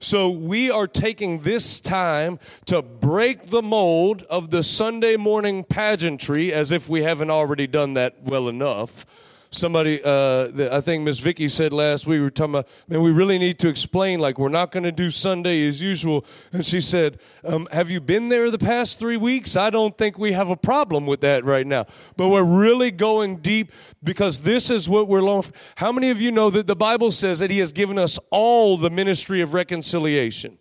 So 0.00 0.28
we 0.28 0.70
are 0.70 0.86
taking 0.86 1.40
this 1.40 1.80
time 1.80 2.38
to 2.66 2.82
break 2.82 3.46
the 3.46 3.62
mold 3.62 4.22
of 4.24 4.50
the 4.50 4.62
Sunday 4.62 5.16
morning 5.16 5.64
pageantry 5.64 6.52
as 6.52 6.72
if 6.72 6.88
we 6.88 7.02
haven't 7.02 7.30
already 7.30 7.66
done 7.66 7.94
that 7.94 8.22
well 8.22 8.48
enough 8.48 9.06
somebody 9.50 10.02
uh, 10.02 10.76
i 10.76 10.80
think 10.80 11.02
miss 11.04 11.18
vicky 11.18 11.48
said 11.48 11.72
last 11.72 12.06
week 12.06 12.16
we 12.16 12.20
were 12.20 12.30
talking 12.30 12.54
about 12.54 12.68
man 12.88 13.02
we 13.02 13.10
really 13.10 13.38
need 13.38 13.58
to 13.58 13.68
explain 13.68 14.18
like 14.18 14.38
we're 14.38 14.48
not 14.48 14.70
going 14.70 14.82
to 14.82 14.92
do 14.92 15.10
sunday 15.10 15.66
as 15.66 15.80
usual. 15.80 16.24
And 16.52 16.64
she 16.64 16.80
said 16.80 17.18
um, 17.44 17.68
have 17.72 17.90
you 17.90 18.00
been 18.00 18.28
there 18.28 18.50
the 18.50 18.58
past 18.58 18.98
three 18.98 19.16
weeks? 19.16 19.56
I 19.56 19.70
don't 19.70 19.96
think 19.96 20.18
we 20.18 20.32
have 20.32 20.50
a 20.50 20.56
problem 20.56 21.06
with 21.06 21.20
that 21.20 21.44
right 21.44 21.66
now. 21.66 21.86
But 22.16 22.28
we're 22.28 22.42
really 22.42 22.90
going 22.90 23.36
deep 23.36 23.72
because 24.02 24.40
this 24.40 24.70
is 24.70 24.88
what 24.88 25.08
we're 25.08 25.22
long 25.22 25.42
for. 25.42 25.52
how 25.76 25.92
many 25.92 26.10
of 26.10 26.20
you 26.20 26.32
know 26.32 26.50
that 26.50 26.66
the 26.66 26.76
bible 26.76 27.10
says 27.10 27.38
that 27.38 27.50
he 27.50 27.58
has 27.58 27.72
given 27.72 27.98
us 27.98 28.18
all 28.30 28.76
the 28.76 28.90
ministry 28.90 29.40
of 29.40 29.54
reconciliation 29.54 30.58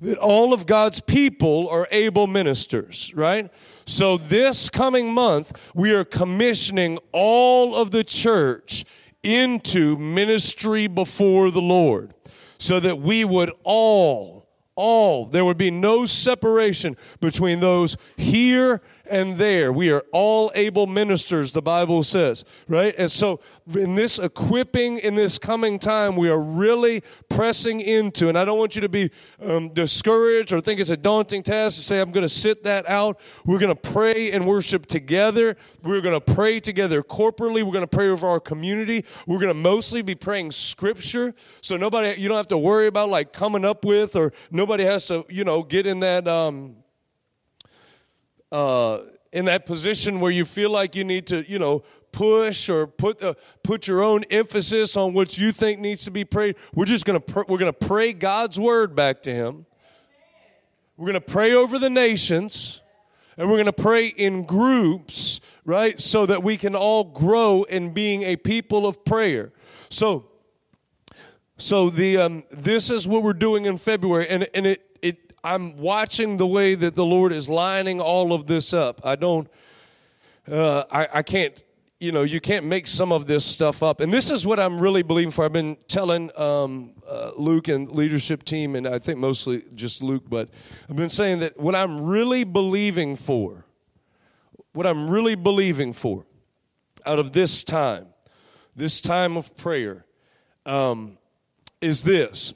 that 0.00 0.18
all 0.18 0.52
of 0.52 0.66
God's 0.66 1.00
people 1.00 1.68
are 1.68 1.86
able 1.90 2.26
ministers, 2.26 3.12
right? 3.14 3.50
So 3.86 4.16
this 4.16 4.70
coming 4.70 5.12
month, 5.12 5.52
we 5.74 5.92
are 5.92 6.04
commissioning 6.04 6.98
all 7.12 7.76
of 7.76 7.90
the 7.90 8.04
church 8.04 8.84
into 9.22 9.96
ministry 9.96 10.86
before 10.86 11.50
the 11.50 11.60
Lord 11.60 12.14
so 12.58 12.80
that 12.80 13.00
we 13.00 13.24
would 13.24 13.50
all, 13.64 14.48
all, 14.74 15.26
there 15.26 15.44
would 15.44 15.58
be 15.58 15.70
no 15.70 16.06
separation 16.06 16.96
between 17.20 17.60
those 17.60 17.96
here 18.16 18.80
and 19.10 19.36
there. 19.36 19.72
We 19.72 19.90
are 19.90 20.04
all 20.12 20.50
able 20.54 20.86
ministers, 20.86 21.52
the 21.52 21.60
Bible 21.60 22.02
says, 22.02 22.44
right? 22.68 22.94
And 22.96 23.10
so, 23.10 23.40
in 23.74 23.94
this 23.94 24.18
equipping, 24.18 24.98
in 24.98 25.14
this 25.14 25.38
coming 25.38 25.78
time, 25.78 26.16
we 26.16 26.30
are 26.30 26.40
really 26.40 27.02
pressing 27.28 27.80
into, 27.80 28.28
and 28.28 28.38
I 28.38 28.44
don't 28.44 28.58
want 28.58 28.74
you 28.74 28.80
to 28.80 28.88
be 28.88 29.10
um, 29.42 29.68
discouraged 29.70 30.52
or 30.52 30.60
think 30.60 30.80
it's 30.80 30.90
a 30.90 30.96
daunting 30.96 31.42
task 31.42 31.76
to 31.76 31.82
say, 31.82 32.00
I'm 32.00 32.12
going 32.12 32.24
to 32.24 32.28
sit 32.28 32.64
that 32.64 32.88
out. 32.88 33.20
We're 33.44 33.58
going 33.58 33.74
to 33.74 33.90
pray 33.92 34.32
and 34.32 34.46
worship 34.46 34.86
together. 34.86 35.56
We're 35.82 36.00
going 36.00 36.18
to 36.18 36.34
pray 36.34 36.60
together 36.60 37.02
corporately. 37.02 37.62
We're 37.62 37.72
going 37.72 37.80
to 37.80 37.86
pray 37.86 38.08
over 38.08 38.28
our 38.28 38.40
community. 38.40 39.04
We're 39.26 39.38
going 39.38 39.48
to 39.48 39.54
mostly 39.54 40.02
be 40.02 40.14
praying 40.14 40.52
scripture. 40.52 41.34
So, 41.60 41.76
nobody, 41.76 42.20
you 42.20 42.28
don't 42.28 42.36
have 42.36 42.46
to 42.48 42.58
worry 42.58 42.86
about 42.86 43.08
like 43.08 43.32
coming 43.32 43.64
up 43.64 43.84
with, 43.84 44.14
or 44.14 44.32
nobody 44.50 44.84
has 44.84 45.06
to, 45.08 45.24
you 45.28 45.44
know, 45.44 45.62
get 45.62 45.86
in 45.86 46.00
that. 46.00 46.28
Um, 46.28 46.76
uh, 48.52 48.98
in 49.32 49.44
that 49.46 49.66
position 49.66 50.20
where 50.20 50.30
you 50.30 50.44
feel 50.44 50.70
like 50.70 50.94
you 50.94 51.04
need 51.04 51.26
to, 51.28 51.48
you 51.50 51.58
know, 51.58 51.84
push 52.12 52.68
or 52.68 52.86
put 52.86 53.22
uh, 53.22 53.34
put 53.62 53.86
your 53.86 54.02
own 54.02 54.24
emphasis 54.24 54.96
on 54.96 55.12
what 55.12 55.38
you 55.38 55.52
think 55.52 55.80
needs 55.80 56.04
to 56.04 56.10
be 56.10 56.24
prayed. 56.24 56.56
We're 56.74 56.84
just 56.84 57.04
gonna 57.04 57.20
pr- 57.20 57.44
we're 57.48 57.58
gonna 57.58 57.72
pray 57.72 58.12
God's 58.12 58.58
word 58.58 58.94
back 58.94 59.22
to 59.22 59.32
Him. 59.32 59.66
We're 60.96 61.06
gonna 61.06 61.20
pray 61.20 61.54
over 61.54 61.78
the 61.78 61.90
nations, 61.90 62.82
and 63.36 63.50
we're 63.50 63.58
gonna 63.58 63.72
pray 63.72 64.06
in 64.06 64.44
groups, 64.44 65.40
right, 65.64 66.00
so 66.00 66.26
that 66.26 66.42
we 66.42 66.56
can 66.56 66.74
all 66.74 67.04
grow 67.04 67.62
in 67.64 67.92
being 67.92 68.22
a 68.24 68.36
people 68.36 68.86
of 68.86 69.04
prayer. 69.04 69.52
So. 69.88 70.26
So 71.56 71.90
the 71.90 72.16
um, 72.16 72.44
this 72.50 72.88
is 72.88 73.06
what 73.06 73.22
we're 73.22 73.34
doing 73.34 73.66
in 73.66 73.76
February, 73.76 74.26
and 74.30 74.48
and 74.54 74.66
it 74.66 74.89
I'm 75.42 75.76
watching 75.78 76.36
the 76.36 76.46
way 76.46 76.74
that 76.74 76.94
the 76.94 77.04
Lord 77.04 77.32
is 77.32 77.48
lining 77.48 78.00
all 78.00 78.32
of 78.32 78.46
this 78.46 78.72
up. 78.72 79.00
I 79.04 79.16
don't, 79.16 79.48
uh, 80.50 80.84
I 80.90 81.08
I 81.14 81.22
can't, 81.22 81.54
you 81.98 82.12
know, 82.12 82.22
you 82.22 82.40
can't 82.40 82.66
make 82.66 82.86
some 82.86 83.12
of 83.12 83.26
this 83.26 83.44
stuff 83.44 83.82
up. 83.82 84.00
And 84.00 84.12
this 84.12 84.30
is 84.30 84.46
what 84.46 84.60
I'm 84.60 84.80
really 84.80 85.02
believing 85.02 85.30
for. 85.30 85.44
I've 85.44 85.52
been 85.52 85.76
telling 85.88 86.30
um, 86.38 86.94
uh, 87.08 87.32
Luke 87.36 87.68
and 87.68 87.90
leadership 87.90 88.44
team, 88.44 88.76
and 88.76 88.86
I 88.86 88.98
think 88.98 89.18
mostly 89.18 89.62
just 89.74 90.02
Luke, 90.02 90.24
but 90.28 90.48
I've 90.88 90.96
been 90.96 91.08
saying 91.08 91.40
that 91.40 91.58
what 91.58 91.74
I'm 91.74 92.02
really 92.02 92.44
believing 92.44 93.16
for, 93.16 93.64
what 94.72 94.86
I'm 94.86 95.08
really 95.08 95.34
believing 95.34 95.92
for, 95.92 96.24
out 97.06 97.18
of 97.18 97.32
this 97.32 97.64
time, 97.64 98.06
this 98.76 99.00
time 99.00 99.36
of 99.36 99.56
prayer. 99.56 100.04
Um, 100.66 101.16
is 101.80 102.04
this 102.04 102.52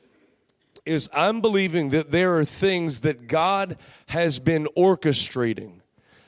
is 0.87 1.09
I'm 1.13 1.41
believing 1.41 1.91
that 1.91 2.11
there 2.11 2.37
are 2.37 2.45
things 2.45 3.01
that 3.01 3.27
God 3.27 3.77
has 4.09 4.39
been 4.39 4.67
orchestrating. 4.77 5.81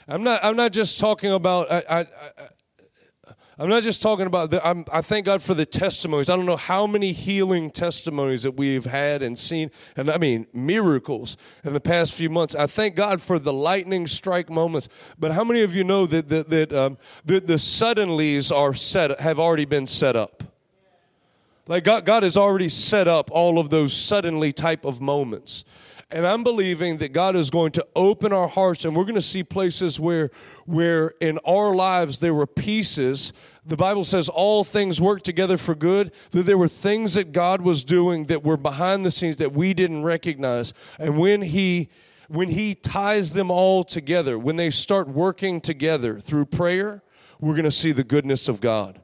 I'm 0.09 0.23
not 0.23 0.45
I'm 0.45 0.57
not 0.57 0.73
just 0.73 1.01
talking 1.01 1.33
about 1.33 1.71
I, 1.71 2.07
I'm 3.59 3.71
not 3.71 3.83
just 3.83 4.03
talking 4.03 4.27
about 4.27 4.51
the, 4.51 4.85
I 4.93 5.01
thank 5.01 5.25
God 5.25 5.43
for 5.43 5.55
the 5.55 5.65
testimonies. 5.65 6.29
I 6.29 6.37
don't 6.37 6.45
know 6.45 6.59
how 6.59 6.87
many 6.87 7.13
healing 7.13 7.71
testimonies 7.71 8.43
that 8.43 8.51
we've 8.51 8.85
had 8.85 9.23
and 9.23 9.39
seen, 9.39 9.71
and 9.97 10.11
I 10.11 10.19
mean 10.19 10.47
miracles 10.53 11.39
in 11.65 11.73
the 11.73 11.81
past 11.81 12.13
few 12.13 12.29
months. 12.29 12.55
I 12.55 12.67
thank 12.67 12.97
God 12.97 13.23
for 13.23 13.39
the 13.39 13.55
lightning 13.55 14.09
strike 14.09 14.51
moments. 14.51 14.91
But 15.19 15.33
how 15.33 15.43
many 15.43 15.63
of 15.63 15.75
you 15.75 15.85
know 15.85 16.05
that 16.05 16.29
that, 16.29 16.51
that 16.51 16.73
um, 16.75 16.99
the, 17.25 17.41
the 17.41 17.55
suddenlies 17.55 18.55
are 18.55 18.75
set 18.75 19.19
have 19.21 19.41
already 19.41 19.65
been 19.65 19.87
set 19.87 20.17
up? 20.17 20.43
Like 21.69 21.85
God, 21.85 22.05
God 22.05 22.23
has 22.23 22.37
already 22.37 22.69
set 22.69 23.09
up 23.09 23.31
all 23.31 23.59
of 23.59 23.71
those 23.71 23.93
suddenly 23.93 24.53
type 24.53 24.85
of 24.85 25.01
moments. 25.01 25.65
And 26.09 26.25
I'm 26.25 26.45
believing 26.45 26.99
that 26.99 27.13
God 27.13 27.35
is 27.35 27.51
going 27.51 27.73
to 27.73 27.87
open 27.97 28.33
our 28.33 28.47
hearts 28.47 28.85
and 28.85 28.95
we're 28.95 29.05
going 29.05 29.17
to 29.17 29.23
see 29.23 29.43
places 29.43 29.99
where 29.99 30.31
where 30.65 31.13
in 31.21 31.39
our 31.39 31.75
lives 31.75 32.21
there 32.21 32.35
were 32.35 32.47
pieces. 32.47 33.33
The 33.65 33.77
Bible 33.77 34.05
says 34.05 34.29
all 34.29 34.63
things 34.63 35.01
work 35.01 35.23
together 35.23 35.57
for 35.57 35.75
good, 35.75 36.13
that 36.31 36.45
there 36.45 36.57
were 36.57 36.69
things 36.69 37.15
that 37.15 37.33
God 37.33 37.61
was 37.61 37.83
doing 37.83 38.27
that 38.27 38.45
were 38.45 38.57
behind 38.57 39.05
the 39.05 39.11
scenes 39.11 39.39
that 39.39 39.53
we 39.53 39.75
didn't 39.75 40.05
recognize. 40.05 40.73
And 41.01 41.19
when 41.19 41.43
he 41.43 41.89
when 42.29 42.51
he 42.51 42.77
ties 42.77 43.33
them 43.33 43.51
all 43.51 43.83
together, 43.83 44.39
when 44.39 44.55
they 44.55 44.71
start 44.71 45.09
working 45.09 45.61
together 45.61 46.21
through 46.21 46.47
prayer, 46.47 47.03
we're 47.41 47.55
going 47.55 47.65
to 47.65 47.71
see 47.73 47.91
the 47.91 48.05
goodness 48.05 48.49
of 48.49 48.61
God. 48.61 49.01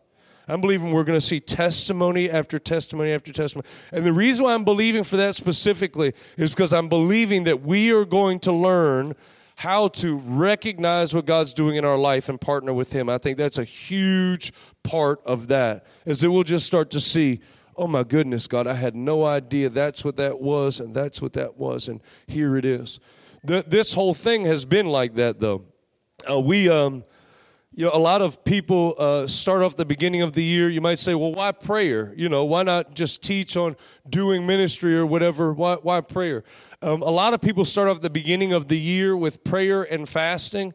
I'm 0.48 0.60
believing 0.60 0.92
we're 0.92 1.04
going 1.04 1.18
to 1.18 1.26
see 1.26 1.40
testimony 1.40 2.28
after 2.28 2.58
testimony 2.58 3.12
after 3.12 3.32
testimony. 3.32 3.68
And 3.92 4.04
the 4.04 4.12
reason 4.12 4.44
why 4.44 4.54
I'm 4.54 4.64
believing 4.64 5.04
for 5.04 5.16
that 5.16 5.34
specifically 5.34 6.14
is 6.36 6.50
because 6.50 6.72
I'm 6.72 6.88
believing 6.88 7.44
that 7.44 7.62
we 7.62 7.92
are 7.92 8.04
going 8.04 8.38
to 8.40 8.52
learn 8.52 9.14
how 9.56 9.88
to 9.88 10.16
recognize 10.16 11.14
what 11.14 11.26
God's 11.26 11.54
doing 11.54 11.76
in 11.76 11.84
our 11.84 11.98
life 11.98 12.28
and 12.28 12.40
partner 12.40 12.72
with 12.72 12.92
Him. 12.92 13.08
I 13.08 13.18
think 13.18 13.38
that's 13.38 13.58
a 13.58 13.64
huge 13.64 14.52
part 14.82 15.20
of 15.24 15.48
that, 15.48 15.86
is 16.04 16.20
that 16.20 16.30
we'll 16.30 16.42
just 16.42 16.66
start 16.66 16.90
to 16.90 17.00
see, 17.00 17.40
oh 17.76 17.86
my 17.86 18.02
goodness, 18.02 18.48
God, 18.48 18.66
I 18.66 18.74
had 18.74 18.96
no 18.96 19.24
idea 19.24 19.68
that's 19.68 20.04
what 20.04 20.16
that 20.16 20.40
was, 20.40 20.80
and 20.80 20.94
that's 20.94 21.22
what 21.22 21.34
that 21.34 21.56
was, 21.56 21.86
and 21.86 22.00
here 22.26 22.56
it 22.56 22.64
is. 22.64 22.98
The, 23.44 23.64
this 23.66 23.94
whole 23.94 24.14
thing 24.14 24.44
has 24.44 24.64
been 24.64 24.86
like 24.86 25.14
that, 25.14 25.38
though. 25.38 25.64
Uh, 26.28 26.40
we, 26.40 26.68
um, 26.68 27.04
you 27.74 27.86
know, 27.86 27.90
a 27.94 27.98
lot 27.98 28.20
of 28.20 28.44
people 28.44 28.94
uh, 28.98 29.26
start 29.26 29.62
off 29.62 29.76
the 29.76 29.84
beginning 29.84 30.20
of 30.20 30.34
the 30.34 30.44
year. 30.44 30.68
You 30.68 30.82
might 30.82 30.98
say, 30.98 31.14
well, 31.14 31.32
why 31.32 31.52
prayer? 31.52 32.12
You 32.16 32.28
know, 32.28 32.44
why 32.44 32.62
not 32.64 32.94
just 32.94 33.22
teach 33.22 33.56
on 33.56 33.76
doing 34.08 34.46
ministry 34.46 34.96
or 34.96 35.06
whatever? 35.06 35.54
Why, 35.54 35.76
why 35.76 36.02
prayer? 36.02 36.44
Um, 36.82 37.00
a 37.00 37.10
lot 37.10 37.32
of 37.32 37.40
people 37.40 37.64
start 37.64 37.88
off 37.88 38.02
the 38.02 38.10
beginning 38.10 38.52
of 38.52 38.68
the 38.68 38.78
year 38.78 39.16
with 39.16 39.42
prayer 39.42 39.84
and 39.84 40.06
fasting, 40.06 40.74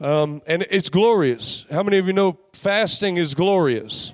um, 0.00 0.42
and 0.46 0.66
it's 0.70 0.88
glorious. 0.88 1.64
How 1.70 1.82
many 1.82 1.96
of 1.96 2.06
you 2.06 2.12
know 2.12 2.38
fasting 2.52 3.16
is 3.16 3.34
glorious? 3.34 4.12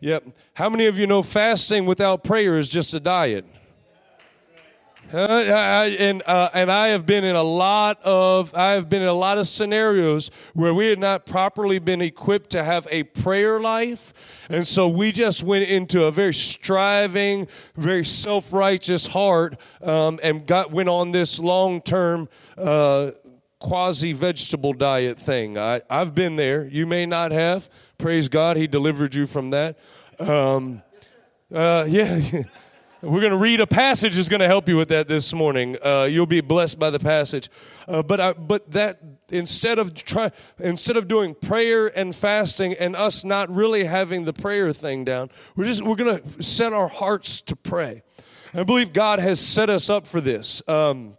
Yep. 0.00 0.24
How 0.54 0.68
many 0.68 0.86
of 0.86 0.98
you 0.98 1.06
know 1.06 1.22
fasting 1.22 1.86
without 1.86 2.24
prayer 2.24 2.58
is 2.58 2.68
just 2.68 2.94
a 2.94 3.00
diet? 3.00 3.44
Uh, 5.14 5.88
and 6.00 6.24
uh, 6.26 6.48
and 6.54 6.72
I 6.72 6.88
have 6.88 7.06
been 7.06 7.22
in 7.22 7.36
a 7.36 7.42
lot 7.42 8.02
of 8.02 8.52
I 8.52 8.72
have 8.72 8.88
been 8.88 9.00
in 9.00 9.06
a 9.06 9.14
lot 9.14 9.38
of 9.38 9.46
scenarios 9.46 10.28
where 10.54 10.74
we 10.74 10.88
had 10.88 10.98
not 10.98 11.24
properly 11.24 11.78
been 11.78 12.02
equipped 12.02 12.50
to 12.50 12.64
have 12.64 12.88
a 12.90 13.04
prayer 13.04 13.60
life, 13.60 14.12
and 14.48 14.66
so 14.66 14.88
we 14.88 15.12
just 15.12 15.44
went 15.44 15.66
into 15.66 16.04
a 16.04 16.10
very 16.10 16.34
striving, 16.34 17.46
very 17.76 18.04
self 18.04 18.52
righteous 18.52 19.06
heart, 19.06 19.56
um, 19.82 20.18
and 20.20 20.48
got 20.48 20.72
went 20.72 20.88
on 20.88 21.12
this 21.12 21.38
long 21.38 21.80
term. 21.80 22.28
Uh, 22.58 23.12
quasi 23.60 24.12
vegetable 24.12 24.74
diet 24.74 25.18
thing. 25.18 25.56
I, 25.56 25.80
I've 25.88 26.14
been 26.14 26.36
there. 26.36 26.66
You 26.66 26.86
may 26.86 27.06
not 27.06 27.32
have. 27.32 27.70
Praise 27.96 28.28
God, 28.28 28.58
He 28.58 28.66
delivered 28.66 29.14
you 29.14 29.26
from 29.26 29.50
that. 29.50 29.78
Um, 30.18 30.82
uh, 31.50 31.86
yeah. 31.88 32.42
We're 33.04 33.20
going 33.20 33.32
to 33.32 33.38
read 33.38 33.60
a 33.60 33.66
passage 33.66 34.16
is 34.16 34.30
going 34.30 34.40
to 34.40 34.46
help 34.46 34.66
you 34.66 34.78
with 34.78 34.88
that 34.88 35.08
this 35.08 35.34
morning. 35.34 35.76
Uh, 35.84 36.04
you'll 36.04 36.24
be 36.24 36.40
blessed 36.40 36.78
by 36.78 36.88
the 36.88 36.98
passage. 36.98 37.50
Uh, 37.86 38.02
but 38.02 38.18
I, 38.18 38.32
but 38.32 38.70
that 38.70 38.98
instead 39.28 39.78
of 39.78 39.92
try 39.92 40.32
instead 40.58 40.96
of 40.96 41.06
doing 41.06 41.34
prayer 41.34 41.86
and 41.98 42.16
fasting 42.16 42.72
and 42.72 42.96
us 42.96 43.22
not 43.22 43.54
really 43.54 43.84
having 43.84 44.24
the 44.24 44.32
prayer 44.32 44.72
thing 44.72 45.04
down, 45.04 45.28
we're 45.54 45.66
just 45.66 45.82
we're 45.82 45.96
going 45.96 46.18
to 46.18 46.42
set 46.42 46.72
our 46.72 46.88
hearts 46.88 47.42
to 47.42 47.56
pray. 47.56 48.02
I 48.54 48.62
believe 48.62 48.94
God 48.94 49.18
has 49.18 49.38
set 49.38 49.68
us 49.68 49.90
up 49.90 50.06
for 50.06 50.22
this. 50.22 50.66
Um, 50.66 51.18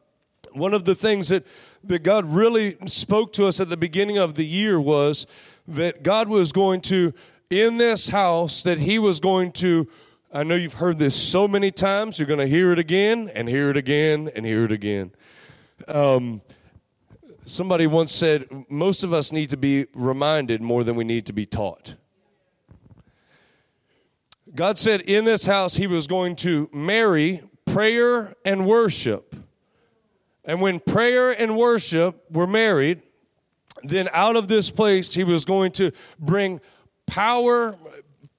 one 0.54 0.74
of 0.74 0.86
the 0.86 0.96
things 0.96 1.30
that 1.30 1.46
that 1.84 2.00
God 2.00 2.26
really 2.26 2.78
spoke 2.88 3.32
to 3.34 3.46
us 3.46 3.60
at 3.60 3.70
the 3.70 3.78
beginning 3.78 4.18
of 4.18 4.34
the 4.34 4.46
year 4.46 4.82
was 4.82 5.28
that 5.68 6.02
God 6.02 6.30
was 6.30 6.52
going 6.52 6.82
to 6.82 7.14
in 7.52 7.78
this 7.78 8.10
house 8.10 8.64
that 8.64 8.80
He 8.80 8.98
was 8.98 9.20
going 9.20 9.52
to 9.52 9.88
I 10.36 10.44
know 10.44 10.56
you've 10.56 10.74
heard 10.74 11.00
this 11.00 11.16
so 11.16 11.48
many 11.48 11.72
times. 11.72 12.20
You're 12.20 12.28
going 12.28 12.42
to 12.42 12.48
hear 12.48 12.74
it 12.74 12.78
again 12.78 13.32
and 13.34 13.48
hear 13.48 13.70
it 13.70 13.78
again 13.78 14.30
and 14.36 14.46
hear 14.46 14.66
it 14.66 14.72
again. 14.74 15.14
Um, 15.88 16.42
somebody 17.46 17.88
once 17.88 18.12
said, 18.12 18.46
most 18.68 19.06
of 19.06 19.14
us 19.14 19.32
need 19.32 19.52
to 19.52 19.58
be 19.58 19.86
reminded 19.94 20.62
more 20.62 20.84
than 20.84 20.98
we 20.98 21.06
need 21.06 21.26
to 21.28 21.32
be 21.32 21.46
taught. 21.46 21.96
God 24.54 24.78
said 24.78 25.00
in 25.00 25.24
this 25.24 25.46
house 25.46 25.78
he 25.78 25.88
was 25.88 26.06
going 26.06 26.36
to 26.38 26.70
marry 26.74 27.42
prayer 27.64 28.34
and 28.44 28.66
worship. 28.66 29.34
And 30.44 30.60
when 30.60 30.82
prayer 30.82 31.32
and 31.32 31.56
worship 31.56 32.30
were 32.30 32.46
married, 32.46 33.02
then 33.84 34.10
out 34.12 34.36
of 34.36 34.50
this 34.50 34.70
place 34.70 35.14
he 35.14 35.24
was 35.24 35.46
going 35.46 35.72
to 35.74 35.94
bring 36.20 36.60
power, 37.06 37.78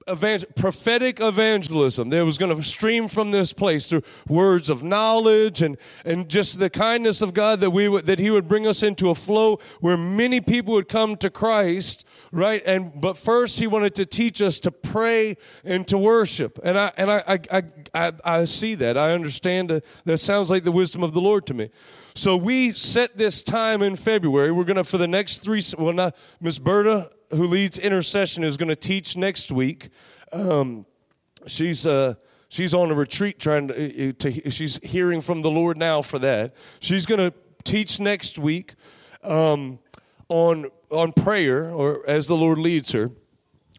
evangel- 0.09 0.49
prophetic 0.55 1.19
evangelism 1.21 2.09
that 2.09 2.25
was 2.25 2.37
going 2.37 2.55
to 2.55 2.63
stream 2.63 3.07
from 3.07 3.31
this 3.31 3.53
place 3.53 3.89
through 3.89 4.03
words 4.27 4.69
of 4.69 4.83
knowledge 4.83 5.61
and, 5.61 5.77
and 6.05 6.29
just 6.29 6.59
the 6.59 6.69
kindness 6.69 7.21
of 7.21 7.33
God 7.33 7.59
that 7.61 7.71
we 7.71 7.87
would, 7.87 8.05
that 8.05 8.19
He 8.19 8.31
would 8.31 8.47
bring 8.47 8.67
us 8.67 8.83
into 8.83 9.09
a 9.09 9.15
flow 9.15 9.59
where 9.79 9.97
many 9.97 10.41
people 10.41 10.73
would 10.73 10.87
come 10.87 11.15
to 11.17 11.29
Christ 11.29 12.05
right? 12.31 12.61
And 12.65 12.99
but 12.99 13.17
first 13.17 13.59
he 13.59 13.67
wanted 13.67 13.95
to 13.95 14.05
teach 14.05 14.41
us 14.41 14.59
to 14.61 14.71
pray 14.71 15.37
and 15.63 15.87
to 15.87 15.97
worship. 15.97 16.59
And 16.63 16.77
I 16.77 16.91
and 16.97 17.11
I 17.11 17.23
I 17.27 17.39
I, 17.51 17.63
I, 17.93 18.11
I 18.23 18.45
see 18.45 18.75
that. 18.75 18.97
I 18.97 19.13
understand 19.13 19.69
that. 19.69 19.85
That 20.05 20.17
sounds 20.19 20.49
like 20.49 20.63
the 20.63 20.71
wisdom 20.71 21.03
of 21.03 21.13
the 21.13 21.21
Lord 21.21 21.45
to 21.47 21.53
me. 21.53 21.69
So 22.15 22.35
we 22.35 22.71
set 22.71 23.17
this 23.17 23.43
time 23.43 23.81
in 23.81 23.95
February. 23.95 24.51
We're 24.51 24.63
gonna 24.63 24.83
for 24.83 24.97
the 24.97 25.07
next 25.07 25.39
three. 25.39 25.61
Well, 25.77 25.93
not 25.93 26.15
Miss 26.41 26.59
Berta, 26.59 27.11
who 27.29 27.47
leads 27.47 27.77
intercession, 27.77 28.43
is 28.43 28.57
going 28.57 28.69
to 28.69 28.75
teach 28.75 29.17
next 29.17 29.51
week. 29.51 29.89
Um, 30.31 30.85
she's 31.45 31.87
uh 31.87 32.15
she's 32.49 32.73
on 32.73 32.91
a 32.91 32.95
retreat 32.95 33.39
trying 33.39 33.67
to, 33.69 34.09
uh, 34.09 34.13
to 34.19 34.49
she's 34.49 34.77
hearing 34.83 35.21
from 35.21 35.41
the 35.41 35.51
Lord 35.51 35.77
now 35.77 36.01
for 36.01 36.19
that. 36.19 36.55
She's 36.79 37.05
going 37.05 37.19
to 37.19 37.33
teach 37.63 37.99
next 37.99 38.39
week 38.39 38.75
um, 39.23 39.79
on 40.29 40.67
on 40.89 41.11
prayer 41.11 41.69
or 41.69 42.07
as 42.07 42.27
the 42.27 42.35
Lord 42.35 42.57
leads 42.57 42.91
her. 42.91 43.11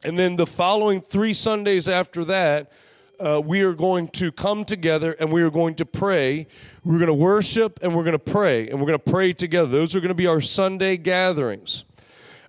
And 0.05 0.19
then 0.19 0.37
the 0.37 0.47
following 0.47 1.01
3 1.01 1.33
Sundays 1.33 1.89
after 1.89 2.25
that, 2.27 2.71
uh, 3.19 3.43
we 3.45 3.63
are 3.63 3.73
going 3.73 4.09
to 4.09 4.31
come 4.31 4.65
together 4.65 5.17
and 5.19 5.33
we 5.33 5.43
are 5.43 5.51
going 5.51 5.75
to 5.77 5.87
pray. 5.87 6.47
We're 6.85 6.99
going 6.99 7.09
to 7.09 7.15
worship 7.15 7.81
and 7.83 7.97
we're 7.97 8.05
going 8.05 8.13
to 8.13 8.19
pray 8.19 8.69
and 8.69 8.79
we're 8.79 8.87
going 8.87 8.99
to 8.99 9.11
pray 9.11 9.33
together. 9.33 9.69
Those 9.69 9.97
are 9.97 10.01
going 10.01 10.09
to 10.09 10.15
be 10.15 10.29
our 10.29 10.41
Sunday 10.41 10.97
gatherings. 10.97 11.85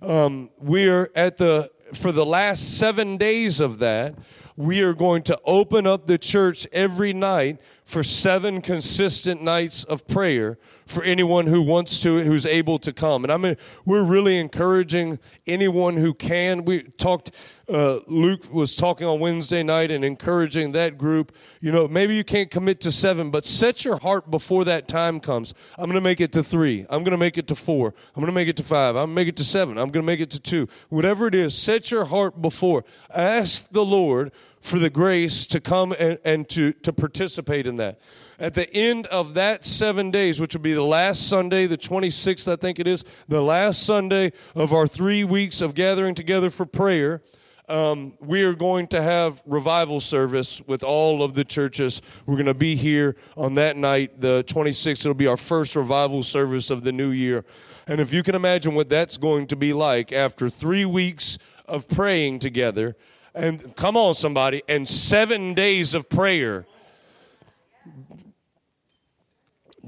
Um, 0.02 0.50
we 0.58 0.88
are 0.88 1.10
at 1.14 1.36
the 1.36 1.70
for 1.92 2.12
the 2.12 2.24
last 2.24 2.78
seven 2.78 3.16
days 3.16 3.60
of 3.60 3.78
that 3.80 4.14
we 4.56 4.82
are 4.82 4.92
going 4.92 5.22
to 5.22 5.38
open 5.44 5.86
up 5.86 6.06
the 6.06 6.18
church 6.18 6.66
every 6.72 7.12
night 7.12 7.58
for 7.84 8.02
seven 8.02 8.60
consistent 8.60 9.42
nights 9.42 9.84
of 9.84 10.06
prayer 10.06 10.58
for 10.90 11.04
anyone 11.04 11.46
who 11.46 11.62
wants 11.62 12.00
to, 12.00 12.22
who's 12.24 12.44
able 12.44 12.76
to 12.80 12.92
come. 12.92 13.24
And 13.24 13.32
I 13.32 13.36
mean, 13.36 13.56
we're 13.84 14.02
really 14.02 14.38
encouraging 14.38 15.20
anyone 15.46 15.96
who 15.96 16.12
can. 16.12 16.64
We 16.64 16.82
talked, 16.82 17.30
uh, 17.68 18.00
Luke 18.08 18.52
was 18.52 18.74
talking 18.74 19.06
on 19.06 19.20
Wednesday 19.20 19.62
night 19.62 19.92
and 19.92 20.04
encouraging 20.04 20.72
that 20.72 20.98
group. 20.98 21.32
You 21.60 21.70
know, 21.70 21.86
maybe 21.86 22.16
you 22.16 22.24
can't 22.24 22.50
commit 22.50 22.80
to 22.80 22.90
seven, 22.90 23.30
but 23.30 23.44
set 23.44 23.84
your 23.84 23.98
heart 23.98 24.32
before 24.32 24.64
that 24.64 24.88
time 24.88 25.20
comes. 25.20 25.54
I'm 25.78 25.84
going 25.84 25.94
to 25.94 26.00
make 26.00 26.20
it 26.20 26.32
to 26.32 26.42
three. 26.42 26.86
I'm 26.90 27.04
going 27.04 27.12
to 27.12 27.16
make 27.16 27.38
it 27.38 27.46
to 27.48 27.54
four. 27.54 27.94
I'm 28.16 28.20
going 28.20 28.26
to 28.26 28.32
make 28.32 28.48
it 28.48 28.56
to 28.56 28.64
five. 28.64 28.96
I'm 28.96 29.06
going 29.06 29.08
to 29.10 29.14
make 29.14 29.28
it 29.28 29.36
to 29.36 29.44
seven. 29.44 29.78
I'm 29.78 29.90
going 29.90 30.04
to 30.04 30.06
make 30.06 30.20
it 30.20 30.30
to 30.30 30.40
two. 30.40 30.66
Whatever 30.88 31.28
it 31.28 31.36
is, 31.36 31.56
set 31.56 31.92
your 31.92 32.06
heart 32.06 32.42
before. 32.42 32.84
Ask 33.14 33.70
the 33.70 33.84
Lord 33.84 34.32
for 34.60 34.78
the 34.78 34.90
grace 34.90 35.46
to 35.46 35.60
come 35.60 35.92
and, 35.98 36.18
and 36.24 36.48
to, 36.50 36.72
to 36.72 36.92
participate 36.92 37.66
in 37.68 37.76
that. 37.76 38.00
At 38.40 38.54
the 38.54 38.72
end 38.74 39.06
of 39.08 39.34
that 39.34 39.66
seven 39.66 40.10
days, 40.10 40.40
which 40.40 40.54
will 40.54 40.62
be 40.62 40.72
the 40.72 40.82
last 40.82 41.28
Sunday, 41.28 41.66
the 41.66 41.76
26th, 41.76 42.50
I 42.50 42.56
think 42.56 42.78
it 42.78 42.86
is, 42.86 43.04
the 43.28 43.42
last 43.42 43.82
Sunday 43.82 44.32
of 44.54 44.72
our 44.72 44.86
three 44.86 45.24
weeks 45.24 45.60
of 45.60 45.74
gathering 45.74 46.14
together 46.14 46.48
for 46.48 46.64
prayer, 46.64 47.20
um, 47.68 48.14
we 48.18 48.42
are 48.42 48.54
going 48.54 48.86
to 48.88 49.02
have 49.02 49.42
revival 49.44 50.00
service 50.00 50.62
with 50.66 50.82
all 50.82 51.22
of 51.22 51.34
the 51.34 51.44
churches. 51.44 52.00
We're 52.24 52.36
going 52.36 52.46
to 52.46 52.54
be 52.54 52.76
here 52.76 53.14
on 53.36 53.56
that 53.56 53.76
night, 53.76 54.22
the 54.22 54.42
26th. 54.44 55.00
It'll 55.00 55.12
be 55.12 55.26
our 55.26 55.36
first 55.36 55.76
revival 55.76 56.22
service 56.22 56.70
of 56.70 56.82
the 56.82 56.92
new 56.92 57.10
year. 57.10 57.44
And 57.86 58.00
if 58.00 58.10
you 58.10 58.22
can 58.22 58.34
imagine 58.34 58.74
what 58.74 58.88
that's 58.88 59.18
going 59.18 59.48
to 59.48 59.56
be 59.56 59.74
like 59.74 60.12
after 60.12 60.48
three 60.48 60.86
weeks 60.86 61.36
of 61.66 61.86
praying 61.88 62.38
together, 62.38 62.96
and 63.34 63.76
come 63.76 63.98
on, 63.98 64.14
somebody, 64.14 64.62
and 64.66 64.88
seven 64.88 65.52
days 65.52 65.94
of 65.94 66.08
prayer. 66.08 66.66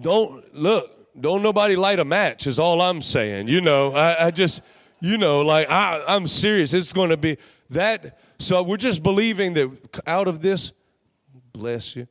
Don't 0.01 0.55
look, 0.55 0.91
don't 1.21 1.43
nobody 1.43 1.77
light 1.77 1.99
a 1.99 2.05
match, 2.05 2.47
is 2.47 2.59
all 2.59 2.81
I'm 2.81 3.03
saying. 3.03 3.49
You 3.49 3.61
know, 3.61 3.93
I, 3.93 4.27
I 4.27 4.31
just, 4.31 4.63
you 5.01 5.19
know, 5.19 5.41
like 5.41 5.71
I, 5.71 6.03
I'm 6.09 6.27
serious. 6.27 6.75
It's 6.75 6.93
going 6.93 7.11
to 7.11 7.17
be 7.17 7.39
that. 7.71 8.19
So 8.39 8.63
we're 8.63 8.77
just 8.77 9.03
believing 9.03 9.55
that 9.55 10.01
out 10.07 10.29
of 10.29 10.43
this, 10.43 10.73
bless 11.53 11.95
you. 11.95 12.09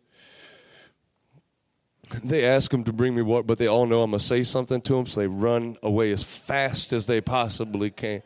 They 2.23 2.45
ask 2.45 2.69
them 2.71 2.83
to 2.83 2.93
bring 2.93 3.15
me 3.15 3.21
water, 3.21 3.43
but 3.43 3.57
they 3.57 3.67
all 3.67 3.85
know 3.85 4.01
I'm 4.01 4.11
going 4.11 4.19
to 4.19 4.25
say 4.25 4.43
something 4.43 4.81
to 4.81 4.93
them, 4.95 5.05
so 5.05 5.21
they 5.21 5.27
run 5.27 5.77
away 5.81 6.11
as 6.11 6.23
fast 6.23 6.93
as 6.93 7.07
they 7.07 7.21
possibly 7.21 7.89
can. 7.89 8.21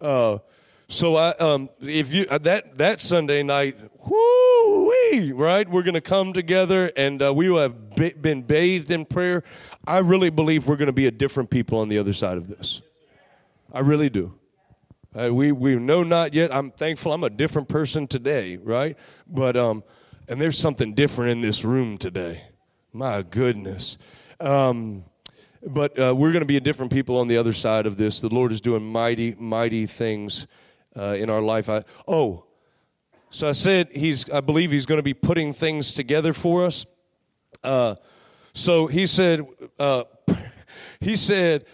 Uh, 0.00 0.38
so 0.88 1.16
I, 1.16 1.30
um, 1.36 1.68
if 1.80 2.12
you 2.12 2.26
uh, 2.30 2.38
that 2.38 2.78
that 2.78 3.00
Sunday 3.00 3.42
night, 3.42 3.76
whoo 4.06 4.88
right? 5.32 5.68
We're 5.68 5.82
going 5.82 5.94
to 5.94 6.00
come 6.00 6.32
together 6.32 6.92
and 6.96 7.22
uh, 7.22 7.32
we 7.32 7.48
will 7.50 7.62
have 7.62 7.94
be, 7.94 8.10
been 8.10 8.42
bathed 8.42 8.90
in 8.90 9.04
prayer. 9.04 9.42
I 9.86 9.98
really 9.98 10.30
believe 10.30 10.66
we're 10.66 10.76
going 10.76 10.86
to 10.86 10.92
be 10.92 11.06
a 11.06 11.10
different 11.10 11.50
people 11.50 11.78
on 11.78 11.88
the 11.88 11.98
other 11.98 12.12
side 12.12 12.36
of 12.36 12.48
this. 12.48 12.82
I 13.72 13.80
really 13.80 14.10
do. 14.10 14.34
Uh, 15.18 15.32
we 15.32 15.52
we 15.52 15.76
know 15.76 16.02
not 16.02 16.34
yet. 16.34 16.54
I'm 16.54 16.70
thankful. 16.70 17.12
I'm 17.12 17.24
a 17.24 17.30
different 17.30 17.68
person 17.68 18.06
today, 18.06 18.56
right? 18.56 18.96
But 19.26 19.56
um, 19.56 19.82
and 20.28 20.40
there's 20.40 20.58
something 20.58 20.94
different 20.94 21.32
in 21.32 21.40
this 21.40 21.64
room 21.64 21.96
today. 21.96 22.42
My 22.92 23.22
goodness. 23.22 23.98
Um, 24.40 25.04
but 25.66 25.98
uh, 25.98 26.14
we're 26.14 26.30
going 26.32 26.42
to 26.42 26.46
be 26.46 26.56
a 26.56 26.60
different 26.60 26.92
people 26.92 27.18
on 27.18 27.26
the 27.26 27.36
other 27.36 27.52
side 27.52 27.86
of 27.86 27.96
this. 27.96 28.20
The 28.20 28.28
Lord 28.28 28.52
is 28.52 28.60
doing 28.60 28.84
mighty, 28.84 29.34
mighty 29.38 29.86
things 29.86 30.46
uh, 30.96 31.16
in 31.18 31.30
our 31.30 31.42
life. 31.42 31.68
I, 31.68 31.84
oh, 32.06 32.44
so 33.30 33.48
I 33.48 33.52
said 33.52 33.88
he's. 33.92 34.30
I 34.30 34.40
believe 34.40 34.70
he's 34.70 34.86
going 34.86 34.98
to 34.98 35.02
be 35.02 35.14
putting 35.14 35.52
things 35.52 35.92
together 35.94 36.32
for 36.32 36.64
us. 36.64 36.86
Uh, 37.62 37.96
so 38.52 38.86
he 38.86 39.06
said. 39.06 39.46
Uh, 39.78 40.04
he 41.00 41.16
said. 41.16 41.64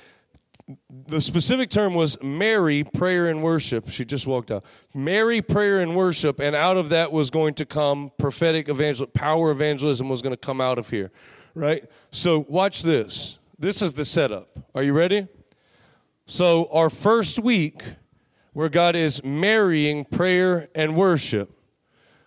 The 1.07 1.21
specific 1.21 1.69
term 1.69 1.93
was 1.93 2.23
Mary, 2.23 2.85
prayer 2.85 3.29
and 3.29 3.43
worship. 3.43 3.91
She 3.91 4.07
just 4.07 4.27
walked 4.27 4.51
out. 4.51 4.65
Mary, 4.95 5.43
prayer 5.43 5.81
and 5.81 5.95
worship, 5.95 6.41
and 6.41 6.57
out 6.57 6.79
of 6.79 6.89
that 6.89 7.13
was 7.13 7.29
going 7.29 7.53
to 7.55 7.67
come 7.67 8.11
prophetic 8.19 8.71
evangelism, 8.71 9.11
power 9.13 9.51
evangelism 9.51 10.09
was 10.09 10.23
going 10.23 10.33
to 10.33 10.39
come 10.39 10.63
out 10.63 10.79
of 10.79 10.89
here, 10.89 11.13
right? 11.55 11.85
So 12.11 12.47
watch 12.49 12.83
this. 12.83 13.39
This 13.59 13.83
is 13.83 13.93
the 13.93 14.07
setup. 14.07 14.59
Are 14.75 14.83
you 14.83 14.95
ready? 14.95 15.29
So 16.25 16.71
our 16.73 16.89
first 16.89 17.39
week 17.39 17.83
where 18.55 18.69
God 18.69 18.95
is 18.97 19.23
marrying 19.23 20.05
prayer 20.05 20.69
and 20.75 20.97
worship. 20.97 21.53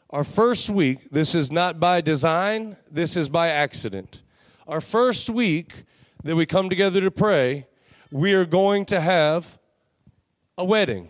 Our 0.10 0.24
first 0.24 0.70
week, 0.70 1.10
this 1.10 1.34
is 1.34 1.52
not 1.52 1.80
by 1.80 2.02
design, 2.02 2.78
this 2.92 3.18
is 3.18 3.30
by 3.30 3.50
accident. 3.50 4.22
Our 4.68 4.82
first 4.82 5.30
week 5.30 5.84
that 6.24 6.36
we 6.36 6.46
come 6.46 6.70
together 6.70 7.02
to 7.02 7.12
pray, 7.12 7.66
we 8.12 8.34
are 8.34 8.46
going 8.46 8.86
to 8.86 9.02
have 9.02 9.58
a 10.58 10.66
wedding. 10.66 11.10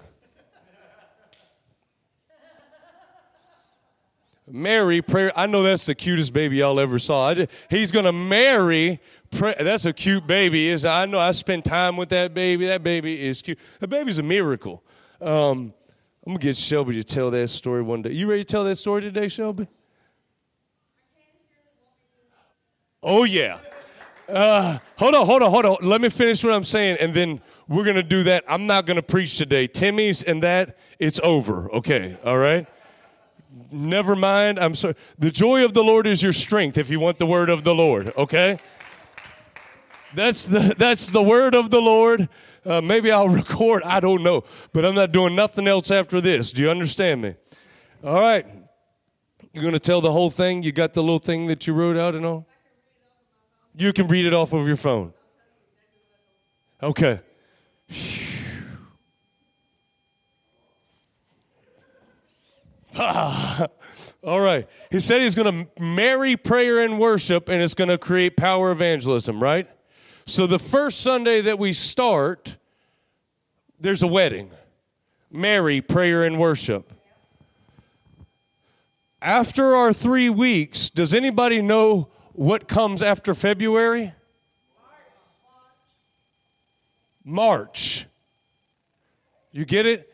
Mary, 4.50 5.02
prayer. 5.02 5.32
I 5.36 5.46
know 5.46 5.62
that's 5.62 5.86
the 5.86 5.96
cutest 5.96 6.32
baby 6.32 6.58
y'all 6.58 6.80
ever 6.80 7.00
saw. 7.00 7.34
Just, 7.34 7.50
he's 7.70 7.92
going 7.92 8.06
to 8.06 8.14
marry. 8.14 9.02
Pray, 9.32 9.56
that's 9.60 9.86
a 9.86 9.92
cute 9.92 10.26
baby. 10.26 10.70
Is 10.70 10.86
I 10.86 11.06
know 11.06 11.20
I 11.20 11.32
spent 11.32 11.66
time 11.66 11.98
with 11.98 12.10
that 12.10 12.34
baby. 12.34 12.68
That 12.68 12.82
baby 12.82 13.22
is 13.22 13.42
cute. 13.42 13.60
The 13.80 13.88
baby's 13.88 14.20
a 14.20 14.24
miracle. 14.24 14.84
Um, 15.22 15.74
I'm 16.26 16.34
gonna 16.34 16.40
get 16.40 16.58
Shelby 16.58 16.96
to 16.96 17.04
tell 17.04 17.32
that 17.32 17.48
story 17.48 17.82
one 17.82 18.02
day. 18.02 18.12
You 18.12 18.30
ready 18.30 18.44
to 18.44 18.48
tell 18.48 18.64
that 18.66 18.76
story 18.76 19.02
today, 19.02 19.28
Shelby? 19.28 19.68
Oh 23.02 23.24
yeah. 23.24 23.60
Uh, 24.28 24.78
hold 24.98 25.16
on, 25.16 25.26
hold 25.26 25.42
on, 25.42 25.50
hold 25.50 25.66
on. 25.66 25.78
Let 25.82 26.02
me 26.02 26.10
finish 26.10 26.44
what 26.44 26.54
I'm 26.54 26.66
saying, 26.66 26.98
and 27.00 27.14
then 27.14 27.42
we're 27.68 27.86
gonna 27.86 28.04
do 28.04 28.24
that. 28.24 28.44
I'm 28.48 28.68
not 28.68 28.86
gonna 28.86 29.02
preach 29.02 29.38
today. 29.38 29.68
Timmy's 29.68 30.22
and 30.22 30.44
that 30.44 30.78
it's 31.00 31.20
over. 31.24 31.72
Okay, 31.72 32.18
all 32.24 32.38
right. 32.38 32.68
Never 33.72 34.16
mind. 34.16 34.60
I'm 34.60 34.76
sorry. 34.76 34.96
The 35.18 35.32
joy 35.32 35.64
of 35.66 35.74
the 35.74 35.84
Lord 35.84 36.06
is 36.06 36.22
your 36.22 36.34
strength. 36.34 36.78
If 36.78 36.90
you 36.90 37.00
want 37.00 37.18
the 37.18 37.26
word 37.26 37.50
of 37.50 37.64
the 37.64 37.74
Lord, 37.74 38.14
okay. 38.18 38.60
That's 40.14 40.46
the 40.46 40.76
that's 40.78 41.10
the 41.10 41.24
word 41.24 41.56
of 41.56 41.70
the 41.70 41.82
Lord. 41.82 42.30
Uh, 42.68 42.82
maybe 42.82 43.12
I'll 43.12 43.30
record. 43.30 43.84
I 43.84 44.00
don't 44.00 44.24
know. 44.24 44.44
But 44.74 44.86
I'm 44.86 44.96
not 44.96 45.12
doing 45.12 45.36
nothing 45.36 45.68
else 45.68 45.90
after 45.90 46.20
this. 46.20 46.52
Do 46.52 46.62
you 46.62 46.70
understand 46.70 47.22
me? 47.22 47.36
All 48.04 48.20
right. 48.20 48.46
You're 49.54 49.64
going 49.64 49.74
to 49.74 49.80
tell 49.80 50.02
the 50.02 50.12
whole 50.12 50.30
thing? 50.30 50.62
You 50.62 50.72
got 50.72 50.94
the 50.94 51.02
little 51.02 51.20
thing 51.20 51.48
that 51.48 51.66
you 51.66 51.74
wrote 51.74 51.98
out 51.98 52.14
and 52.14 52.26
all? 52.26 52.48
You 53.76 53.94
can 53.94 54.08
read 54.08 54.26
it 54.26 54.34
off 54.34 54.54
of 54.54 54.68
your 54.68 54.76
phone. 54.76 55.14
Okay. 56.84 57.22
all 63.00 64.42
right. 64.42 64.68
He 64.92 65.00
said 65.00 65.22
he's 65.22 65.36
going 65.36 65.66
to 65.66 65.82
marry 65.82 66.36
prayer 66.36 66.84
and 66.84 67.00
worship, 67.00 67.50
and 67.50 67.62
it's 67.62 67.74
going 67.74 67.90
to 67.90 67.98
create 67.98 68.36
power 68.36 68.72
evangelism, 68.72 69.42
right? 69.42 69.70
So 70.28 70.46
the 70.46 70.60
first 70.60 71.00
Sunday 71.00 71.40
that 71.40 71.58
we 71.58 71.72
start, 71.72 72.58
there's 73.80 74.04
a 74.04 74.08
wedding. 74.08 74.52
Mary, 75.32 75.80
prayer 75.80 76.26
and 76.26 76.38
worship. 76.38 76.92
After 79.22 79.74
our 79.74 79.94
three 79.94 80.30
weeks, 80.30 80.90
does 80.90 81.14
anybody 81.14 81.62
know 81.62 82.10
what 82.34 82.68
comes 82.68 83.02
after 83.02 83.34
February? 83.34 84.14
March. 87.24 88.06
You 89.54 89.64
get 89.64 89.86
it? 89.86 90.14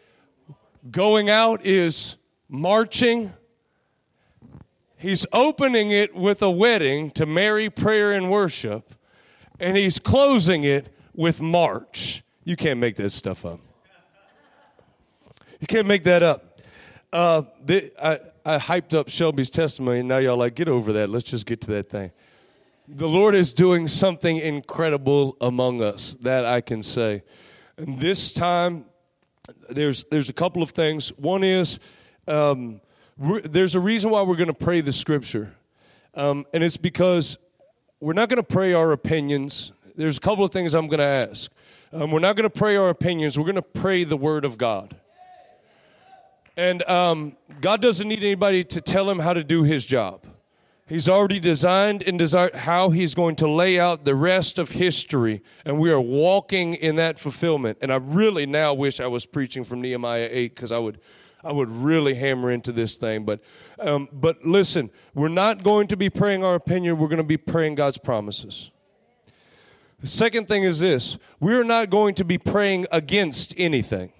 Going 0.91 1.32
out 1.32 1.66
is 1.66 2.18
marching. 2.47 3.34
He's 4.95 5.26
opening 5.34 5.89
it 5.89 6.14
with 6.14 6.43
a 6.43 6.51
wedding 6.51 7.09
to 7.11 7.26
Mary, 7.26 7.72
prayer, 7.72 8.14
and 8.14 8.30
worship, 8.30 8.93
and 9.60 9.78
he's 9.78 9.99
closing 9.99 10.64
it 10.64 10.93
with 11.14 11.41
march. 11.41 12.24
You 12.43 12.56
can't 12.56 12.80
make 12.80 12.95
that 12.97 13.12
stuff 13.12 13.45
up. 13.45 13.60
You 15.60 15.68
can't 15.68 15.88
make 15.88 16.04
that 16.04 16.24
up. 16.24 16.60
Uh, 17.14 17.43
the, 17.64 17.91
I, 18.04 18.20
I 18.45 18.58
hyped 18.58 18.93
up 18.93 19.08
Shelby's 19.08 19.49
testimony, 19.49 19.99
and 19.99 20.10
now 20.10 20.18
y'all 20.18 20.36
like, 20.36 20.56
get 20.56 20.68
over 20.68 20.91
that. 20.93 21.10
Let's 21.10 21.26
just 21.26 21.45
get 21.45 21.62
to 21.62 21.72
that 21.72 21.89
thing. 21.89 22.12
The 22.88 23.08
Lord 23.08 23.34
is 23.34 23.54
doing 23.54 23.88
something 23.88 24.38
incredible 24.38 25.38
among 25.39 25.82
us, 25.82 26.18
that 26.22 26.43
I 26.43 26.60
can 26.60 26.84
say. 26.84 27.24
And 27.78 27.99
this 27.99 28.34
time, 28.34 28.86
there's, 29.70 30.04
there's 30.06 30.28
a 30.28 30.34
couple 30.34 30.62
of 30.62 30.72
things. 30.72 31.10
One 31.18 31.43
is, 31.43 31.80
um, 32.28 32.82
there's 33.18 33.76
a 33.76 33.80
reason 33.80 34.12
why 34.12 34.24
we're 34.24 34.36
going 34.36 34.47
to 34.47 34.54
pray 34.54 34.82
the 34.82 34.91
scripture. 34.91 35.54
Um, 36.14 36.45
and 36.54 36.64
it's 36.64 36.78
because 36.78 37.38
we're 38.04 38.12
not 38.12 38.28
going 38.28 38.36
to 38.36 38.43
pray 38.43 38.74
our 38.74 38.91
opinions. 38.91 39.72
There's 39.95 40.18
a 40.18 40.20
couple 40.20 40.43
of 40.43 40.51
things 40.51 40.74
I'm 40.74 40.88
going 40.88 40.99
to 40.99 41.06
ask. 41.06 41.49
Um, 41.93 42.12
we're 42.12 42.20
not 42.20 42.36
going 42.36 42.43
to 42.43 42.49
pray 42.49 42.76
our 42.76 42.89
opinions, 42.89 43.39
we're 43.39 43.45
going 43.45 43.56
to 43.56 43.62
pray 43.62 44.04
the 44.04 44.18
word 44.18 44.43
of 44.43 44.58
God. 44.58 44.93
And 46.58 46.84
um, 46.84 47.38
God 47.62 47.82
doesn't 47.82 48.06
need 48.06 48.22
anybody 48.22 48.66
to 48.66 48.82
tell 48.82 49.10
him 49.10 49.20
how 49.20 49.32
to 49.32 49.41
do 49.41 49.64
his 49.64 49.86
job. 49.86 50.26
He's 50.86 51.08
already 51.08 51.39
designed 51.39 52.04
and 52.04 52.20
desired 52.20 52.56
how 52.56 52.89
he's 52.89 53.16
going 53.16 53.36
to 53.38 53.49
lay 53.49 53.80
out 53.80 54.04
the 54.04 54.16
rest 54.16 54.60
of 54.60 54.72
history, 54.72 55.41
and 55.64 55.80
we 55.80 55.89
are 55.89 56.01
walking 56.01 56.74
in 56.74 56.97
that 56.97 57.18
fulfillment. 57.18 57.78
And 57.82 57.91
I 57.91 57.95
really 57.95 58.45
now 58.45 58.74
wish 58.74 58.99
I 58.99 59.08
was 59.08 59.26
preaching 59.26 59.64
from 59.64 59.80
Nehemiah 59.80 60.28
8 60.30 60.54
because 60.54 60.74
I 60.74 60.78
would, 60.78 60.99
I 61.44 61.52
would 61.52 61.70
really 61.70 62.16
hammer 62.16 62.52
into 62.52 62.72
this 62.72 62.98
thing. 62.98 63.26
But, 63.26 63.41
um, 63.80 64.08
but 64.12 64.46
listen, 64.46 64.89
we're 65.14 65.28
not 65.28 65.64
going 65.64 65.88
to 65.88 65.98
be 65.98 66.10
praying 66.10 66.44
our 66.44 66.56
opinion, 66.56 66.98
we're 66.98 67.08
going 67.08 67.18
to 67.18 67.24
be 67.24 67.38
praying 67.38 67.76
God's 67.76 67.98
promises. 67.98 68.72
The 70.00 70.08
second 70.08 70.48
thing 70.48 70.64
is 70.64 70.80
this 70.80 71.18
we're 71.39 71.64
not 71.64 71.89
going 71.89 72.16
to 72.16 72.26
be 72.26 72.38
praying 72.38 72.88
against 72.91 73.54
anything. 73.58 74.12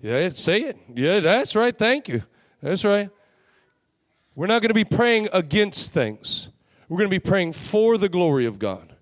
Yeah, 0.00 0.28
say 0.28 0.60
it. 0.60 0.78
Yeah, 0.94 1.20
that's 1.20 1.56
right. 1.56 1.76
Thank 1.76 2.08
you. 2.08 2.22
That's 2.62 2.84
right. 2.84 3.08
We're 4.34 4.46
not 4.46 4.60
going 4.60 4.68
to 4.68 4.74
be 4.74 4.84
praying 4.84 5.28
against 5.32 5.92
things. 5.92 6.50
We're 6.88 6.98
going 6.98 7.08
to 7.08 7.14
be 7.14 7.20
praying 7.20 7.54
for 7.54 7.96
the 7.96 8.10
glory 8.10 8.44
of 8.44 8.58
God. 8.58 8.94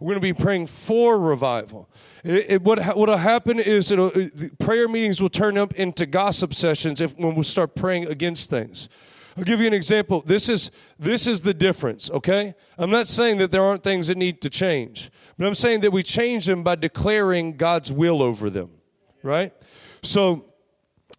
We're 0.00 0.14
going 0.14 0.22
to 0.22 0.34
be 0.34 0.42
praying 0.42 0.68
for 0.68 1.18
revival. 1.18 1.88
It, 2.26 2.46
it, 2.50 2.62
what 2.62 2.84
what 2.96 3.08
will 3.08 3.16
happen 3.16 3.60
is 3.60 3.92
it, 3.92 4.00
uh, 4.00 4.10
prayer 4.58 4.88
meetings 4.88 5.22
will 5.22 5.28
turn 5.28 5.56
up 5.56 5.72
into 5.74 6.06
gossip 6.06 6.52
sessions 6.54 7.00
if 7.00 7.16
when 7.16 7.36
we 7.36 7.44
start 7.44 7.76
praying 7.76 8.06
against 8.06 8.50
things. 8.50 8.88
I'll 9.36 9.44
give 9.44 9.60
you 9.60 9.68
an 9.68 9.72
example. 9.72 10.22
This 10.22 10.48
is 10.48 10.72
this 10.98 11.28
is 11.28 11.42
the 11.42 11.54
difference, 11.54 12.10
okay? 12.10 12.54
I'm 12.78 12.90
not 12.90 13.06
saying 13.06 13.36
that 13.36 13.52
there 13.52 13.62
aren't 13.62 13.84
things 13.84 14.08
that 14.08 14.16
need 14.16 14.40
to 14.42 14.50
change, 14.50 15.10
but 15.38 15.46
I'm 15.46 15.54
saying 15.54 15.82
that 15.82 15.92
we 15.92 16.02
change 16.02 16.46
them 16.46 16.64
by 16.64 16.74
declaring 16.74 17.56
God's 17.56 17.92
will 17.92 18.20
over 18.20 18.50
them, 18.50 18.70
right? 19.22 19.52
So 20.02 20.46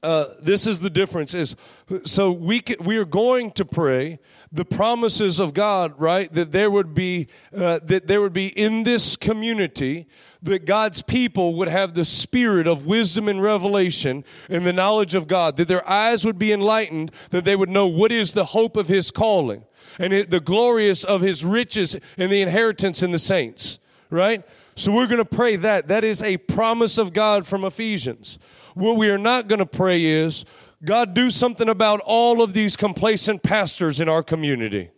uh, 0.04 0.26
this 0.42 0.68
is 0.68 0.80
the 0.80 0.90
difference 0.90 1.34
is 1.34 1.56
so 2.04 2.32
we 2.32 2.60
can, 2.60 2.76
we 2.86 2.98
are 2.98 3.06
going 3.06 3.52
to 3.52 3.66
pray 3.66 4.20
the 4.52 4.64
promises 4.64 5.40
of 5.40 5.54
God 5.54 6.00
right 6.00 6.32
that 6.34 6.52
there 6.52 6.70
would 6.70 6.94
be 6.94 7.28
uh, 7.56 7.80
that 7.84 8.06
there 8.06 8.22
would 8.22 8.34
be 8.34 8.48
in 8.48 8.84
this 8.84 9.16
community 9.16 10.08
that 10.44 10.66
God's 10.66 11.02
people 11.02 11.56
would 11.56 11.68
have 11.68 11.96
the 11.96 12.06
spirit 12.06 12.68
of 12.68 12.86
wisdom 12.86 13.28
and 13.28 13.42
revelation 13.42 14.24
and 14.50 14.66
the 14.66 14.74
knowledge 14.74 15.16
of 15.16 15.28
God 15.28 15.58
that 15.58 15.68
their 15.68 15.88
eyes 15.90 16.26
would 16.26 16.38
be 16.38 16.54
enlightened 16.54 17.12
that 17.32 17.44
they 17.44 17.56
would 17.56 17.70
know 17.70 17.88
what 17.88 18.12
is 18.12 18.34
the 18.34 18.46
hope 18.46 18.78
of 18.78 18.88
his 18.88 19.10
calling 19.10 19.66
and 19.98 20.14
it, 20.14 20.30
the 20.30 20.40
glorious 20.40 21.04
of 21.04 21.22
his 21.22 21.44
riches 21.44 21.96
and 22.18 22.32
the 22.32 22.42
inheritance 22.42 23.02
in 23.02 23.12
the 23.12 23.20
saints 23.20 23.80
right 24.12 24.46
so 24.78 24.92
we're 24.92 25.08
going 25.08 25.18
to 25.18 25.26
pray 25.26 25.58
that 25.58 25.90
that 25.90 26.04
is 26.04 26.24
a 26.24 26.38
promise 26.38 26.98
of 26.98 27.12
God 27.12 27.46
from 27.46 27.66
Ephesians 27.66 28.40
what 28.78 28.98
we 28.98 29.10
are 29.10 29.18
not 29.18 29.48
going 29.48 29.60
to 29.60 29.66
pray 29.66 30.06
is, 30.06 30.46
God, 30.86 31.14
do 31.14 31.32
something 31.32 31.68
about 31.68 32.00
all 32.02 32.42
of 32.42 32.54
these 32.54 32.78
complacent 32.78 33.44
pastors 33.44 34.00
in 34.00 34.08
our 34.08 34.24
community. 34.24 34.92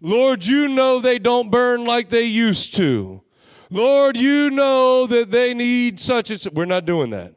Lord, 0.00 0.44
you 0.44 0.68
know 0.68 1.00
they 1.00 1.18
don't 1.18 1.50
burn 1.50 1.84
like 1.84 2.10
they 2.10 2.24
used 2.24 2.74
to. 2.76 3.22
Lord, 3.70 4.16
you 4.16 4.50
know 4.50 5.06
that 5.06 5.30
they 5.30 5.54
need 5.54 6.00
such 6.00 6.30
and 6.30 6.40
such. 6.40 6.52
We're 6.52 6.64
not 6.64 6.84
doing 6.84 7.10
that 7.10 7.34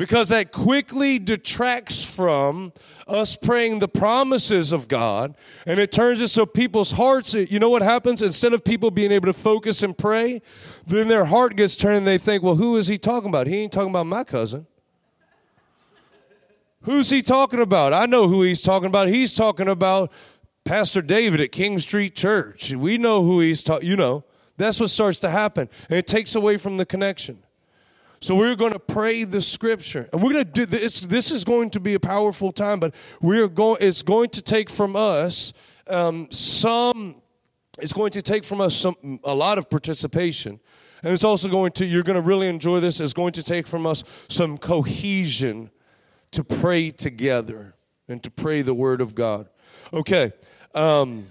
because 0.00 0.30
that 0.30 0.50
quickly 0.50 1.18
detracts 1.18 2.06
from 2.06 2.72
us 3.06 3.36
praying 3.36 3.80
the 3.80 3.86
promises 3.86 4.72
of 4.72 4.88
God 4.88 5.34
and 5.66 5.78
it 5.78 5.92
turns 5.92 6.22
it 6.22 6.28
so 6.28 6.46
people's 6.46 6.92
hearts 6.92 7.34
you 7.34 7.58
know 7.58 7.68
what 7.68 7.82
happens? 7.82 8.22
Instead 8.22 8.54
of 8.54 8.64
people 8.64 8.90
being 8.90 9.12
able 9.12 9.26
to 9.26 9.34
focus 9.34 9.82
and 9.82 9.96
pray 9.96 10.40
then 10.86 11.08
their 11.08 11.26
heart 11.26 11.54
gets 11.54 11.76
turned 11.76 11.98
and 11.98 12.06
they 12.06 12.16
think 12.16 12.42
well 12.42 12.54
who 12.54 12.78
is 12.78 12.86
he 12.86 12.96
talking 12.96 13.28
about? 13.28 13.46
He 13.46 13.56
ain't 13.56 13.72
talking 13.72 13.90
about 13.90 14.06
my 14.06 14.24
cousin. 14.24 14.66
Who's 16.84 17.10
he 17.10 17.20
talking 17.20 17.60
about? 17.60 17.92
I 17.92 18.06
know 18.06 18.26
who 18.26 18.40
he's 18.40 18.62
talking 18.62 18.86
about. 18.86 19.08
He's 19.08 19.34
talking 19.34 19.68
about 19.68 20.10
Pastor 20.64 21.02
David 21.02 21.42
at 21.42 21.52
King 21.52 21.78
Street 21.78 22.16
Church. 22.16 22.70
We 22.72 22.96
know 22.96 23.22
who 23.22 23.40
he's 23.40 23.62
talking 23.62 23.86
you 23.86 23.96
know. 23.96 24.24
That's 24.56 24.80
what 24.80 24.88
starts 24.88 25.18
to 25.18 25.28
happen 25.28 25.68
and 25.90 25.98
it 25.98 26.06
takes 26.06 26.34
away 26.34 26.56
from 26.56 26.78
the 26.78 26.86
connection 26.86 27.42
so 28.22 28.34
we're 28.34 28.54
going 28.54 28.72
to 28.74 28.78
pray 28.78 29.24
the 29.24 29.40
scripture, 29.40 30.06
and 30.12 30.22
we're 30.22 30.34
going 30.34 30.44
to 30.44 30.50
do 30.50 30.66
this. 30.66 31.00
This 31.00 31.30
is 31.30 31.42
going 31.42 31.70
to 31.70 31.80
be 31.80 31.94
a 31.94 32.00
powerful 32.00 32.52
time, 32.52 32.78
but 32.78 32.94
we're 33.22 33.48
going. 33.48 33.78
It's 33.80 34.02
going 34.02 34.28
to 34.30 34.42
take 34.42 34.68
from 34.68 34.94
us 34.94 35.54
um, 35.86 36.30
some. 36.30 37.22
It's 37.78 37.94
going 37.94 38.10
to 38.10 38.22
take 38.22 38.44
from 38.44 38.60
us 38.60 38.76
some 38.76 39.20
a 39.24 39.34
lot 39.34 39.56
of 39.56 39.70
participation, 39.70 40.60
and 41.02 41.14
it's 41.14 41.24
also 41.24 41.48
going 41.48 41.72
to. 41.72 41.86
You're 41.86 42.02
going 42.02 42.16
to 42.16 42.20
really 42.20 42.48
enjoy 42.48 42.80
this. 42.80 43.00
It's 43.00 43.14
going 43.14 43.32
to 43.32 43.42
take 43.42 43.66
from 43.66 43.86
us 43.86 44.04
some 44.28 44.58
cohesion 44.58 45.70
to 46.32 46.44
pray 46.44 46.90
together 46.90 47.74
and 48.06 48.22
to 48.22 48.30
pray 48.30 48.60
the 48.60 48.74
word 48.74 49.00
of 49.00 49.14
God. 49.14 49.48
Okay, 49.94 50.30
um, 50.74 51.26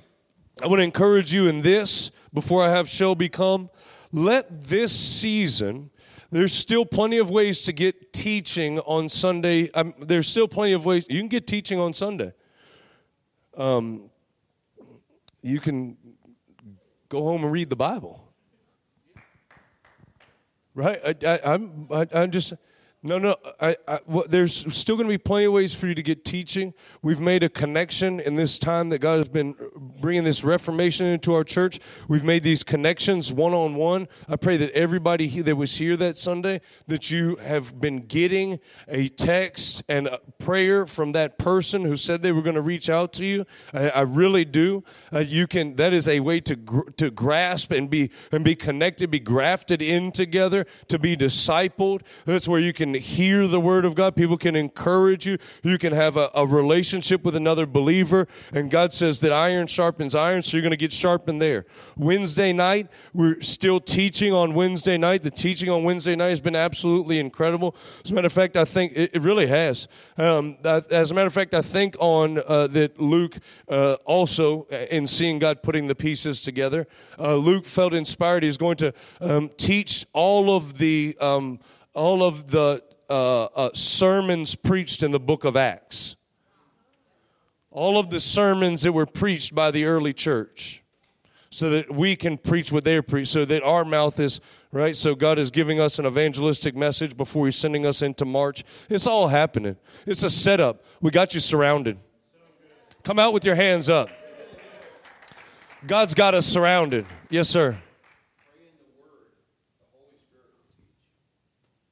I 0.63 0.65
want 0.65 0.79
to 0.79 0.85
encourage 0.85 1.31
you 1.31 1.49
in 1.49 1.61
this 1.61 2.09
before 2.33 2.65
I 2.65 2.71
have 2.71 2.89
Shelby 2.89 3.29
come. 3.29 3.69
Let 4.11 4.63
this 4.63 4.91
season 4.91 5.91
there's 6.31 6.53
still 6.53 6.85
plenty 6.85 7.17
of 7.17 7.29
ways 7.29 7.61
to 7.61 7.73
get 7.73 8.13
teaching 8.13 8.79
on 8.79 9.09
Sunday. 9.09 9.71
Um, 9.71 9.93
there's 9.99 10.27
still 10.27 10.47
plenty 10.47 10.73
of 10.73 10.85
ways. 10.85 11.05
You 11.09 11.19
can 11.19 11.27
get 11.27 11.47
teaching 11.47 11.79
on 11.79 11.93
Sunday. 11.93 12.33
Um, 13.57 14.09
you 15.41 15.59
can 15.59 15.97
go 17.09 17.23
home 17.23 17.43
and 17.43 17.51
read 17.51 17.69
the 17.69 17.75
Bible. 17.75 18.23
Right? 20.75 21.25
I, 21.25 21.39
I'm, 21.43 21.87
I'm 21.91 22.31
just 22.31 22.53
no, 23.01 23.17
no. 23.17 23.37
I, 23.61 23.77
I, 23.87 23.99
well, 24.07 24.25
there's 24.27 24.65
still 24.75 24.97
going 24.97 25.07
to 25.07 25.13
be 25.13 25.17
plenty 25.17 25.45
of 25.45 25.53
ways 25.53 25.73
for 25.73 25.87
you 25.87 25.95
to 25.95 26.03
get 26.03 26.25
teaching. 26.25 26.73
We've 27.01 27.21
made 27.21 27.43
a 27.43 27.49
connection 27.49 28.19
in 28.19 28.35
this 28.35 28.59
time 28.59 28.89
that 28.89 28.99
God 28.99 29.19
has 29.19 29.29
been 29.29 29.55
bringing 30.01 30.25
this 30.25 30.43
reformation 30.43 31.05
into 31.05 31.33
our 31.33 31.45
church. 31.45 31.79
We've 32.09 32.25
made 32.25 32.43
these 32.43 32.61
connections 32.61 33.31
one 33.31 33.53
on 33.53 33.75
one. 33.75 34.09
I 34.27 34.35
pray 34.35 34.57
that 34.57 34.71
everybody 34.71 35.41
that 35.41 35.55
was 35.55 35.77
here 35.77 35.95
that 35.95 36.17
Sunday 36.17 36.59
that 36.87 37.09
you 37.09 37.37
have 37.37 37.79
been 37.79 38.01
getting 38.01 38.59
a 38.89 39.07
text 39.07 39.81
and 39.87 40.07
a 40.07 40.19
prayer 40.37 40.85
from 40.85 41.13
that 41.13 41.37
person 41.37 41.83
who 41.83 41.95
said 41.95 42.21
they 42.21 42.33
were 42.33 42.41
going 42.41 42.55
to 42.55 42.61
reach 42.61 42.89
out 42.89 43.13
to 43.13 43.25
you. 43.25 43.45
I, 43.73 43.89
I 43.91 44.01
really 44.01 44.43
do. 44.43 44.83
Uh, 45.13 45.19
you 45.19 45.47
can. 45.47 45.77
That 45.77 45.93
is 45.93 46.09
a 46.09 46.19
way 46.19 46.41
to 46.41 46.57
gr- 46.57 46.89
to 46.97 47.11
grasp 47.11 47.71
and 47.71 47.89
be 47.89 48.11
and 48.33 48.43
be 48.43 48.55
connected, 48.55 49.09
be 49.09 49.21
grafted 49.21 49.81
in 49.81 50.11
together, 50.11 50.65
to 50.89 50.99
be 50.99 51.15
discipled. 51.15 52.01
That's 52.25 52.47
where 52.47 52.59
you 52.59 52.73
can 52.73 52.88
can 52.93 53.01
hear 53.01 53.47
the 53.47 53.59
word 53.59 53.85
of 53.85 53.95
God. 53.95 54.15
People 54.15 54.37
can 54.37 54.55
encourage 54.55 55.25
you. 55.25 55.37
You 55.63 55.77
can 55.77 55.93
have 55.93 56.17
a, 56.17 56.29
a 56.33 56.45
relationship 56.45 57.23
with 57.23 57.35
another 57.35 57.65
believer. 57.65 58.27
And 58.51 58.69
God 58.71 58.91
says 58.91 59.19
that 59.21 59.31
iron 59.31 59.67
sharpens 59.67 60.15
iron, 60.15 60.43
so 60.43 60.57
you're 60.57 60.61
going 60.61 60.71
to 60.71 60.77
get 60.77 60.91
sharpened 60.91 61.41
there. 61.41 61.65
Wednesday 61.97 62.53
night, 62.53 62.87
we're 63.13 63.41
still 63.41 63.79
teaching 63.79 64.33
on 64.33 64.53
Wednesday 64.53 64.97
night. 64.97 65.23
The 65.23 65.31
teaching 65.31 65.69
on 65.69 65.83
Wednesday 65.83 66.15
night 66.15 66.29
has 66.29 66.41
been 66.41 66.55
absolutely 66.55 67.19
incredible. 67.19 67.75
As 68.03 68.11
a 68.11 68.13
matter 68.13 68.27
of 68.27 68.33
fact, 68.33 68.57
I 68.57 68.65
think 68.65 68.93
it, 68.95 69.11
it 69.13 69.21
really 69.21 69.47
has. 69.47 69.87
Um, 70.17 70.57
as 70.63 71.11
a 71.11 71.13
matter 71.13 71.27
of 71.27 71.33
fact, 71.33 71.53
I 71.53 71.61
think 71.61 71.95
on 71.99 72.41
uh, 72.47 72.67
that 72.67 72.99
Luke 72.99 73.37
uh, 73.67 73.97
also, 74.05 74.67
uh, 74.71 74.75
in 74.91 75.07
seeing 75.07 75.39
God 75.39 75.61
putting 75.61 75.87
the 75.87 75.95
pieces 75.95 76.41
together, 76.41 76.87
uh, 77.17 77.35
Luke 77.35 77.65
felt 77.65 77.93
inspired. 77.93 78.43
He's 78.43 78.57
going 78.57 78.77
to 78.77 78.93
um, 79.21 79.49
teach 79.57 80.05
all 80.13 80.55
of 80.55 80.77
the. 80.77 81.15
Um, 81.19 81.59
all 81.93 82.23
of 82.23 82.51
the 82.51 82.83
uh, 83.09 83.45
uh, 83.45 83.69
sermons 83.73 84.55
preached 84.55 85.03
in 85.03 85.11
the 85.11 85.19
book 85.19 85.43
of 85.43 85.55
Acts. 85.55 86.15
All 87.71 87.97
of 87.97 88.09
the 88.09 88.19
sermons 88.19 88.81
that 88.83 88.91
were 88.91 89.05
preached 89.05 89.53
by 89.53 89.71
the 89.71 89.85
early 89.85 90.13
church. 90.13 90.83
So 91.51 91.71
that 91.71 91.91
we 91.91 92.15
can 92.15 92.37
preach 92.37 92.71
what 92.71 92.83
they 92.83 93.01
preach, 93.01 93.27
so 93.29 93.43
that 93.45 93.63
our 93.63 93.83
mouth 93.83 94.19
is 94.19 94.39
right? 94.71 94.95
So 94.95 95.15
God 95.15 95.39
is 95.39 95.51
giving 95.51 95.79
us 95.79 95.99
an 95.99 96.05
evangelistic 96.05 96.75
message 96.75 97.17
before 97.17 97.45
He's 97.45 97.55
sending 97.55 97.85
us 97.85 98.01
into 98.01 98.25
March. 98.25 98.63
It's 98.89 99.07
all 99.07 99.27
happening. 99.27 99.77
It's 100.05 100.23
a 100.23 100.29
setup. 100.29 100.83
We 101.01 101.11
got 101.11 101.33
you 101.33 101.39
surrounded. 101.39 101.97
Come 103.03 103.19
out 103.19 103.33
with 103.33 103.45
your 103.45 103.55
hands 103.55 103.89
up. 103.89 104.09
God's 105.87 106.13
got 106.13 106.33
us 106.33 106.45
surrounded. 106.45 107.05
Yes, 107.29 107.49
sir. 107.49 107.77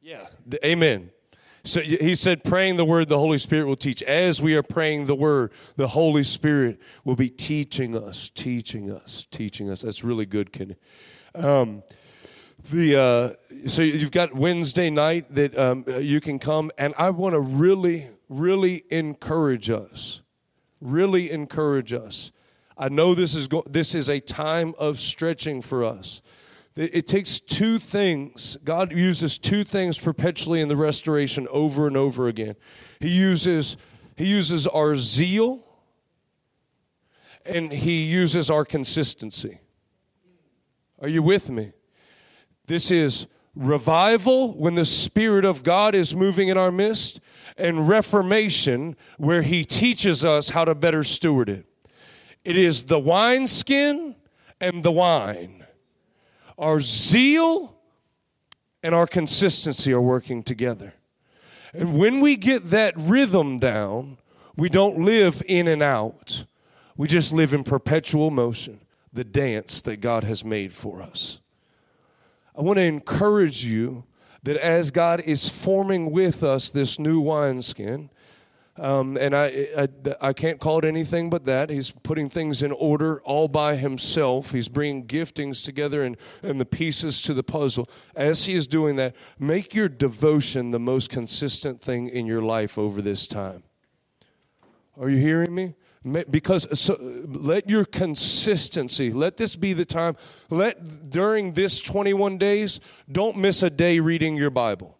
Yeah, 0.02 0.26
the- 0.30 0.37
amen. 0.64 1.12
So 1.64 1.82
he 1.82 2.16
said, 2.16 2.46
praying 2.46 2.78
the 2.78 2.86
word, 2.86 3.10
the 3.10 3.20
Holy 3.20 3.38
Spirit 3.38 3.66
will 3.68 3.76
teach. 3.76 4.02
As 4.04 4.42
we 4.42 4.56
are 4.56 4.64
praying 4.64 5.06
the 5.06 5.16
word, 5.16 5.52
the 5.76 5.90
Holy 5.90 6.24
Spirit 6.24 6.80
will 7.04 7.16
be 7.16 7.30
teaching 7.30 7.98
us, 7.98 8.30
teaching 8.34 8.90
us, 8.90 9.26
teaching 9.32 9.70
us. 9.70 9.82
That's 9.82 10.02
really 10.02 10.26
good, 10.26 10.54
Kenny. 10.54 10.78
Um, 11.36 11.84
the 12.72 12.96
uh, 12.96 13.68
so 13.68 13.82
you've 13.82 14.12
got 14.12 14.34
Wednesday 14.34 14.90
night 14.90 15.26
that 15.36 15.58
um, 15.58 15.84
you 16.00 16.22
can 16.22 16.40
come, 16.40 16.72
and 16.78 16.94
I 16.98 17.10
want 17.10 17.34
to 17.34 17.40
really, 17.42 18.08
really 18.30 18.84
encourage 18.90 19.70
us, 19.70 20.22
really 20.80 21.32
encourage 21.32 21.92
us. 21.92 22.32
I 22.78 22.90
know 22.90 23.14
this 23.14 23.36
is 23.36 23.48
go- 23.48 23.66
this 23.70 23.94
is 23.94 24.10
a 24.10 24.20
time 24.20 24.74
of 24.78 25.00
stretching 25.00 25.62
for 25.62 25.84
us. 25.84 26.22
It 26.78 27.08
takes 27.08 27.40
two 27.40 27.80
things. 27.80 28.58
God 28.64 28.92
uses 28.92 29.38
two 29.38 29.64
things 29.64 29.98
perpetually 29.98 30.62
in 30.62 30.68
the 30.68 30.78
restoration 30.78 31.48
over 31.50 31.88
and 31.88 31.98
over 31.98 32.28
again. 32.28 32.56
He 33.00 33.10
uses 33.10 33.78
he 34.16 34.26
uses 34.26 34.66
our 34.68 34.96
zeal 34.96 35.64
and 37.46 37.72
he 37.72 38.04
uses 38.04 38.50
our 38.50 38.66
consistency. 38.66 39.60
Are 41.00 41.08
you 41.08 41.22
with 41.22 41.50
me? 41.50 41.72
This 42.68 42.92
is 42.92 43.28
revival 43.58 44.54
when 44.54 44.76
the 44.76 44.86
Spirit 44.86 45.46
of 45.46 45.64
God 45.64 45.96
is 45.96 46.16
moving 46.16 46.48
in 46.48 46.58
our 46.58 46.72
midst, 46.72 47.20
and 47.58 47.90
reformation 47.90 48.96
where 49.18 49.42
He 49.42 49.64
teaches 49.64 50.24
us 50.24 50.50
how 50.50 50.66
to 50.66 50.76
better 50.76 51.04
steward 51.04 51.50
it. 51.50 51.66
It 52.46 52.56
is 52.56 52.84
the 52.84 53.00
wineskin 53.00 54.16
and 54.62 54.84
the 54.84 54.92
wine. 54.92 55.57
Our 56.58 56.80
zeal 56.80 57.76
and 58.84 58.96
our 58.96 59.08
consistency 59.08 59.92
are 59.94 60.02
working 60.02 60.44
together. 60.44 60.94
And 61.74 61.98
when 61.98 62.22
we 62.22 62.36
get 62.36 62.70
that 62.72 62.94
rhythm 62.98 63.60
down, 63.60 64.18
we 64.56 64.70
don't 64.70 65.00
live 65.00 65.44
in 65.48 65.68
and 65.68 65.84
out. 65.84 66.46
We 66.96 67.08
just 67.08 67.32
live 67.32 67.54
in 67.54 67.64
perpetual 67.64 68.32
motion, 68.32 68.80
the 69.14 69.24
dance 69.24 69.82
that 69.84 69.98
God 69.98 70.24
has 70.24 70.44
made 70.44 70.74
for 70.74 71.02
us. 71.02 71.40
I 72.56 72.62
want 72.62 72.78
to 72.78 72.84
encourage 72.84 73.64
you 73.64 74.06
that 74.42 74.58
as 74.58 74.90
God 74.90 75.20
is 75.22 75.50
forming 75.50 76.12
with 76.12 76.44
us 76.44 76.70
this 76.70 76.98
new 76.98 77.20
wineskin, 77.20 78.10
um, 78.78 79.18
and 79.18 79.36
I, 79.36 79.68
I, 79.78 79.88
I 80.22 80.34
can't 80.34 80.60
call 80.60 80.80
it 80.80 80.86
anything 80.86 81.30
but 81.30 81.46
that. 81.46 81.70
He's 81.70 81.92
putting 81.92 82.30
things 82.30 82.62
in 82.62 82.72
order 82.72 83.22
all 83.22 83.48
by 83.48 83.76
himself. 83.76 84.52
He's 84.52 84.68
bringing 84.68 85.08
giftings 85.08 85.64
together 85.66 86.04
and, 86.04 86.18
and 86.44 86.62
the 86.62 86.66
pieces 86.66 87.22
to 87.24 87.34
the 87.34 87.44
puzzle. 87.44 87.90
As 88.16 88.46
he 88.46 88.54
is 88.54 88.68
doing 88.68 88.96
that, 88.98 89.16
make 89.40 89.74
your 89.74 89.90
devotion 89.90 90.72
the 90.72 90.80
most 90.80 91.10
consistent 91.10 91.82
thing 91.82 92.08
in 92.08 92.26
your 92.26 92.42
life 92.42 92.78
over 92.78 93.02
this 93.02 93.28
time. 93.28 93.64
Are 95.00 95.10
you 95.10 95.18
hearing 95.18 95.54
me? 95.54 95.76
Because 96.30 96.80
so, 96.80 96.98
let 97.00 97.70
your 97.70 97.84
consistency, 97.84 99.12
let 99.12 99.38
this 99.38 99.56
be 99.56 99.74
the 99.74 99.84
time. 99.84 100.16
Let 100.50 101.10
during 101.10 101.54
this 101.54 101.82
21 101.82 102.38
days, 102.38 102.80
don't 103.12 103.38
miss 103.38 103.62
a 103.62 103.70
day 103.70 104.00
reading 104.00 104.36
your 104.36 104.50
Bible. 104.50 104.98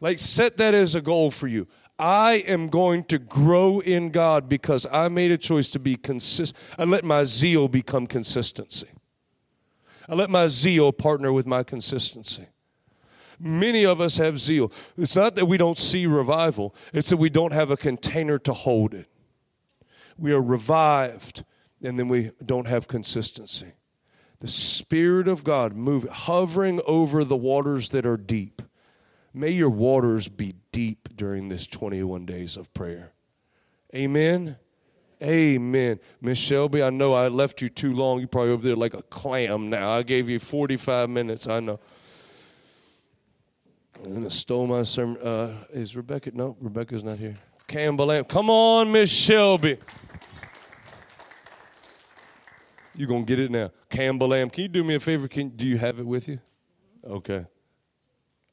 Like, 0.00 0.18
set 0.18 0.56
that 0.58 0.74
as 0.74 0.94
a 0.94 1.00
goal 1.00 1.30
for 1.30 1.46
you. 1.46 1.66
I 1.98 2.44
am 2.46 2.68
going 2.68 3.02
to 3.04 3.18
grow 3.18 3.80
in 3.80 4.10
God 4.10 4.48
because 4.48 4.86
I 4.92 5.08
made 5.08 5.32
a 5.32 5.38
choice 5.38 5.68
to 5.70 5.78
be 5.78 5.96
consistent. 5.96 6.58
I 6.78 6.84
let 6.84 7.04
my 7.04 7.24
zeal 7.24 7.66
become 7.66 8.06
consistency. 8.06 8.88
I 10.08 10.14
let 10.14 10.30
my 10.30 10.46
zeal 10.46 10.92
partner 10.92 11.32
with 11.32 11.46
my 11.46 11.62
consistency. 11.62 12.46
Many 13.40 13.84
of 13.84 14.00
us 14.00 14.16
have 14.16 14.40
zeal. 14.40 14.72
It's 14.96 15.14
not 15.14 15.36
that 15.36 15.46
we 15.46 15.58
don't 15.58 15.78
see 15.78 16.06
revival, 16.06 16.74
it's 16.92 17.10
that 17.10 17.18
we 17.18 17.30
don't 17.30 17.52
have 17.52 17.70
a 17.70 17.76
container 17.76 18.38
to 18.40 18.52
hold 18.52 18.94
it. 18.94 19.06
We 20.16 20.32
are 20.32 20.42
revived, 20.42 21.44
and 21.82 21.98
then 21.98 22.08
we 22.08 22.32
don't 22.44 22.66
have 22.66 22.88
consistency. 22.88 23.74
The 24.40 24.48
Spirit 24.48 25.28
of 25.28 25.44
God 25.44 25.74
moving, 25.74 26.10
hovering 26.10 26.80
over 26.86 27.24
the 27.24 27.36
waters 27.36 27.90
that 27.90 28.06
are 28.06 28.16
deep. 28.16 28.62
May 29.34 29.50
your 29.50 29.70
waters 29.70 30.28
be 30.28 30.54
deep 30.72 31.08
during 31.14 31.48
this 31.48 31.66
21 31.66 32.26
days 32.26 32.56
of 32.56 32.72
prayer. 32.74 33.12
Amen. 33.94 34.56
Amen. 35.22 35.98
Miss 36.20 36.38
Shelby, 36.38 36.82
I 36.82 36.90
know 36.90 37.12
I 37.12 37.28
left 37.28 37.60
you 37.60 37.68
too 37.68 37.92
long. 37.92 38.20
You're 38.20 38.28
probably 38.28 38.52
over 38.52 38.66
there 38.66 38.76
like 38.76 38.94
a 38.94 39.02
clam 39.02 39.68
now. 39.68 39.90
I 39.90 40.02
gave 40.02 40.28
you 40.28 40.38
45 40.38 41.10
minutes. 41.10 41.48
I 41.48 41.60
know. 41.60 41.80
And 44.04 44.24
I 44.24 44.28
stole 44.28 44.66
my 44.66 44.84
sermon. 44.84 45.20
Uh, 45.20 45.54
is 45.70 45.96
Rebecca? 45.96 46.30
No, 46.32 46.56
Rebecca's 46.60 47.02
not 47.02 47.18
here. 47.18 47.36
Campbell 47.66 48.24
Come 48.24 48.48
on, 48.48 48.92
Miss 48.92 49.10
Shelby. 49.10 49.78
You're 52.94 53.08
going 53.08 53.26
to 53.26 53.28
get 53.28 53.40
it 53.40 53.50
now. 53.50 53.70
Campbell. 53.90 54.30
Can 54.30 54.62
you 54.62 54.68
do 54.68 54.84
me 54.84 54.94
a 54.94 55.00
favor? 55.00 55.28
Can, 55.28 55.50
do 55.50 55.66
you 55.66 55.78
have 55.78 55.98
it 55.98 56.06
with 56.06 56.28
you? 56.28 56.38
Okay. 57.04 57.44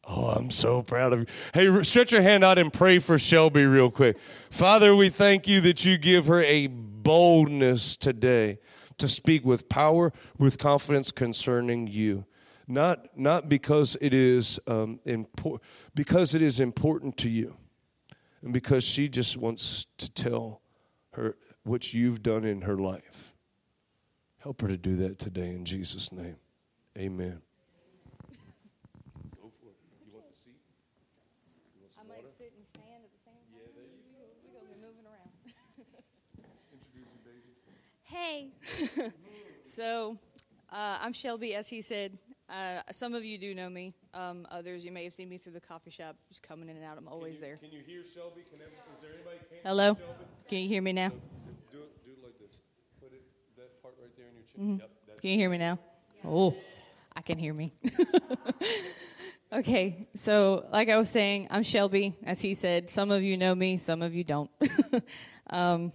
Oh, 0.08 0.28
I'm 0.28 0.52
so 0.52 0.84
proud 0.84 1.14
of 1.14 1.20
you. 1.22 1.26
Hey, 1.54 1.84
stretch 1.84 2.12
your 2.12 2.22
hand 2.22 2.44
out 2.44 2.58
and 2.58 2.72
pray 2.72 3.00
for 3.00 3.18
Shelby 3.18 3.66
real 3.66 3.90
quick. 3.90 4.18
Father, 4.50 4.96
we 4.96 5.10
thank 5.10 5.48
you 5.48 5.62
that 5.62 5.84
you 5.84 5.98
give 5.98 6.28
her 6.28 6.42
a 6.44 6.68
boldness 6.68 7.98
today 7.98 8.60
to 8.98 9.08
speak 9.08 9.44
with 9.44 9.68
power, 9.68 10.14
with 10.38 10.58
confidence 10.58 11.12
concerning 11.12 11.88
you. 11.88 12.26
Not, 12.68 13.18
not 13.18 13.50
because 13.50 13.98
it 14.02 14.14
is 14.14 14.60
um, 14.68 15.00
impor- 15.06 15.60
because 15.94 16.34
it 16.34 16.42
is 16.42 16.60
important 16.60 17.18
to 17.18 17.30
you, 17.30 17.56
and 18.42 18.52
because 18.54 18.84
she 18.84 19.08
just 19.08 19.38
wants 19.38 19.86
to 19.98 20.10
tell 20.10 20.62
her 21.12 21.36
what 21.64 21.94
you've 21.94 22.24
done 22.24 22.44
in 22.44 22.62
her 22.62 22.78
life. 22.78 23.34
Help 24.40 24.62
her 24.62 24.68
to 24.68 24.78
do 24.78 24.96
that 24.96 25.20
today 25.20 25.50
in 25.50 25.66
Jesus' 25.66 26.12
name. 26.12 26.38
Amen. 26.98 27.42
I 31.98 32.04
might 32.08 32.30
sit 32.30 32.54
and 32.56 32.66
stand 32.66 33.02
at 33.04 33.10
the 33.10 33.22
same 33.26 33.34
time. 33.34 33.50
Yeah, 33.54 33.66
there 33.74 33.86
you 33.86 33.98
go. 34.14 34.22
We're 34.46 34.54
going 34.54 34.68
to 34.68 34.74
be 34.74 34.82
moving 34.82 35.06
around. 35.06 35.32
Hey. 38.26 38.50
so, 39.64 40.18
uh, 40.72 40.98
I'm 41.02 41.14
Shelby, 41.14 41.56
as 41.56 41.70
he 41.70 41.82
said. 41.82 42.18
Uh, 42.50 42.82
some 42.92 43.14
of 43.14 43.26
you 43.26 43.38
do 43.38 43.56
know 43.56 43.70
me. 43.70 43.94
Um, 44.14 44.48
others, 44.52 44.86
you 44.86 44.92
may 44.92 45.04
have 45.04 45.14
seen 45.14 45.30
me 45.30 45.38
through 45.38 45.54
the 45.54 45.62
coffee 45.62 45.90
shop, 45.90 46.16
just 46.28 46.44
coming 46.44 46.70
in 46.70 46.76
and 46.76 46.86
out. 46.86 46.98
I'm 46.98 47.08
always 47.08 47.40
there. 47.40 47.58
Can 47.58 47.72
you 47.72 47.82
hear 47.86 48.04
Shelby? 48.04 48.42
Can 48.44 48.62
every, 48.62 48.74
is 48.74 49.02
there 49.02 49.12
anybody 49.14 49.38
can 49.50 49.58
Hello? 49.64 49.98
Can 50.48 50.60
you 50.60 50.68
hear 50.68 50.82
me 50.82 50.94
now? 50.94 51.10
Do 51.10 51.16
it, 51.80 52.06
do 52.06 52.12
it 52.12 52.24
like 52.24 52.38
this. 52.40 52.58
Put 53.02 53.14
it 53.14 53.22
that 53.58 53.82
part 53.82 53.96
right 54.00 54.16
there 54.16 54.28
in 54.28 54.36
your 54.36 54.46
chin. 54.46 54.78
Mhm. 54.78 54.80
Yep, 55.08 55.22
Can 55.22 55.30
you 55.32 55.38
hear 55.38 55.50
me 55.50 55.58
now? 55.58 55.80
Oh, 56.24 56.56
I 57.16 57.22
can 57.22 57.38
hear 57.40 57.54
me. 57.54 57.74
okay, 59.54 60.08
so 60.16 60.66
like 60.72 60.90
I 60.90 60.98
was 60.98 61.10
saying, 61.10 61.48
I'm 61.50 61.64
Shelby, 61.64 62.16
as 62.24 62.42
he 62.42 62.54
said. 62.54 62.90
Some 62.90 63.10
of 63.10 63.24
you 63.24 63.38
know 63.38 63.56
me, 63.56 63.78
some 63.78 64.02
of 64.04 64.14
you 64.14 64.24
don't. 64.24 64.52
um, 65.50 65.92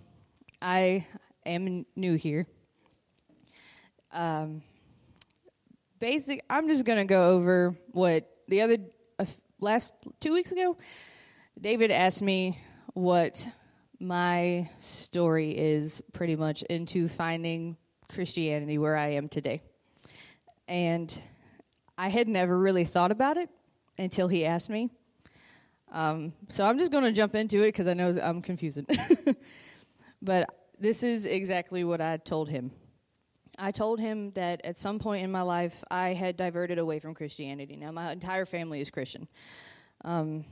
I 0.61 1.07
am 1.47 1.87
new 1.97 2.15
here. 2.15 2.47
Um, 4.13 4.63
basic, 5.99 6.45
I'm 6.51 6.69
just 6.69 6.85
gonna 6.85 7.05
go 7.05 7.31
over 7.31 7.77
what 7.93 8.29
the 8.49 8.63
other 8.63 8.79
uh, 9.19 9.27
last 9.61 9.95
two 10.21 10.33
weeks 10.33 10.53
ago. 10.53 10.77
David 11.61 11.91
asked 11.91 12.23
me 12.23 12.59
what 12.95 13.47
my 14.01 14.69
story 14.79 15.57
is 15.57 16.03
pretty 16.13 16.35
much 16.35 16.63
into 16.63 17.07
finding 17.07 17.77
Christianity 18.09 18.79
where 18.79 18.97
I 18.97 19.13
am 19.13 19.29
today. 19.29 19.63
And 20.67 21.17
I 21.99 22.09
had 22.09 22.29
never 22.29 22.59
really 22.59 22.85
thought 22.85 23.11
about 23.11 23.37
it 23.37 23.51
until 23.99 24.29
he 24.29 24.47
asked 24.47 24.71
me. 24.71 24.91
Um, 25.93 26.33
so 26.49 26.65
I'm 26.65 26.79
just 26.79 26.93
going 26.93 27.05
to 27.05 27.13
jump 27.13 27.35
into 27.35 27.63
it 27.63 27.69
because 27.69 27.87
I 27.87 27.95
know 27.95 28.15
I'm 28.23 28.41
confusing. 28.41 28.87
but 30.23 30.49
this 30.81 31.03
is 31.03 31.27
exactly 31.27 31.85
what 31.85 32.01
I 32.01 32.17
told 32.17 32.49
him. 32.49 32.73
I 33.59 33.71
told 33.71 34.01
him 34.01 34.31
that 34.33 34.65
at 34.65 34.79
some 34.79 34.99
point 34.99 35.23
in 35.23 35.31
my 35.31 35.43
life 35.43 35.85
I 35.91 36.15
had 36.15 36.37
diverted 36.39 36.79
away 36.79 36.99
from 36.99 37.15
Christianity. 37.15 37.77
Now, 37.77 37.93
my 37.93 38.11
entire 38.11 38.47
family 38.47 38.81
is 38.81 38.91
Christian. 38.91 39.29
Um, 40.05 40.47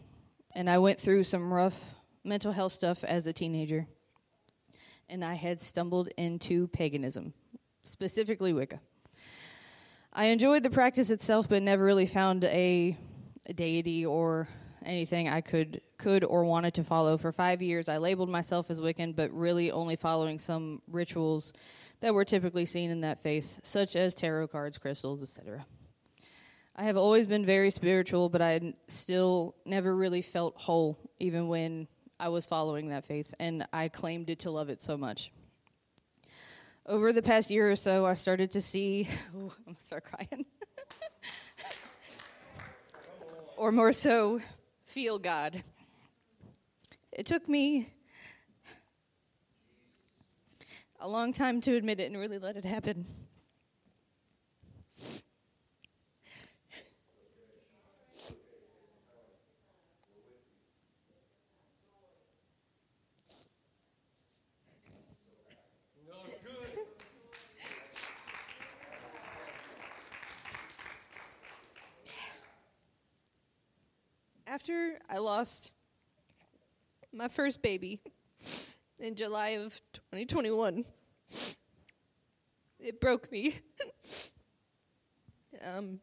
and 0.55 0.69
I 0.69 0.77
went 0.77 1.01
through 1.01 1.23
some 1.23 1.51
rough 1.51 1.95
mental 2.25 2.53
health 2.53 2.73
stuff 2.73 3.03
as 3.05 3.27
a 3.27 3.33
teenager. 3.33 3.87
And 5.09 5.25
I 5.25 5.33
had 5.33 5.59
stumbled 5.59 6.09
into 6.19 6.69
paganism, 6.69 7.33
specifically 7.85 8.53
Wicca. 8.53 8.81
I 10.13 10.27
enjoyed 10.27 10.63
the 10.63 10.71
practice 10.71 11.11
itself, 11.11 11.49
but 11.49 11.63
never 11.63 11.85
really 11.85 12.05
found 12.05 12.45
a, 12.45 12.95
a 13.47 13.53
deity 13.55 14.05
or 14.05 14.49
anything 14.89 15.29
I 15.29 15.41
could 15.43 15.83
could 15.99 16.25
or 16.25 16.45
wanted 16.45 16.75
to 16.75 16.85
follow. 16.85 17.17
For 17.17 17.31
five 17.31 17.63
years, 17.63 17.89
I 17.89 17.99
labeled 17.99 18.31
myself 18.31 18.71
as 18.71 18.81
Wiccan, 18.81 19.15
but 19.15 19.31
really 19.33 19.71
only 19.71 19.95
following 19.95 20.39
some 20.39 20.83
rituals 20.91 21.53
that 22.01 22.15
were 22.15 22.25
typically 22.25 22.65
seen 22.65 22.91
in 22.91 23.03
that 23.03 23.21
faith, 23.21 23.61
such 23.63 23.95
as 23.95 24.15
tarot 24.15 24.49
cards, 24.49 24.79
crystals, 24.79 25.23
etc. 25.23 25.65
I 26.75 26.85
have 26.85 26.97
always 26.97 27.27
been 27.27 27.45
very 27.45 27.71
spiritual, 27.71 28.29
but 28.29 28.41
I 28.41 28.75
still 28.87 29.57
never 29.65 29.95
really 29.95 30.23
felt 30.23 30.57
whole, 30.57 30.97
even 31.19 31.49
when 31.49 31.89
I 32.21 32.29
was 32.29 32.47
following 32.47 32.89
that 32.89 33.05
faith, 33.05 33.35
and 33.39 33.67
I 33.73 33.89
claimed 33.89 34.31
it 34.31 34.41
to 34.41 34.51
love 34.51 34.71
it 34.71 34.83
so 34.83 34.97
much. 34.97 35.33
Over 36.87 37.13
the 37.13 37.23
past 37.23 37.51
year 37.51 37.71
or 37.71 37.77
so, 37.77 38.07
I 38.07 38.15
started 38.15 38.53
to 38.53 38.61
see. 38.61 39.09
Ooh, 39.37 39.53
I'm 39.59 39.65
gonna 39.67 39.81
start 39.81 40.05
crying. 40.05 40.47
or 43.57 43.73
more 43.73 43.93
so, 43.93 44.41
feel 44.89 45.19
God. 45.19 45.63
It 47.13 47.27
took 47.27 47.47
me 47.47 47.93
a 50.99 51.07
long 51.07 51.35
time 51.35 51.61
to 51.61 51.77
admit 51.77 52.01
it 52.01 52.11
and 52.11 52.19
really 52.19 52.39
let 52.39 52.57
it 52.57 52.65
happen. 52.65 53.07
After 74.49 74.99
I 75.11 75.19
lost 75.19 75.73
my 77.13 77.29
first 77.29 77.61
baby 77.61 78.01
in 78.99 79.15
July 79.15 79.49
of 79.51 79.79
2021, 79.93 80.87
it 82.81 82.99
broke 82.99 83.31
me. 83.31 83.57
um, 85.67 86.01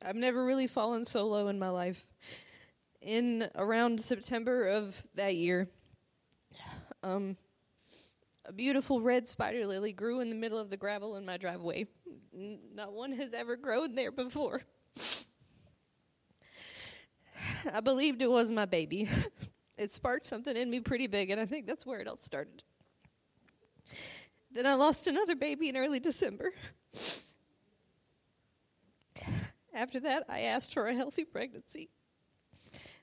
I've 0.00 0.14
never 0.14 0.44
really 0.44 0.68
fallen 0.68 1.04
so 1.04 1.26
low 1.26 1.48
in 1.48 1.58
my 1.58 1.70
life. 1.70 2.06
In 3.00 3.48
around 3.56 4.00
September 4.00 4.68
of 4.68 5.04
that 5.16 5.34
year, 5.34 5.68
um, 7.02 7.36
a 8.44 8.52
beautiful 8.52 9.00
red 9.00 9.26
spider 9.26 9.66
lily 9.66 9.92
grew 9.92 10.20
in 10.20 10.30
the 10.30 10.36
middle 10.36 10.58
of 10.58 10.70
the 10.70 10.76
gravel 10.76 11.16
in 11.16 11.26
my 11.26 11.36
driveway. 11.36 11.88
N- 12.32 12.60
not 12.72 12.92
one 12.92 13.10
has 13.10 13.34
ever 13.34 13.56
grown 13.56 13.96
there 13.96 14.12
before. 14.12 14.62
I 17.72 17.80
believed 17.80 18.22
it 18.22 18.30
was 18.30 18.50
my 18.50 18.64
baby. 18.64 19.08
it 19.78 19.92
sparked 19.92 20.24
something 20.24 20.56
in 20.56 20.70
me 20.70 20.80
pretty 20.80 21.06
big, 21.06 21.30
and 21.30 21.40
I 21.40 21.46
think 21.46 21.66
that's 21.66 21.86
where 21.86 22.00
it 22.00 22.08
all 22.08 22.16
started. 22.16 22.62
Then 24.50 24.66
I 24.66 24.74
lost 24.74 25.06
another 25.06 25.36
baby 25.36 25.68
in 25.68 25.76
early 25.76 26.00
December. 26.00 26.52
After 29.74 30.00
that, 30.00 30.24
I 30.28 30.40
asked 30.40 30.74
for 30.74 30.88
a 30.88 30.94
healthy 30.94 31.24
pregnancy. 31.24 31.90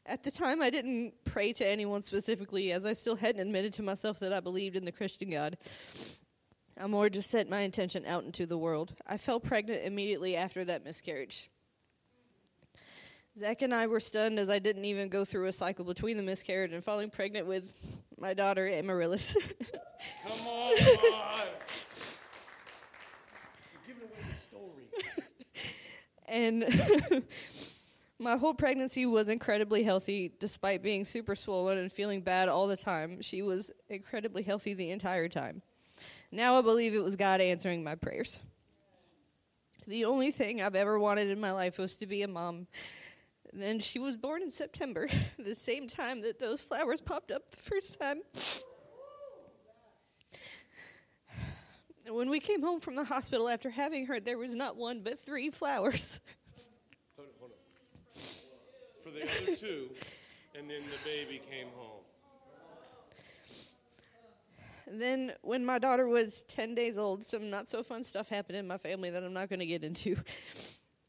At 0.06 0.24
the 0.24 0.32
time, 0.32 0.62
I 0.62 0.70
didn't 0.70 1.14
pray 1.24 1.54
to 1.54 1.68
anyone 1.68 2.02
specifically, 2.02 2.72
as 2.72 2.86
I 2.86 2.94
still 2.94 3.16
hadn't 3.16 3.42
admitted 3.42 3.74
to 3.74 3.84
myself 3.84 4.20
that 4.20 4.34
I 4.34 4.40
believed 4.40 4.76
in 4.76 4.86
the 4.86 4.92
Christian 4.92 5.32
God. 5.32 5.58
I 6.80 6.88
more 6.88 7.10
just 7.10 7.32
set 7.32 7.50
my 7.50 7.62
intention 7.62 8.06
out 8.06 8.26
into 8.26 8.46
the 8.46 8.58
world. 8.58 8.94
I 9.08 9.18
fell 9.18 9.40
pregnant 9.40 9.86
immediately 9.86 10.36
after 10.36 10.66
that 10.66 10.84
miscarriage. 10.84 11.50
Zach 13.38 13.62
and 13.64 13.74
I 13.74 13.88
were 13.88 14.00
stunned 14.00 14.40
as 14.40 14.50
I 14.50 14.60
didn't 14.60 14.86
even 14.86 15.10
go 15.10 15.26
through 15.26 15.48
a 15.48 15.52
cycle 15.52 15.84
between 15.84 16.16
the 16.16 16.24
miscarriage 16.24 16.72
and 16.72 16.82
falling 16.82 17.10
pregnant 17.10 17.48
with 17.48 17.70
my 18.18 18.34
daughter, 18.34 18.66
Amaryllis. 18.66 19.36
Come 20.26 20.48
on. 20.48 20.74
You're 23.74 23.84
giving 23.86 24.04
away 24.04 24.24
the 24.30 24.36
story. 24.38 24.88
and 26.30 27.24
my 28.20 28.38
whole 28.38 28.54
pregnancy 28.54 29.06
was 29.06 29.28
incredibly 29.28 29.84
healthy 29.84 30.32
despite 30.40 30.82
being 30.82 31.04
super 31.04 31.36
swollen 31.36 31.78
and 31.78 31.92
feeling 31.92 32.22
bad 32.22 32.48
all 32.48 32.68
the 32.68 32.78
time. 32.78 33.22
She 33.22 33.42
was 33.42 33.70
incredibly 33.90 34.44
healthy 34.44 34.74
the 34.74 34.92
entire 34.92 35.28
time. 35.28 35.62
Now 36.32 36.58
I 36.58 36.62
believe 36.62 36.94
it 36.94 37.04
was 37.04 37.18
God 37.18 37.42
answering 37.42 37.84
my 37.84 37.96
prayers. 37.96 38.42
The 39.88 40.06
only 40.06 40.32
thing 40.32 40.62
I've 40.62 40.76
ever 40.76 40.98
wanted 40.98 41.30
in 41.30 41.40
my 41.42 41.52
life 41.52 41.78
was 41.78 41.98
to 41.98 42.08
be 42.08 42.22
a 42.22 42.30
mom. 42.30 42.68
Then 43.56 43.80
she 43.80 44.00
was 44.00 44.18
born 44.18 44.42
in 44.42 44.52
September, 44.52 45.08
the 45.40 45.56
same 45.56 45.88
time 45.88 46.22
that 46.24 46.40
those 46.40 46.62
flowers 46.62 47.00
popped 47.00 47.32
up 47.32 47.50
the 47.50 47.58
first 47.58 47.98
time. 47.98 48.22
When 52.10 52.30
we 52.30 52.40
came 52.42 52.62
home 52.62 52.82
from 52.82 52.96
the 52.96 53.06
hospital 53.06 53.48
after 53.48 53.70
having 53.70 54.08
her, 54.08 54.20
there 54.20 54.38
was 54.38 54.54
not 54.54 54.76
one 54.76 55.02
but 55.02 55.18
three 55.18 55.50
flowers. 55.50 56.20
Hold 57.16 57.30
on, 57.30 57.34
hold 57.40 57.52
on. 57.52 57.58
For 59.04 59.10
the 59.10 59.24
other 59.24 59.56
two, 59.56 59.90
and 60.54 60.70
then 60.70 60.82
the 60.92 61.10
baby 61.10 61.42
came 61.50 61.68
home. 61.78 62.02
then, 64.88 65.32
when 65.42 65.66
my 65.66 65.80
daughter 65.80 66.08
was 66.08 66.44
10 66.44 66.76
days 66.76 66.98
old, 66.98 67.24
some 67.24 67.50
not 67.50 67.70
so 67.70 67.84
fun 67.84 68.04
stuff 68.04 68.28
happened 68.28 68.58
in 68.58 68.68
my 68.68 68.78
family 68.78 69.10
that 69.10 69.24
I'm 69.24 69.34
not 69.34 69.50
going 69.50 69.62
to 69.62 69.66
get 69.66 69.84
into. 69.84 70.18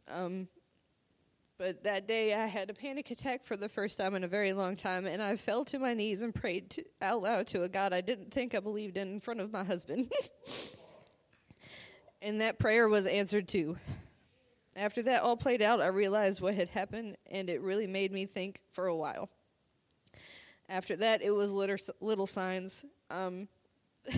Um, 0.09 0.47
but 1.59 1.85
that 1.85 2.07
day, 2.07 2.35
I 2.35 2.47
had 2.47 2.69
a 2.69 2.75
panic 2.75 3.11
attack 3.11 3.43
for 3.43 3.57
the 3.57 3.69
first 3.69 3.97
time 3.97 4.15
in 4.15 4.25
a 4.25 4.29
very 4.29 4.53
long 4.53 4.77
time, 4.77 5.07
and 5.07 5.23
I 5.23 5.37
fell 5.37 5.65
to 5.67 5.79
my 5.79 5.95
knees 5.95 6.21
and 6.21 6.35
prayed 6.35 6.71
to, 6.71 6.85
out 7.01 7.23
loud 7.23 7.47
to 7.49 7.63
a 7.63 7.69
God 7.69 7.95
I 7.95 8.03
didn't 8.03 8.31
think 8.31 8.55
I 8.55 8.61
believed 8.61 8.99
in 8.99 9.09
in 9.09 9.21
front 9.21 9.41
of 9.41 9.53
my 9.53 9.65
husband. 9.65 10.13
and 12.23 12.43
that 12.43 12.59
prayer 12.59 12.89
was 12.89 13.07
answered 13.07 13.49
too. 13.49 13.77
After 14.75 15.03
that 15.05 15.23
all 15.23 15.37
played 15.37 15.63
out, 15.63 15.81
I 15.81 15.87
realized 15.87 16.43
what 16.43 16.55
had 16.55 16.69
happened, 16.69 17.17
and 17.31 17.49
it 17.49 17.63
really 17.63 17.87
made 17.87 18.13
me 18.13 18.27
think 18.27 18.61
for 18.73 18.87
a 18.89 18.97
while. 18.97 19.31
After 20.69 20.97
that, 20.97 21.23
it 21.23 21.31
was 21.31 21.53
little, 21.53 22.27
signs. 22.27 22.85
Um, 23.11 23.49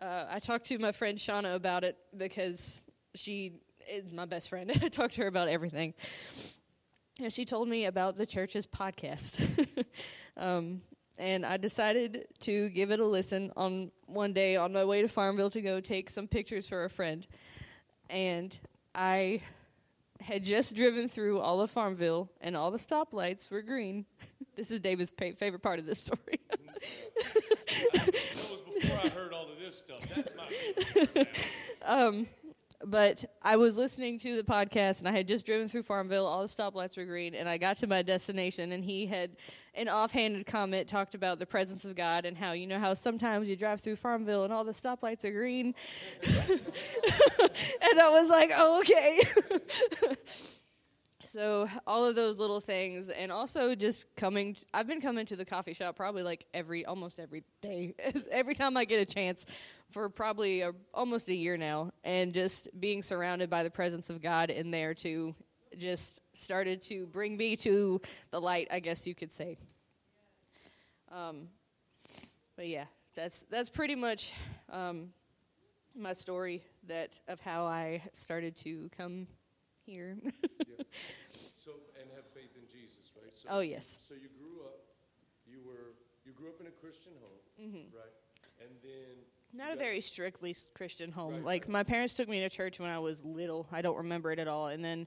uh, 0.00 0.24
I 0.28 0.40
talked 0.40 0.64
to 0.66 0.78
my 0.78 0.90
friend 0.90 1.16
Shauna 1.16 1.54
about 1.54 1.84
it 1.84 1.96
because 2.16 2.84
she 3.14 3.60
is 3.88 4.12
my 4.12 4.24
best 4.24 4.48
friend. 4.48 4.70
I 4.82 4.88
talked 4.88 5.14
to 5.14 5.22
her 5.22 5.28
about 5.28 5.48
everything. 5.48 5.94
And 7.20 7.32
she 7.32 7.44
told 7.44 7.68
me 7.68 7.86
about 7.86 8.16
the 8.16 8.26
church's 8.26 8.66
podcast. 8.66 9.40
um, 10.36 10.82
and 11.18 11.46
I 11.46 11.56
decided 11.56 12.26
to 12.40 12.68
give 12.70 12.90
it 12.90 13.00
a 13.00 13.06
listen 13.06 13.52
on 13.56 13.90
one 14.06 14.32
day 14.32 14.56
on 14.56 14.72
my 14.72 14.84
way 14.84 15.00
to 15.00 15.08
Farmville 15.08 15.50
to 15.50 15.62
go 15.62 15.80
take 15.80 16.10
some 16.10 16.28
pictures 16.28 16.68
for 16.68 16.84
a 16.84 16.90
friend. 16.90 17.26
And 18.10 18.56
I 18.94 19.40
had 20.20 20.44
just 20.44 20.74
driven 20.74 21.08
through 21.08 21.40
all 21.40 21.60
of 21.60 21.70
Farmville, 21.70 22.30
and 22.40 22.56
all 22.56 22.70
the 22.70 22.78
stoplights 22.78 23.50
were 23.50 23.62
green. 23.62 24.04
this 24.56 24.70
is 24.70 24.80
David's 24.80 25.12
pa- 25.12 25.32
favorite 25.36 25.62
part 25.62 25.78
of 25.78 25.86
this 25.86 25.98
story. 26.00 26.40
That 26.48 28.06
was 28.06 28.62
before 28.80 29.00
I 29.02 29.08
heard 29.08 29.32
all 29.32 29.50
of 29.50 29.58
this 29.58 29.78
stuff. 29.78 30.00
That's 30.14 30.34
my 30.36 30.48
favorite. 30.48 31.56
um, 31.84 32.26
but 32.84 33.24
I 33.42 33.56
was 33.56 33.76
listening 33.76 34.18
to 34.20 34.36
the 34.36 34.42
podcast 34.42 35.00
and 35.00 35.08
I 35.08 35.12
had 35.12 35.26
just 35.26 35.46
driven 35.46 35.68
through 35.68 35.82
Farmville. 35.82 36.26
All 36.26 36.42
the 36.42 36.48
stoplights 36.48 36.96
were 36.96 37.04
green, 37.04 37.34
and 37.34 37.48
I 37.48 37.58
got 37.58 37.76
to 37.78 37.86
my 37.86 38.02
destination. 38.02 38.72
And 38.72 38.84
he 38.84 39.06
had 39.06 39.30
an 39.74 39.88
offhanded 39.88 40.46
comment 40.46 40.88
talked 40.88 41.14
about 41.14 41.38
the 41.38 41.46
presence 41.46 41.84
of 41.84 41.94
God 41.94 42.24
and 42.24 42.36
how 42.36 42.52
you 42.52 42.66
know 42.66 42.78
how 42.78 42.94
sometimes 42.94 43.48
you 43.48 43.56
drive 43.56 43.80
through 43.80 43.96
Farmville 43.96 44.44
and 44.44 44.52
all 44.52 44.64
the 44.64 44.72
stoplights 44.72 45.24
are 45.24 45.32
green. 45.32 45.74
and 46.22 48.00
I 48.00 48.08
was 48.10 48.30
like, 48.30 48.50
oh, 48.54 48.80
okay. 48.80 49.20
so 51.26 51.68
all 51.86 52.04
of 52.04 52.14
those 52.14 52.38
little 52.38 52.60
things, 52.60 53.10
and 53.10 53.30
also 53.32 53.74
just 53.74 54.06
coming. 54.16 54.54
t- 54.54 54.62
I've 54.72 54.86
been 54.86 55.00
coming 55.00 55.26
to 55.26 55.36
the 55.36 55.44
coffee 55.44 55.72
shop 55.72 55.96
probably 55.96 56.22
like 56.22 56.46
every 56.54 56.84
almost 56.84 57.18
every 57.18 57.42
day, 57.60 57.94
every 58.30 58.54
time 58.54 58.76
I 58.76 58.84
get 58.84 59.00
a 59.00 59.04
chance, 59.04 59.46
for 59.90 60.08
probably 60.08 60.62
a, 60.62 60.72
almost 60.94 61.28
a 61.28 61.34
year 61.34 61.56
now, 61.56 61.92
and 62.04 62.32
just 62.32 62.68
being 62.80 63.02
surrounded 63.02 63.50
by 63.50 63.62
the 63.62 63.70
presence 63.70 64.10
of 64.10 64.22
God 64.22 64.50
in 64.50 64.70
there 64.70 64.94
too, 64.94 65.34
just 65.76 66.22
started 66.32 66.80
to 66.82 67.06
bring 67.06 67.36
me 67.36 67.56
to 67.56 68.00
the 68.30 68.40
light, 68.40 68.68
I 68.70 68.80
guess 68.80 69.06
you 69.06 69.14
could 69.14 69.32
say. 69.32 69.58
Um, 71.12 71.48
but 72.56 72.68
yeah, 72.68 72.84
that's 73.14 73.44
that's 73.50 73.70
pretty 73.70 73.94
much 73.94 74.32
um, 74.70 75.08
my 75.94 76.12
story 76.12 76.62
that 76.86 77.18
of 77.28 77.40
how 77.40 77.64
I 77.64 78.02
started 78.12 78.56
to 78.56 78.88
come 78.96 79.26
here. 79.86 80.16
So, 81.30 81.72
and 82.00 82.08
have 82.14 82.24
faith 82.32 82.50
in 82.54 82.62
Jesus, 82.72 83.10
right? 83.20 83.32
So, 83.34 83.48
Oh, 83.50 83.60
yes. 83.60 83.98
So 84.00 84.14
you 84.14 84.28
grew 84.38 84.64
up, 84.64 84.78
you 85.50 85.58
were, 85.66 85.94
you 86.24 86.32
grew 86.32 86.48
up 86.48 86.60
in 86.60 86.66
a 86.68 86.70
Christian 86.70 87.12
home, 87.20 87.40
Mhm. 87.72 87.92
right? 87.92 88.12
And 88.60 88.70
then 88.82 89.16
Not 89.52 89.72
a 89.74 89.76
very 89.76 90.00
strictly 90.00 90.54
Christian 90.74 91.10
home. 91.10 91.42
like 91.42 91.68
my 91.68 91.82
parents 91.82 92.14
took 92.14 92.28
me 92.28 92.40
to 92.40 92.48
church 92.48 92.78
when 92.78 92.88
I 92.88 92.98
was 93.00 93.24
little. 93.24 93.66
I 93.72 93.82
don't 93.82 93.96
remember 93.96 94.30
it 94.32 94.38
at 94.38 94.46
all, 94.48 94.68
and 94.68 94.84
then 94.84 95.06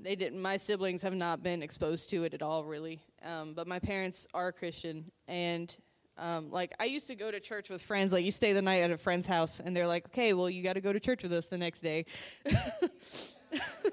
they 0.00 0.16
didn't. 0.16 0.42
My 0.42 0.56
siblings 0.56 1.00
have 1.02 1.14
not 1.14 1.42
been 1.44 1.62
exposed 1.62 2.10
to 2.10 2.24
it 2.24 2.34
at 2.34 2.42
all, 2.42 2.64
really. 2.64 3.00
Um, 3.22 3.54
but 3.54 3.68
my 3.68 3.78
parents 3.78 4.26
are 4.34 4.50
Christian, 4.52 5.10
and 5.28 5.74
um, 6.18 6.50
like 6.50 6.74
I 6.80 6.84
used 6.86 7.06
to 7.06 7.14
go 7.14 7.30
to 7.30 7.38
church 7.40 7.70
with 7.70 7.80
friends. 7.82 8.12
Like 8.12 8.24
you 8.24 8.32
stay 8.32 8.52
the 8.52 8.62
night 8.62 8.82
at 8.82 8.90
a 8.90 8.98
friend's 8.98 9.28
house, 9.28 9.60
and 9.60 9.74
they're 9.76 9.86
like, 9.86 10.06
"Okay, 10.06 10.32
well 10.34 10.50
you 10.50 10.62
got 10.64 10.72
to 10.74 10.80
go 10.80 10.92
to 10.92 10.98
church 11.00 11.22
with 11.22 11.32
us 11.32 11.46
the 11.46 11.58
next 11.58 11.80
day." 11.80 12.04
Come 12.44 12.58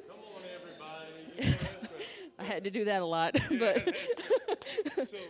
on, 0.09 0.41
everybody. 0.55 1.11
You 1.37 1.51
know, 1.51 1.57
that's 1.57 1.83
right. 1.83 2.30
I 2.41 2.43
had 2.43 2.63
to 2.65 2.71
do 2.73 2.85
that 2.85 3.01
a 3.01 3.05
lot, 3.05 3.37
but 3.61 3.77
so, 5.05 5.21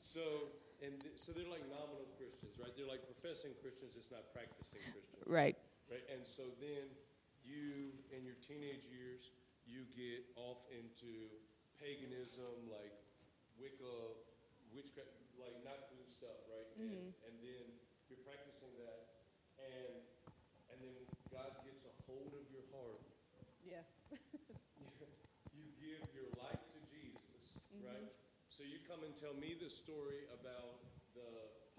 so, 0.00 0.24
and 0.80 0.96
th- 0.96 1.20
so 1.20 1.36
they're 1.36 1.52
like 1.52 1.64
nominal 1.68 2.08
Christians, 2.16 2.56
right? 2.56 2.72
They're 2.72 2.88
like 2.88 3.04
professing 3.04 3.52
Christians, 3.60 3.92
just 3.92 4.08
not 4.08 4.32
practicing 4.32 4.80
Christians. 4.88 5.28
right. 5.28 5.56
Right. 5.92 6.04
And 6.08 6.24
so 6.24 6.48
then 6.64 6.88
you, 7.44 7.92
in 8.08 8.24
your 8.24 8.40
teenage 8.40 8.88
years, 8.88 9.28
you 9.68 9.84
get 9.92 10.24
off 10.40 10.64
into 10.72 11.28
paganism, 11.76 12.72
like 12.72 12.96
Wicca, 13.60 14.16
witchcraft, 14.72 15.12
like 15.36 15.52
not 15.60 15.92
good 15.92 16.08
stuff, 16.08 16.40
right? 16.48 16.68
And, 16.80 16.88
mm-hmm. 16.88 17.26
and 17.28 17.34
then 17.44 17.64
you're 18.08 18.24
practicing 18.24 18.72
that, 18.80 19.12
and 19.60 20.00
and 20.72 20.78
then 20.80 20.96
God 21.28 21.52
gets 21.62 21.84
a 21.84 21.92
hold 22.08 22.32
of 22.34 22.44
your 22.50 22.64
heart. 22.74 23.04
Yeah. 23.62 23.84
you 25.54 25.64
give 25.78 26.02
your 26.12 26.28
life 26.42 26.62
to 26.74 26.80
Jesus, 26.90 27.56
right? 27.80 28.10
So 28.50 28.66
you 28.66 28.73
come 28.84 29.00
and 29.00 29.16
tell 29.16 29.32
me 29.32 29.56
the 29.56 29.72
story 29.72 30.28
about 30.28 30.84
the 31.16 31.24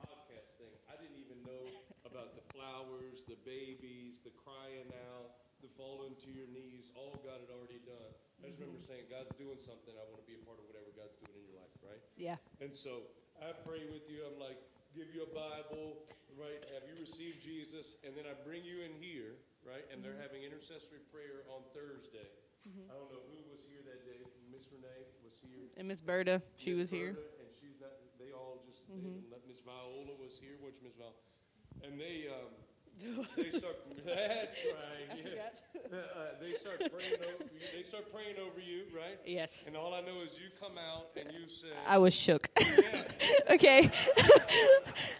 podcast 0.01 0.57
thing. 0.57 0.73
I 0.89 0.97
didn't 0.97 1.21
even 1.21 1.37
know 1.45 1.69
about 2.09 2.33
the 2.33 2.41
flowers, 2.49 3.21
the 3.29 3.37
babies, 3.45 4.25
the 4.25 4.33
crying 4.33 4.89
out, 5.13 5.37
the 5.61 5.69
falling 5.77 6.17
to 6.25 6.29
your 6.33 6.49
knees. 6.49 6.89
All 6.97 7.21
God 7.21 7.45
had 7.45 7.53
already 7.53 7.77
done. 7.85 8.11
I 8.41 8.49
just 8.49 8.57
remember 8.57 8.81
mm-hmm. 8.81 9.05
saying, 9.05 9.05
God's 9.13 9.33
doing 9.37 9.61
something. 9.61 9.93
I 9.93 10.03
want 10.09 10.25
to 10.25 10.27
be 10.27 10.33
a 10.33 10.43
part 10.49 10.57
of 10.57 10.65
whatever 10.65 10.89
God's 10.97 11.13
doing 11.21 11.37
in 11.37 11.45
your 11.45 11.57
life, 11.61 11.73
right? 11.85 12.01
Yeah. 12.17 12.41
And 12.57 12.73
so 12.73 13.05
I 13.37 13.53
pray 13.53 13.85
with 13.93 14.09
you. 14.09 14.25
I'm 14.25 14.41
like, 14.41 14.57
give 14.97 15.13
you 15.13 15.29
a 15.29 15.31
Bible, 15.33 16.09
right? 16.33 16.57
Have 16.73 16.89
you 16.89 16.97
received 16.97 17.37
Jesus? 17.45 18.01
And 18.01 18.17
then 18.17 18.25
I 18.25 18.33
bring 18.41 18.65
you 18.65 18.81
in 18.81 18.97
here, 18.97 19.37
right? 19.61 19.85
And 19.93 20.01
they're 20.01 20.17
mm-hmm. 20.17 20.25
having 20.25 20.41
intercessory 20.41 21.05
prayer 21.13 21.45
on 21.53 21.61
Thursday. 21.69 22.25
I 22.65 22.93
don't 22.97 23.13
know 23.13 23.21
who 23.29 23.39
was 23.51 23.61
here 23.69 23.81
that 23.85 24.01
day. 24.05 24.25
Miss 24.51 24.65
Renee 24.73 25.05
was 25.23 25.37
here. 25.41 25.69
And 25.77 25.87
Miss 25.87 26.01
Berta, 26.01 26.41
she 26.57 26.71
Miss 26.71 26.79
was 26.79 26.89
here. 26.89 27.09
And 27.09 27.49
she's 27.61 27.77
not. 27.79 27.91
They 28.17 28.31
all 28.33 28.63
just. 28.65 28.81
they- 28.89 29.37
Miss 29.47 29.59
Viola 29.61 30.17
was 30.19 30.39
here. 30.39 30.57
Which 30.61 30.81
Miss 30.83 30.93
Viola? 30.97 31.13
And 31.83 31.99
they. 31.99 32.25
Um, 32.27 32.53
they 33.37 33.49
start. 33.49 33.77
That's 34.05 34.65
right. 34.65 35.19
Yeah. 35.25 35.41
Uh, 35.85 36.41
they 36.41 36.53
start 36.53 36.79
praying 36.79 37.13
over 37.21 37.43
you. 37.53 37.59
They 37.75 37.83
start 37.83 38.11
praying 38.11 38.35
over 38.39 38.59
you, 38.59 38.83
right? 38.93 39.19
Yes. 39.23 39.65
And 39.67 39.77
all 39.77 39.93
I 39.93 40.01
know 40.01 40.21
is 40.25 40.33
you 40.33 40.49
come 40.59 40.73
out 40.77 41.09
and 41.15 41.31
you 41.31 41.47
say, 41.47 41.67
I 41.85 41.99
was 41.99 42.13
shook. 42.13 42.49
yeah. 42.59 43.03
okay. 43.51 43.91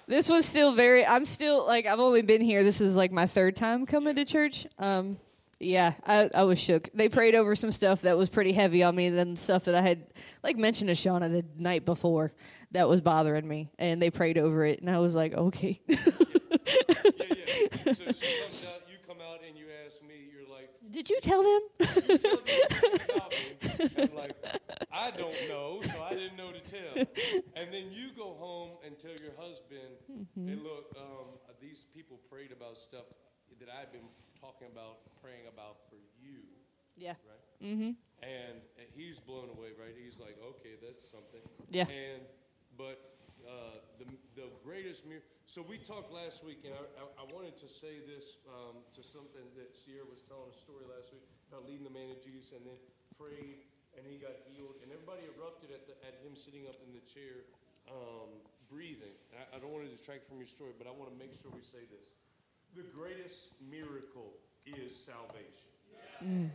this 0.08 0.28
was 0.30 0.46
still 0.46 0.74
very 0.74 1.06
I'm 1.06 1.24
still 1.24 1.66
like 1.68 1.86
I've 1.86 2.00
only 2.00 2.24
been 2.24 2.42
here. 2.42 2.64
This 2.64 2.82
is 2.82 2.98
like 2.98 3.12
my 3.12 3.28
third 3.28 3.56
time 3.56 3.86
coming 3.86 4.16
to 4.16 4.26
church. 4.26 4.66
Um 4.80 5.18
yeah, 5.60 5.94
I, 6.06 6.30
I 6.34 6.44
was 6.44 6.60
shook. 6.60 6.90
They 6.94 7.10
prayed 7.10 7.36
over 7.36 7.56
some 7.56 7.72
stuff 7.72 8.02
that 8.02 8.18
was 8.18 8.30
pretty 8.30 8.52
heavy 8.52 8.84
on 8.84 8.96
me 8.96 9.10
than 9.10 9.36
stuff 9.36 9.66
that 9.66 9.76
I 9.76 9.82
had 9.82 10.06
like 10.44 10.58
mentioned 10.58 10.90
to 10.90 10.94
Shauna 10.96 11.32
the 11.32 11.46
night 11.58 11.86
before 11.86 12.32
that 12.72 12.90
was 12.90 13.02
bothering 13.02 13.48
me. 13.48 13.72
And 13.80 14.02
they 14.02 14.10
prayed 14.10 14.38
over 14.38 14.66
it 14.66 14.82
and 14.82 14.90
I 14.90 15.00
was 15.00 15.16
like, 15.16 15.34
Okay. 15.34 15.80
yeah, 15.88 15.98
yeah. 15.98 17.34
So 17.94 17.94
she 17.94 18.40
comes 18.42 18.68
out, 18.74 18.82
you 18.90 18.98
come 19.08 19.18
out, 19.22 19.40
and 19.48 19.56
you 19.58 19.66
ask 19.86 20.02
me, 20.02 20.28
you're 20.34 20.50
like, 20.54 20.70
Did 20.92 21.10
you 21.10 21.20
tell 21.22 21.44
them? 21.44 21.62
you 22.10 22.18
tell 22.18 22.38
me. 22.38 23.98
I'm 23.98 24.16
like, 24.16 24.36
I 24.92 25.12
don't 25.12 25.36
know, 25.50 25.80
so 25.84 26.02
I 26.04 26.10
didn't 26.16 26.36
know 26.36 26.52
to 26.52 26.60
tell. 26.60 27.06
And 27.56 27.72
then 27.74 27.92
you 27.92 28.10
go 28.18 28.34
home 28.40 28.72
and 28.86 28.98
tell 28.98 29.12
your 29.12 29.34
husband, 29.38 29.85
these 31.76 31.84
people 31.92 32.16
prayed 32.32 32.56
about 32.56 32.80
stuff 32.80 33.04
that 33.60 33.68
I've 33.68 33.92
been 33.92 34.08
talking 34.40 34.72
about, 34.72 35.04
praying 35.20 35.44
about 35.52 35.84
for 35.92 36.00
you, 36.16 36.40
yeah. 36.96 37.20
right? 37.28 37.44
Mhm. 37.60 38.00
And, 38.24 38.64
he's 38.96 39.20
blown 39.20 39.52
away, 39.52 39.76
right? 39.76 39.92
He's 39.92 40.24
like, 40.24 40.40
okay, 40.40 40.80
that's 40.80 41.04
something. 41.04 41.44
Yeah. 41.68 41.84
And 41.92 42.24
but 42.80 43.20
uh, 43.44 43.76
the 44.00 44.08
the 44.40 44.48
greatest 44.64 45.04
miracle. 45.04 45.28
So 45.52 45.60
we 45.60 45.76
talked 45.76 46.16
last 46.16 46.48
week, 46.48 46.64
and 46.64 46.72
I, 46.72 46.80
I, 46.96 47.04
I 47.20 47.26
wanted 47.28 47.60
to 47.60 47.68
say 47.68 48.00
this 48.08 48.40
um, 48.48 48.80
to 48.96 49.04
something 49.04 49.44
that 49.60 49.76
Sierra 49.76 50.08
was 50.08 50.24
telling 50.24 50.48
a 50.48 50.56
story 50.56 50.88
last 50.88 51.12
week 51.12 51.28
about 51.52 51.68
leading 51.68 51.84
the 51.84 51.92
man 51.92 52.08
of 52.08 52.24
Jesus, 52.24 52.56
and 52.56 52.64
then 52.64 52.80
prayed, 53.20 53.68
and 54.00 54.08
he 54.08 54.16
got 54.16 54.32
healed, 54.48 54.80
and 54.80 54.96
everybody 54.96 55.28
erupted 55.36 55.76
at 55.76 55.84
the, 55.92 56.00
at 56.08 56.16
him 56.24 56.40
sitting 56.40 56.72
up 56.72 56.80
in 56.88 56.96
the 56.96 57.04
chair, 57.04 57.44
um, 57.92 58.32
breathing. 58.76 59.16
I, 59.32 59.56
I 59.56 59.60
don't 59.64 59.72
want 59.72 59.88
to 59.88 59.92
detract 59.96 60.28
from 60.28 60.44
your 60.44 60.52
story, 60.52 60.76
but 60.76 60.84
I 60.84 60.92
want 60.92 61.08
to 61.08 61.16
make 61.16 61.32
sure 61.40 61.48
we 61.56 61.64
say 61.64 61.88
this: 61.88 62.12
the 62.76 62.84
greatest 62.92 63.56
miracle 63.64 64.36
is 64.68 64.92
salvation. 64.92 65.72
Mm. 66.20 66.52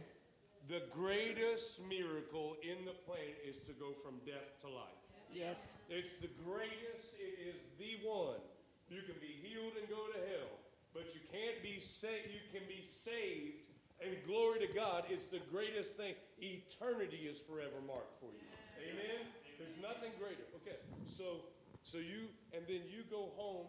The 0.68 0.85
greatest 0.93 1.81
miracle 1.89 2.61
in 2.61 2.85
the 2.85 2.95
plane 3.09 3.35
is 3.41 3.57
to 3.64 3.73
go 3.73 3.97
from 4.05 4.21
death 4.29 4.61
to 4.61 4.68
life. 4.68 5.01
Yes. 5.33 5.79
It's 5.89 6.18
the 6.18 6.31
greatest, 6.45 7.16
it 7.18 7.39
is 7.41 7.59
the 7.79 8.03
one. 8.07 8.43
You 8.91 9.01
can 9.07 9.14
be 9.23 9.33
healed 9.41 9.79
and 9.79 9.87
go 9.89 10.11
to 10.11 10.21
hell, 10.31 10.53
but 10.93 11.14
you 11.14 11.23
can't 11.31 11.62
be 11.62 11.79
saved. 11.79 12.35
You 12.35 12.43
can 12.51 12.66
be 12.66 12.83
saved, 12.83 13.62
and 14.03 14.14
glory 14.27 14.66
to 14.66 14.71
God, 14.71 15.07
it's 15.09 15.27
the 15.27 15.43
greatest 15.51 15.97
thing. 15.97 16.14
Eternity 16.43 17.31
is 17.31 17.39
forever 17.39 17.79
marked 17.87 18.18
for 18.18 18.31
you. 18.35 18.51
Amen? 18.83 19.23
There's 19.59 19.79
nothing 19.79 20.11
greater. 20.18 20.43
Okay, 20.62 20.79
so 21.07 21.47
so 21.83 21.99
you 21.99 22.28
and 22.55 22.64
then 22.66 22.83
you 22.89 23.05
go 23.11 23.33
home 23.37 23.66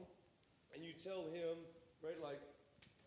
and 0.74 0.84
you 0.84 0.94
tell 0.94 1.24
him, 1.26 1.58
right, 2.04 2.22
like, 2.22 2.42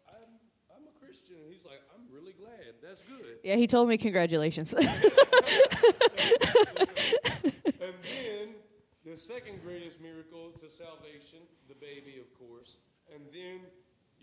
I'm 0.09 0.29
I'm 0.75 0.83
a 0.87 1.05
Christian, 1.05 1.37
and 1.43 1.53
he's 1.53 1.65
like, 1.65 1.81
I'm 1.95 2.03
really 2.13 2.33
glad. 2.33 2.75
That's 2.83 3.03
good. 3.03 3.39
Yeah, 3.43 3.57
he 3.57 3.67
told 3.67 3.89
me 3.89 3.97
congratulations. 3.97 4.75
And 7.85 7.95
then 8.01 8.55
the 9.05 9.17
second 9.17 9.61
greatest 9.63 10.01
miracle 10.01 10.53
to 10.53 10.71
salvation, 10.71 11.41
the 11.69 11.75
baby, 11.75 12.17
of 12.17 12.33
course. 12.39 12.79
And 13.13 13.23
then 13.29 13.61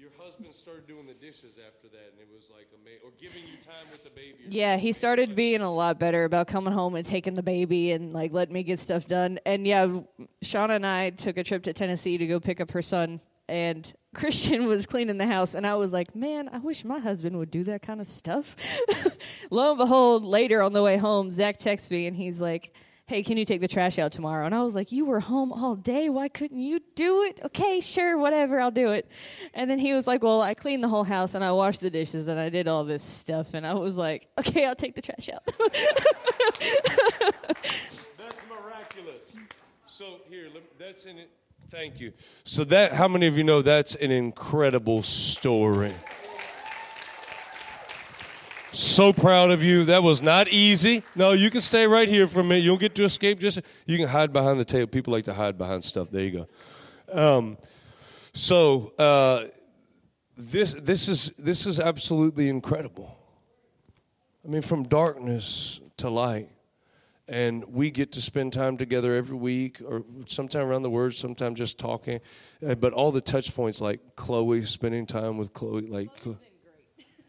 your 0.02 0.10
husband 0.18 0.52
started 0.52 0.88
doing 0.88 1.06
the 1.06 1.14
dishes 1.14 1.60
after 1.68 1.88
that, 1.89 2.12
and 2.12 2.20
it 2.20 2.28
was 2.34 2.49
like 2.49 2.68
amazing. 2.82 3.02
Or 3.06 3.12
giving 3.22 3.43
you 3.43 3.58
time 3.64 3.86
with 3.91 4.04
the 4.04 4.10
baby. 4.10 4.38
Yeah, 4.49 4.78
he 4.78 4.93
started 4.93 5.36
being 5.36 5.62
a 5.62 5.72
lot 5.72 5.99
better 5.99 6.24
about 6.24 6.47
coming 6.47 6.74
home 6.74 6.95
and 6.95 7.06
taking 7.06 7.36
the 7.36 7.43
baby 7.43 7.91
and 7.91 8.12
like 8.12 8.34
letting 8.34 8.54
me 8.54 8.64
get 8.64 8.80
stuff 8.80 9.08
done. 9.08 9.38
And 9.45 9.68
yeah, 9.68 9.99
Shauna 10.43 10.78
and 10.78 10.88
I 10.88 11.12
took 11.12 11.38
a 11.38 11.43
trip 11.43 11.62
to 11.64 11.74
Tennessee 11.74 12.18
to 12.18 12.26
go 12.26 12.39
pick 12.39 12.60
up 12.60 12.72
her 12.72 12.82
son. 12.82 13.22
And 13.47 13.93
Christian 14.16 14.66
was 14.66 14.88
cleaning 14.88 15.20
the 15.20 15.28
house, 15.28 15.54
and 15.54 15.68
I 15.68 15.76
was 15.76 15.93
like, 15.93 16.16
"Man, 16.16 16.49
I 16.52 16.58
wish 16.58 16.84
my 16.84 16.97
husband 16.97 17.38
would 17.38 17.52
do 17.52 17.64
that 17.66 17.84
kind 17.84 18.02
of 18.02 18.08
stuff." 18.08 18.56
Lo 19.52 19.70
and 19.70 19.78
behold, 19.78 20.24
later 20.24 20.64
on 20.64 20.74
the 20.74 20.82
way 20.82 20.97
home, 20.97 21.32
Zach 21.32 21.58
texts 21.58 21.91
me, 21.91 22.08
and 22.08 22.16
he's 22.16 22.41
like, 22.41 22.74
"Hey, 23.12 23.24
can 23.24 23.36
you 23.38 23.43
take 23.43 23.59
the 23.59 23.68
trash 23.68 23.99
out 23.99 24.12
tomorrow?" 24.12 24.46
And 24.46 24.55
I 24.55 24.63
was 24.63 24.74
like, 24.74 24.92
"You 24.92 25.05
were 25.05 25.20
home 25.20 25.51
all 25.51 25.75
day. 25.75 26.09
Why 26.09 26.29
couldn't 26.29 26.59
you 26.59 26.79
do 26.96 27.24
it?" 27.24 27.42
Okay, 27.43 27.82
sure, 27.82 28.17
whatever, 28.17 28.59
I'll 28.62 28.71
do 28.71 28.92
it. 28.92 29.08
And 29.54 29.70
then 29.70 29.79
he 29.79 29.93
was 29.93 30.08
like, 30.08 30.24
"Well, 30.24 30.42
I 30.42 30.54
cleaned 30.54 30.83
the 30.83 30.88
whole 30.88 31.04
house, 31.04 31.36
and 31.36 31.43
I 31.43 31.51
washed 31.51 31.82
the 31.82 31.89
dishes, 31.89 32.28
and 32.28 32.39
I 32.39 32.50
did 32.50 32.67
all 32.67 32.86
this 32.86 33.04
stuff." 33.04 33.54
And 33.54 33.67
I 33.67 33.74
was 33.74 33.97
like, 33.97 34.29
"Okay, 34.39 34.66
I'll 34.66 34.75
take 34.75 34.96
the 34.96 35.01
trash 35.01 35.29
out." 35.29 35.46
That's 38.17 38.38
miraculous. 38.50 39.36
So 39.88 40.21
here, 40.29 40.47
that's 40.79 41.05
in 41.05 41.17
it. 41.17 41.29
Thank 41.67 42.00
you. 42.00 42.13
So 42.43 42.63
that, 42.66 42.93
how 42.93 43.08
many 43.08 43.28
of 43.28 43.38
you 43.38 43.43
know 43.43 43.62
that's 43.62 43.96
an 43.96 44.12
incredible 44.12 45.04
story? 45.04 45.93
So 48.74 49.12
proud 49.12 49.52
of 49.52 49.62
you. 49.62 49.86
That 49.86 50.02
was 50.02 50.22
not 50.22 50.48
easy. 50.48 51.04
No, 51.16 51.34
you 51.34 51.50
can 51.50 51.62
stay 51.62 51.86
right 51.88 52.08
here 52.08 52.28
for 52.28 52.39
a 52.39 52.43
minute. 52.43 52.64
You 52.64 52.72
don't 52.72 52.80
get 52.80 52.96
to 52.96 53.04
escape. 53.04 53.39
Just 53.39 53.60
you 53.86 53.98
can 53.98 54.08
hide 54.08 54.32
behind 54.32 54.60
the 54.60 54.66
table. 54.66 54.88
People 54.88 55.12
like 55.12 55.26
to 55.26 55.34
hide 55.34 55.58
behind 55.58 55.84
stuff. 55.84 56.10
There 56.10 56.24
you 56.24 56.48
go. 57.12 57.38
Um, 57.38 57.58
so 58.34 58.93
uh, 58.98 59.43
this 60.38 60.74
this 60.76 61.10
is 61.10 61.32
this 61.38 61.66
is 61.66 61.80
absolutely 61.80 62.48
incredible. 62.48 63.18
I 64.46 64.48
mean, 64.48 64.62
from 64.62 64.84
darkness 64.84 65.82
to 65.98 66.10
light 66.10 66.50
and 67.28 67.64
we 67.66 67.92
get 67.92 68.12
to 68.12 68.22
spend 68.22 68.52
time 68.52 68.78
together 68.78 69.16
every 69.16 69.38
week 69.38 69.82
or 69.86 70.04
sometime 70.28 70.68
around 70.68 70.82
the 70.82 70.89
word 70.89 71.16
sometime 71.16 71.56
just 71.56 71.78
talking 71.78 72.20
uh, 72.68 72.76
but 72.76 72.92
all 72.92 73.12
the 73.12 73.22
touch 73.22 73.56
points 73.56 73.80
like 73.80 74.00
chloe 74.16 74.64
spending 74.66 75.06
time 75.06 75.38
with 75.38 75.54
chloe 75.54 75.86
like 75.86 76.10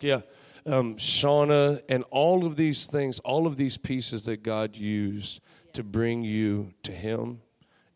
yeah 0.01 0.21
um, 0.67 0.97
shauna 0.97 1.83
and 1.89 2.05
all 2.11 2.47
of 2.47 2.57
these 2.57 2.87
things 2.87 3.19
all 3.21 3.47
of 3.47 3.57
these 3.57 3.77
pieces 3.77 4.25
that 4.25 4.43
god 4.43 4.77
used 4.77 5.41
to 5.73 5.83
bring 5.83 6.23
you 6.23 6.73
to 6.83 6.93
him 6.93 7.41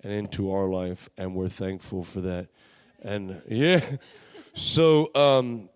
and 0.02 0.12
into 0.12 0.50
our 0.50 0.68
life 0.68 1.08
and 1.16 1.34
we're 1.34 1.48
thankful 1.48 2.02
for 2.02 2.20
that 2.20 2.48
and 3.02 3.40
yeah 3.48 3.96
So, 4.56 5.14
um, 5.14 5.68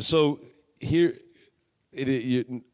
so 0.00 0.40
here, 0.80 1.12
it, 1.92 2.08
it, 2.08 2.24
you, 2.24 2.64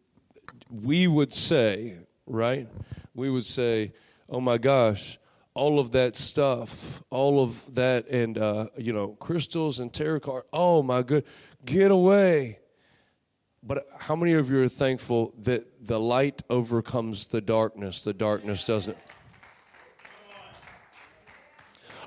we 0.70 1.08
would 1.08 1.34
say, 1.34 1.96
right? 2.28 2.68
We 3.12 3.28
would 3.28 3.44
say, 3.44 3.92
oh 4.28 4.40
my 4.40 4.56
gosh, 4.56 5.18
all 5.52 5.80
of 5.80 5.90
that 5.92 6.14
stuff, 6.14 7.02
all 7.10 7.42
of 7.42 7.74
that, 7.74 8.06
and 8.06 8.38
uh, 8.38 8.66
you 8.78 8.92
know, 8.92 9.16
crystals 9.16 9.80
and 9.80 9.92
tarot 9.92 10.20
card. 10.20 10.44
Oh 10.52 10.80
my 10.80 11.02
good, 11.02 11.24
get 11.64 11.90
away. 11.90 12.60
But 13.64 13.86
how 13.96 14.16
many 14.16 14.32
of 14.32 14.50
you 14.50 14.60
are 14.62 14.68
thankful 14.68 15.32
that 15.38 15.86
the 15.86 16.00
light 16.00 16.42
overcomes 16.50 17.28
the 17.28 17.40
darkness? 17.40 18.02
The 18.02 18.12
darkness 18.12 18.64
doesn't. 18.64 18.98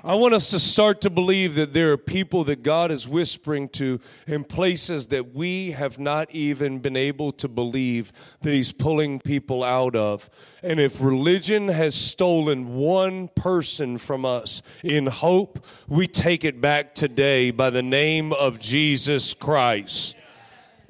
I 0.04 0.14
want 0.14 0.34
us 0.34 0.50
to 0.50 0.60
start 0.60 1.00
to 1.00 1.10
believe 1.10 1.54
that 1.54 1.72
there 1.72 1.90
are 1.90 1.96
people 1.96 2.44
that 2.44 2.62
God 2.62 2.92
is 2.92 3.08
whispering 3.08 3.68
to 3.70 3.98
in 4.26 4.44
places 4.44 5.08
that 5.08 5.34
we 5.34 5.72
have 5.72 5.98
not 5.98 6.30
even 6.30 6.78
been 6.78 6.96
able 6.96 7.32
to 7.32 7.48
believe 7.48 8.12
that 8.42 8.52
He's 8.52 8.70
pulling 8.70 9.18
people 9.18 9.64
out 9.64 9.96
of. 9.96 10.28
And 10.62 10.78
if 10.78 11.00
religion 11.00 11.68
has 11.68 11.94
stolen 11.94 12.76
one 12.76 13.28
person 13.28 13.96
from 13.96 14.24
us 14.24 14.62
in 14.84 15.06
hope, 15.06 15.64
we 15.88 16.06
take 16.06 16.44
it 16.44 16.60
back 16.60 16.94
today 16.94 17.50
by 17.50 17.70
the 17.70 17.82
name 17.82 18.32
of 18.32 18.60
Jesus 18.60 19.32
Christ. 19.32 20.14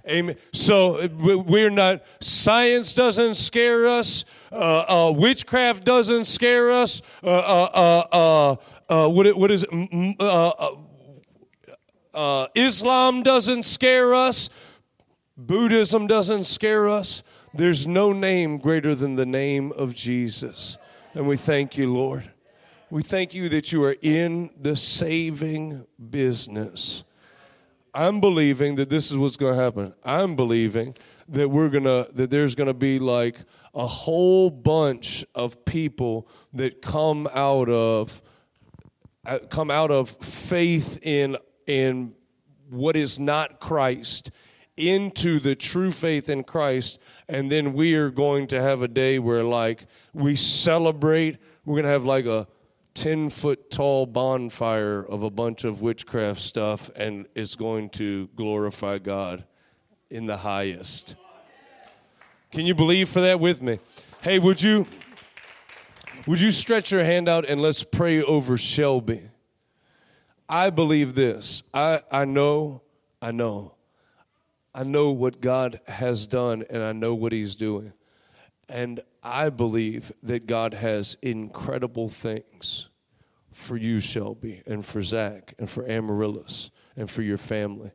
Amen. 0.09 0.37
So 0.53 1.09
we're 1.19 1.71
not, 1.71 2.05
science 2.21 2.95
doesn't 2.95 3.35
scare 3.35 3.89
us, 3.89 4.25
uh, 4.53 5.09
uh, 5.09 5.13
witchcraft 5.13 5.85
doesn't 5.85 6.27
scare 6.27 6.71
us, 6.71 7.03
uh, 7.25 7.27
uh, 7.27 8.07
uh, 8.13 8.57
uh 8.89 9.09
what, 9.09 9.37
what 9.37 9.51
is 9.51 9.67
it? 9.69 10.81
Islam 12.55 13.23
doesn't 13.23 13.65
scare 13.65 14.15
us. 14.15 14.49
Buddhism 15.37 16.07
doesn't 16.07 16.45
scare 16.45 16.89
us. 16.89 17.23
There's 17.53 17.87
no 17.87 18.13
name 18.13 18.59
greater 18.59 18.95
than 18.95 19.17
the 19.17 19.27
name 19.27 19.73
of 19.73 19.95
Jesus. 19.95 20.79
And 21.15 21.27
we 21.27 21.37
thank 21.37 21.77
you, 21.77 21.93
Lord. 21.93 22.31
We 22.91 23.03
thank 23.03 23.35
you 23.35 23.49
that 23.49 23.73
you 23.73 23.83
are 23.83 23.97
in 24.01 24.51
the 24.61 24.77
saving 24.77 25.87
business. 26.11 27.03
I'm 27.97 28.21
believing 28.21 28.75
that 28.75 28.91
this 28.91 29.11
is 29.11 29.17
what's 29.17 29.39
going 29.39 29.57
to 29.57 29.63
happen. 29.63 29.95
I'm 30.05 30.37
believing 30.37 30.95
that 31.29 31.49
we're 31.49 31.71
going 31.71 31.85
to 31.85 32.07
that 32.13 32.29
there's 32.29 32.55
going 32.55 32.67
to 32.67 32.75
be 32.75 32.99
like 32.99 33.39
a 33.75 33.87
whole 33.87 34.51
bunch 34.51 35.25
of 35.35 35.65
people 35.65 36.29
that 36.53 36.83
come 36.83 37.27
out 37.33 37.71
of 37.71 38.21
uh, 39.25 39.39
come 39.49 39.71
out 39.71 39.91
of 39.91 40.11
faith 40.11 40.99
in 41.01 41.39
in 41.67 42.15
what 42.69 42.97
is 42.97 43.19
not 43.19 43.61
Christ 43.61 44.31
into 44.77 45.41
the 45.41 45.55
true 45.55 45.91
faith 45.91 46.29
in 46.29 46.45
Christ 46.45 47.01
and 47.31 47.51
then 47.51 47.73
we 47.73 47.95
are 47.95 48.11
going 48.11 48.47
to 48.49 48.61
have 48.61 48.83
a 48.83 48.89
day 48.89 49.19
where 49.19 49.43
like 49.43 49.87
we 50.13 50.37
celebrate 50.37 51.39
we're 51.65 51.77
going 51.77 51.85
to 51.85 51.91
have 51.91 52.05
like 52.05 52.27
a 52.27 52.47
10 52.97 53.29
foot 53.29 53.71
tall 53.71 54.07
bonfire 54.07 55.01
of 55.01 55.23
a 55.23 55.29
bunch 55.29 55.65
of 55.65 55.83
witchcraft 55.83 56.41
stuff 56.41 56.91
and 56.97 57.27
it's 57.35 57.55
going 57.55 57.91
to 57.91 58.27
glorify 58.35 58.97
God 58.97 59.45
in 60.09 60.25
the 60.25 60.39
highest. 60.39 61.15
Can 62.51 62.65
you 62.65 62.75
believe 62.75 63.11
for 63.11 63.21
that 63.21 63.39
with 63.39 63.61
me? 63.61 63.81
Hey, 64.23 64.39
would 64.39 64.63
you 64.63 64.87
would 66.27 66.41
you 66.41 66.51
stretch 66.51 66.91
your 66.91 67.05
hand 67.05 67.29
out 67.29 67.45
and 67.47 67.61
let's 67.61 67.85
pray 67.85 68.23
over 68.23 68.57
Shelby? 68.57 69.29
I 70.49 70.71
believe 70.71 71.15
this. 71.15 71.63
I, 71.75 72.01
I 72.11 72.25
know, 72.25 72.81
I 73.21 73.31
know. 73.31 73.75
I 74.75 74.85
know 74.85 75.11
what 75.11 75.43
God 75.43 75.81
has 75.87 76.27
done 76.27 76.65
and 76.71 76.83
I 76.83 76.93
know 76.93 77.15
what 77.15 77.33
He's 77.33 77.57
doing. 77.57 77.93
And 78.71 79.01
I 79.27 79.51
believe 79.51 80.13
that 80.23 80.47
God 80.47 80.75
has 80.75 81.17
incredible 81.23 82.09
things 82.09 82.89
for 83.53 83.77
you, 83.77 84.01
Shelby, 84.01 84.63
and 84.67 84.85
for 84.85 85.03
Zach, 85.03 85.55
and 85.59 85.69
for 85.69 85.89
Amaryllis, 85.89 86.71
and 86.97 87.11
for 87.11 87.23
your 87.23 87.39
family. 87.39 87.91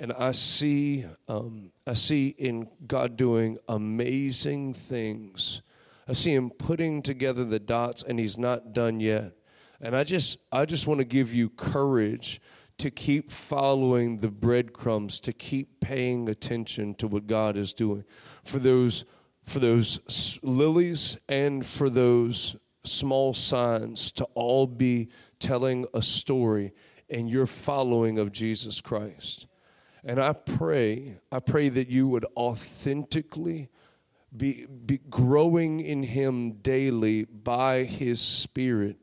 And 0.00 0.12
I 0.12 0.32
see, 0.32 1.04
um, 1.28 1.72
I 1.86 1.94
see 1.94 2.28
in 2.28 2.68
God 2.86 3.16
doing 3.16 3.58
amazing 3.68 4.74
things 4.74 5.62
I 6.08 6.14
see 6.14 6.32
him 6.32 6.48
putting 6.48 7.02
together 7.02 7.44
the 7.44 7.58
dots, 7.58 8.02
and 8.02 8.18
he's 8.18 8.38
not 8.38 8.72
done 8.72 8.98
yet. 8.98 9.34
And 9.80 9.94
I 9.94 10.04
just, 10.04 10.38
I 10.50 10.64
just 10.64 10.86
want 10.86 10.98
to 10.98 11.04
give 11.04 11.34
you 11.34 11.50
courage 11.50 12.40
to 12.78 12.90
keep 12.90 13.30
following 13.30 14.18
the 14.18 14.30
breadcrumbs, 14.30 15.20
to 15.20 15.32
keep 15.34 15.80
paying 15.80 16.28
attention 16.28 16.94
to 16.94 17.08
what 17.08 17.26
God 17.26 17.56
is 17.56 17.74
doing. 17.74 18.04
For 18.42 18.58
those, 18.58 19.04
for 19.48 19.58
those 19.58 20.38
lilies 20.42 21.18
and 21.28 21.64
for 21.64 21.88
those 21.88 22.56
small 22.84 23.34
signs 23.34 24.12
to 24.12 24.24
all 24.34 24.66
be 24.66 25.08
telling 25.38 25.86
a 25.94 26.02
story 26.02 26.72
and 27.10 27.30
your 27.30 27.46
following 27.46 28.18
of 28.18 28.32
Jesus 28.32 28.80
Christ. 28.80 29.46
And 30.04 30.20
I 30.20 30.32
pray, 30.32 31.18
I 31.32 31.40
pray 31.40 31.68
that 31.70 31.88
you 31.88 32.08
would 32.08 32.26
authentically 32.36 33.68
be, 34.36 34.66
be 34.66 34.98
growing 35.08 35.80
in 35.80 36.02
Him 36.02 36.52
daily 36.52 37.24
by 37.24 37.84
His 37.84 38.20
Spirit. 38.20 39.00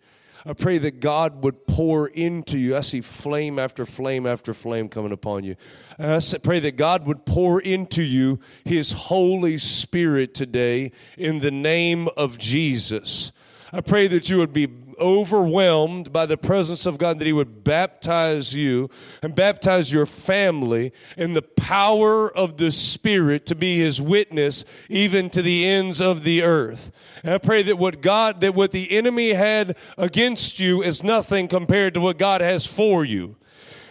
I 0.47 0.53
pray 0.53 0.77
that 0.77 0.99
God 0.99 1.43
would 1.43 1.65
pour 1.65 2.07
into 2.07 2.59
you. 2.59 2.77
I 2.77 2.81
see 2.81 3.01
flame 3.01 3.57
after 3.57 3.83
flame 3.83 4.27
after 4.27 4.53
flame 4.53 4.89
coming 4.89 5.11
upon 5.11 5.43
you. 5.43 5.55
And 5.97 6.11
I 6.11 6.37
pray 6.37 6.59
that 6.59 6.77
God 6.77 7.07
would 7.07 7.25
pour 7.25 7.59
into 7.59 8.03
you 8.03 8.39
His 8.63 8.91
Holy 8.91 9.57
Spirit 9.57 10.35
today 10.35 10.91
in 11.17 11.39
the 11.39 11.49
name 11.49 12.09
of 12.15 12.37
Jesus. 12.37 13.31
I 13.73 13.81
pray 13.81 14.05
that 14.07 14.29
you 14.29 14.37
would 14.37 14.53
be 14.53 14.67
overwhelmed 14.99 16.11
by 16.11 16.25
the 16.25 16.37
presence 16.37 16.85
of 16.85 16.97
God, 16.97 17.19
that 17.19 17.25
He 17.25 17.33
would 17.33 17.63
baptize 17.63 18.53
you 18.53 18.89
and 19.21 19.35
baptize 19.35 19.91
your 19.91 20.05
family 20.05 20.93
in 21.17 21.33
the 21.33 21.41
power 21.41 22.29
of 22.35 22.57
the 22.57 22.71
Spirit 22.71 23.45
to 23.47 23.55
be 23.55 23.79
His 23.79 24.01
witness 24.01 24.65
even 24.89 25.29
to 25.31 25.41
the 25.41 25.65
ends 25.65 26.01
of 26.01 26.23
the 26.23 26.43
earth. 26.43 26.91
And 27.23 27.33
I 27.33 27.37
pray 27.37 27.63
that 27.63 27.77
what 27.77 28.01
God, 28.01 28.41
that 28.41 28.55
what 28.55 28.71
the 28.71 28.91
enemy 28.91 29.33
had 29.33 29.77
against 29.97 30.59
you 30.59 30.81
is 30.81 31.03
nothing 31.03 31.47
compared 31.47 31.93
to 31.95 32.01
what 32.01 32.17
God 32.17 32.41
has 32.41 32.67
for 32.67 33.03
you. 33.03 33.35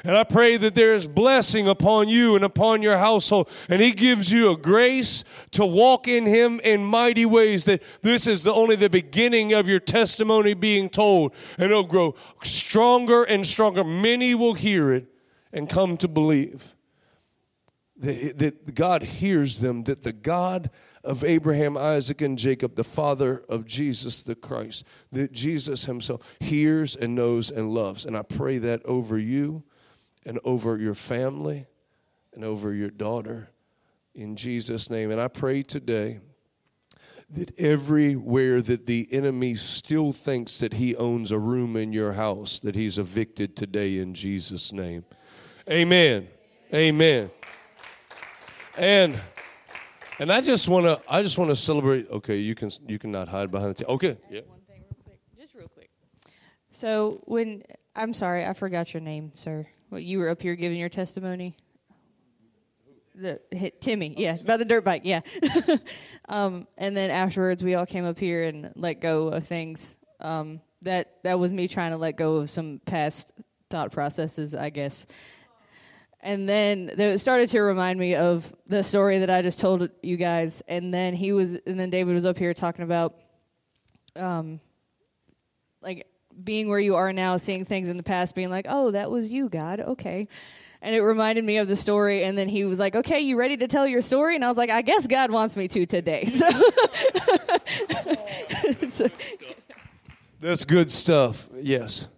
And 0.05 0.17
I 0.17 0.25
pray 0.25 0.59
that 0.59 0.75
there 0.75 0.95
is 0.95 1.07
blessing 1.07 1.67
upon 1.67 2.11
you 2.11 2.37
and 2.37 2.45
upon 2.45 2.83
your 2.83 2.99
household. 2.99 3.49
And 3.71 3.81
He 3.81 3.93
gives 3.93 4.31
you 4.31 4.51
a 4.51 4.57
grace 4.57 5.25
to 5.53 5.65
walk 5.65 6.07
in 6.07 6.27
Him 6.27 6.61
in 6.63 6.85
mighty 6.85 7.25
ways. 7.25 7.65
That 7.65 7.83
this 8.03 8.27
is 8.27 8.45
the, 8.45 8.53
only 8.53 8.77
the 8.77 8.91
beginning 8.91 9.55
of 9.55 9.67
your 9.67 9.81
testimony 9.81 10.53
being 10.53 10.91
told. 10.91 11.35
And 11.57 11.71
it'll 11.71 11.85
grow 11.85 12.15
stronger 12.43 13.25
and 13.25 13.47
stronger. 13.47 13.83
Many 13.83 14.35
will 14.35 14.55
hear 14.55 14.93
it 14.93 15.07
and 15.55 15.71
come 15.71 15.97
to 15.97 16.09
believe 16.09 16.75
that, 17.97 18.39
that 18.39 18.75
God 18.75 19.03
hears 19.03 19.61
them, 19.61 19.85
that 19.85 20.03
the 20.03 20.13
God 20.13 20.71
of 21.03 21.25
Abraham, 21.25 21.77
Isaac, 21.77 22.21
and 22.21 22.39
Jacob, 22.39 22.75
the 22.75 22.85
father 22.85 23.43
of 23.49 23.67
Jesus 23.67 24.23
the 24.23 24.35
Christ, 24.35 24.85
that 25.13 25.33
Jesus 25.33 25.85
himself 25.85 26.21
hears 26.41 26.97
and 26.97 27.15
knows 27.15 27.51
and 27.51 27.73
loves. 27.73 28.05
And 28.05 28.17
I 28.17 28.23
pray 28.23 28.59
that 28.59 28.85
over 28.85 29.19
you 29.19 29.65
and 30.27 30.39
over 30.45 30.79
your 30.79 30.95
family 30.95 31.67
and 32.35 32.45
over 32.45 32.73
your 32.73 32.91
daughter 32.91 33.51
in 34.15 34.37
Jesus' 34.37 34.91
name. 34.91 35.11
And 35.11 35.21
I 35.21 35.29
pray 35.29 35.63
today 35.63 36.21
that 37.31 37.59
everywhere 37.59 38.63
that 38.63 38.87
the 38.87 39.09
enemy 39.11 39.55
still 39.55 40.13
thinks 40.13 40.59
that 40.61 40.75
he 40.75 40.95
owns 40.97 41.33
a 41.33 41.39
room 41.39 41.77
in 41.77 41.93
your 41.93 42.13
house, 42.13 42.61
that 42.61 42.75
he's 42.75 42.99
evicted 42.99 43.57
today 43.57 43.99
in 43.99 44.15
Jesus' 44.15 44.73
name. 44.73 45.05
Amen. 45.69 46.29
Amen. 46.73 47.31
And 48.77 49.21
and 50.19 50.33
I 50.33 50.41
just 50.41 50.69
want 50.69 50.87
to 50.87 51.01
I 51.09 51.23
just 51.23 51.39
want 51.39 51.51
to 51.51 51.57
celebrate. 51.57 52.09
Okay, 52.11 52.39
you 52.39 52.55
can 52.55 52.71
you 52.87 52.99
cannot 52.99 53.29
hide 53.29 53.51
behind 53.51 53.71
the 53.71 53.85
t- 53.85 53.91
okay. 53.91 54.17
Yeah. 54.31 54.41
One 54.47 54.61
thing, 54.61 54.83
real 54.83 54.97
quick, 55.05 55.21
just 55.39 55.55
real 55.55 55.69
quick. 55.69 55.91
So 56.71 57.23
when 57.25 57.63
I'm 57.97 58.13
sorry, 58.13 58.45
I 58.45 58.53
forgot 58.53 58.93
your 58.93 59.01
name, 59.01 59.33
sir. 59.35 59.67
Well, 59.95 60.03
you 60.03 60.19
were 60.19 60.29
up 60.29 60.43
here 60.43 60.57
giving 60.57 60.77
your 60.77 60.89
testimony. 60.89 61.55
The 63.15 63.41
hit 63.53 63.81
Timmy, 63.81 64.13
yeah, 64.19 64.35
about 64.41 64.59
the 64.59 64.65
dirt 64.65 64.85
bike, 64.85 65.03
yeah. 65.05 65.21
um, 66.29 66.67
and 66.77 66.97
then 66.97 67.13
afterwards, 67.13 67.63
we 67.63 67.77
all 67.77 67.87
came 67.87 68.05
up 68.05 68.19
here 68.19 68.43
and 68.43 68.73
let 68.75 68.95
go 69.01 69.29
of 69.29 69.47
things. 69.47 69.95
Um, 70.19 70.61
that 70.83 71.23
that 71.23 71.39
was 71.39 71.53
me 71.53 71.69
trying 71.69 71.93
to 71.93 71.97
let 71.97 72.17
go 72.17 72.39
of 72.39 72.51
some 72.51 72.81
past 72.85 73.35
thought 73.71 73.93
processes, 73.93 74.57
I 74.57 74.71
guess. 74.71 75.07
And 76.21 76.49
then 76.49 76.91
it 76.99 77.21
started 77.21 77.51
to 77.51 77.61
remind 77.61 77.97
me 77.97 78.17
of 78.17 78.53
the 78.67 78.83
story 78.83 79.21
that 79.21 79.31
I 79.31 79.43
just 79.43 79.61
told 79.61 79.89
you 80.03 80.17
guys. 80.17 80.61
And 80.67 80.93
then 80.93 81.15
he 81.15 81.31
was, 81.31 81.55
and 81.69 81.79
then 81.79 81.91
David 81.91 82.15
was 82.15 82.25
up 82.25 82.37
here 82.37 82.53
talking 82.53 82.83
about, 82.83 83.15
um, 84.17 84.59
like 85.81 86.09
being 86.43 86.69
where 86.69 86.81
you 86.81 86.97
are 86.97 87.13
now, 87.13 87.37
seeing 87.37 87.65
things 87.65 87.89
in 87.89 87.97
the 87.97 88.03
past, 88.03 88.35
being 88.35 88.51
like, 88.51 88.67
oh, 88.69 88.91
that 88.91 89.11
was 89.11 89.33
you, 89.33 89.49
God. 89.49 89.81
Okay. 89.81 90.29
And 90.83 90.95
it 90.95 91.01
reminded 91.01 91.45
me 91.45 91.57
of 91.59 91.69
the 91.69 91.77
story. 91.77 92.25
And 92.25 92.37
then 92.37 92.49
he 92.49 92.65
was 92.65 92.79
like, 92.79 92.95
okay, 92.95 93.21
you 93.21 93.37
ready 93.39 93.57
to 93.57 93.67
tell 93.67 93.87
your 93.87 94.03
story? 94.03 94.35
And 94.35 94.45
I 94.45 94.49
was 94.49 94.59
like, 94.59 94.71
I 94.71 94.83
guess 94.83 95.07
God 95.07 95.31
wants 95.31 95.57
me 95.57 95.69
to 95.69 95.87
today. 95.87 96.27
So, 96.35 96.49
so 98.89 99.09
That's 100.41 100.65
good 100.65 100.91
stuff. 100.91 101.49
Yes. 101.61 102.09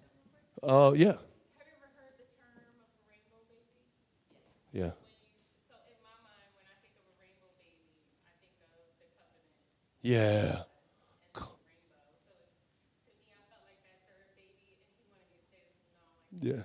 Oh, 0.63 0.95
yeah. 0.95 1.15
Yeah. 4.73 4.91
Yeah. 10.03 10.63
Yeah. 16.41 16.63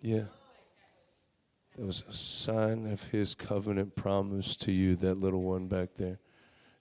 Yeah. 0.00 0.24
That 1.76 1.86
was 1.86 2.02
a 2.08 2.12
sign 2.12 2.90
of 2.90 3.02
his 3.08 3.34
covenant 3.34 3.94
promise 3.94 4.56
to 4.56 4.72
you, 4.72 4.96
that 4.96 5.20
little 5.20 5.42
one 5.42 5.68
back 5.68 5.90
there. 5.96 6.18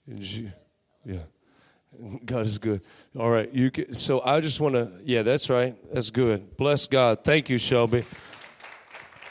Yeah. 0.07 1.19
God 2.25 2.45
is 2.45 2.57
good. 2.57 2.81
All 3.17 3.29
right, 3.29 3.51
you 3.53 3.71
can, 3.71 3.93
so 3.93 4.21
I 4.21 4.39
just 4.39 4.59
want 4.59 4.75
to 4.75 4.91
yeah, 5.03 5.23
that's 5.23 5.49
right. 5.49 5.75
That's 5.93 6.09
good. 6.09 6.57
Bless 6.57 6.85
God. 6.85 7.23
Thank 7.23 7.49
you, 7.49 7.57
Shelby. 7.57 8.05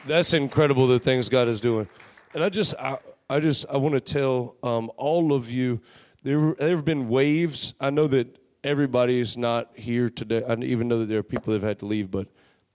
That's 0.07 0.33
incredible 0.35 0.87
the 0.87 0.99
things 0.99 1.29
God 1.29 1.49
is 1.49 1.61
doing. 1.61 1.89
And 2.35 2.43
I 2.43 2.49
just 2.49 2.75
I, 2.77 2.99
I 3.29 3.41
just 3.41 3.67
I 3.71 3.77
want 3.77 3.95
to 3.95 4.01
tell 4.01 4.57
um, 4.63 4.91
all 4.97 5.33
of 5.33 5.51
you 5.51 5.81
there 6.23 6.55
there 6.59 6.71
have 6.71 6.85
been 6.85 7.09
waves. 7.09 7.75
I 7.81 7.91
know 7.91 8.07
that 8.09 8.39
everybody 8.67 9.21
is 9.21 9.39
not 9.39 9.71
here 9.75 10.11
today. 10.11 10.43
I 10.47 10.55
even 10.55 10.89
know 10.89 10.99
that 10.99 11.07
there 11.07 11.21
are 11.21 11.23
people 11.23 11.53
that 11.53 11.61
have 11.61 11.69
had 11.69 11.79
to 11.81 11.87
leave, 11.87 12.11
but 12.11 12.27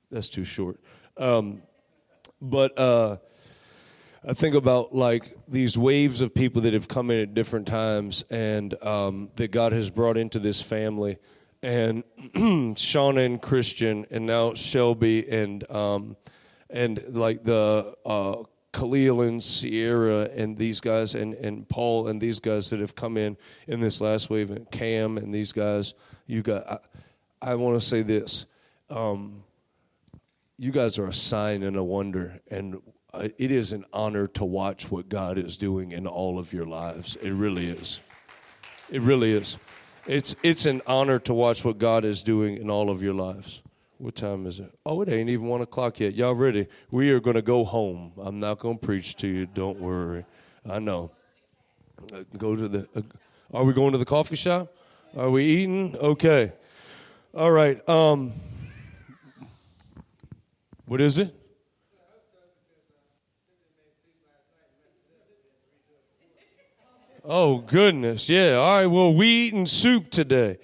that's 0.10 0.30
too 0.30 0.46
short. 0.46 0.80
Um, 1.18 1.62
but 2.42 2.78
uh, 2.80 3.18
I 4.28 4.34
think 4.34 4.56
about 4.56 4.96
like 4.96 5.38
these 5.48 5.78
waves 5.78 6.22
of 6.22 6.34
people 6.34 6.62
that 6.62 6.74
have 6.74 6.88
come 6.88 7.12
in 7.12 7.20
at 7.20 7.34
different 7.34 7.68
times 7.68 8.24
and 8.30 8.82
um, 8.84 9.32
that 9.36 9.52
God 9.52 9.74
has 9.74 9.90
brought 9.90 10.16
into 10.16 10.40
this 10.40 10.62
family. 10.62 11.18
And 11.62 12.04
Shauna 12.36 13.26
and 13.26 13.42
Christian, 13.42 14.08
and 14.10 14.26
now 14.26 14.56
Shelby, 14.56 15.30
and 15.30 15.70
um, 15.70 16.18
and 16.72 17.04
like 17.10 17.44
the 17.44 17.94
uh, 18.04 18.44
Khalil 18.74 19.22
and 19.22 19.44
Sierra, 19.44 20.30
and 20.36 20.58
these 20.58 20.80
guys, 20.80 21.14
and, 21.14 21.34
and 21.34 21.68
Paul, 21.68 22.08
and 22.08 22.22
these 22.22 22.40
guys 22.40 22.70
that 22.70 22.80
have 22.80 22.96
come 22.96 23.18
in 23.18 23.38
in 23.68 23.80
this 23.80 24.00
last 24.00 24.30
wave, 24.30 24.50
and 24.52 24.70
Cam, 24.72 25.18
and 25.18 25.34
these 25.34 25.52
guys. 25.52 25.94
You 26.26 26.42
got, 26.42 26.68
I, 27.42 27.52
I 27.52 27.56
want 27.56 27.80
to 27.80 27.86
say 27.86 28.02
this. 28.02 28.46
Um, 28.90 29.44
you 30.58 30.72
guys 30.72 30.98
are 30.98 31.08
a 31.08 31.14
sign 31.14 31.64
and 31.64 31.76
a 31.76 31.84
wonder, 31.84 32.40
and 32.50 32.82
uh, 33.14 33.28
it 33.38 33.52
is 33.52 33.72
an 33.72 33.84
honor 33.92 34.28
to 34.28 34.46
watch 34.46 34.90
what 34.90 35.10
God 35.10 35.38
is 35.38 35.58
doing 35.58 35.92
in 35.92 36.08
all 36.08 36.40
of 36.40 36.54
your 36.54 36.66
lives. 36.66 37.18
It 37.18 37.32
really 37.32 37.68
is. 37.68 38.00
It 38.90 39.02
really 39.02 39.32
is. 39.32 39.58
It's 40.08 40.36
it's 40.44 40.66
an 40.66 40.82
honor 40.88 41.20
to 41.20 41.34
watch 41.34 41.64
what 41.64 41.78
God 41.78 42.06
is 42.06 42.24
doing 42.24 42.58
in 42.58 42.70
all 42.70 42.90
of 42.90 43.04
your 43.04 43.14
lives. 43.14 43.62
What 44.02 44.16
time 44.16 44.48
is 44.48 44.60
it? 44.60 44.74
Oh, 44.84 45.04
it 45.04 45.10
ain't 45.10 45.30
even 45.30 45.46
one 45.46 45.62
o'clock 45.62 46.00
yet. 46.00 46.16
Y'all 46.16 46.34
ready? 46.34 46.66
We 46.90 47.12
are 47.12 47.20
going 47.20 47.36
to 47.36 47.44
go 47.44 47.64
home. 47.64 48.14
I'm 48.18 48.40
not 48.40 48.58
going 48.58 48.80
to 48.80 48.84
preach 48.84 49.16
to 49.18 49.28
you. 49.28 49.46
Don't 49.46 49.80
worry. 49.80 50.26
I 50.68 50.80
know. 50.80 51.12
Uh, 52.12 52.24
go 52.36 52.56
to 52.56 52.68
the. 52.68 52.88
Uh, 52.96 53.02
are 53.54 53.64
we 53.64 53.74
going 53.74 53.92
to 53.92 54.00
the 54.00 54.06
coffee 54.06 54.36
shop? 54.36 54.74
Are 55.16 55.30
we 55.30 55.46
eating? 55.46 55.96
Okay. 55.98 56.52
All 57.36 57.52
right. 57.52 57.88
Um. 57.88 58.34
What 60.86 61.00
is 61.00 61.20
it? 61.20 61.36
Oh 67.24 67.60
goodness, 67.60 68.28
yeah. 68.28 68.54
All 68.54 68.78
right. 68.78 68.88
Well, 68.88 69.14
we 69.14 69.28
eating 69.28 69.68
soup 69.68 70.10
today. 70.10 70.58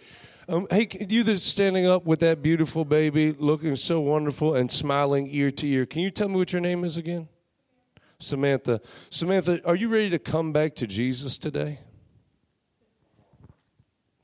Um, 0.49 0.65
hey, 0.69 0.88
you 1.10 1.24
that's 1.24 1.44
standing 1.44 1.88
up 1.88 2.06
with 2.06 2.22
that 2.22 2.41
beautiful 2.41 2.86
baby, 2.86 3.34
looking 3.34 3.76
so 3.76 3.99
wonderful 3.99 4.56
and 4.56 4.72
smiling 4.72 5.28
ear 5.30 5.52
to 5.52 5.68
ear. 5.68 5.86
Can 5.86 6.02
you 6.02 6.10
tell 6.10 6.30
me 6.30 6.36
what 6.36 6.53
your 6.53 6.61
name 6.61 6.86
is 6.86 6.95
again? 6.95 7.28
Samantha. 8.19 8.80
Samantha, 9.10 9.60
are 9.65 9.76
you 9.76 9.90
ready 9.90 10.10
to 10.10 10.19
come 10.19 10.53
back 10.53 10.74
to 10.76 10.88
Jesus 10.88 11.38
today? 11.38 11.80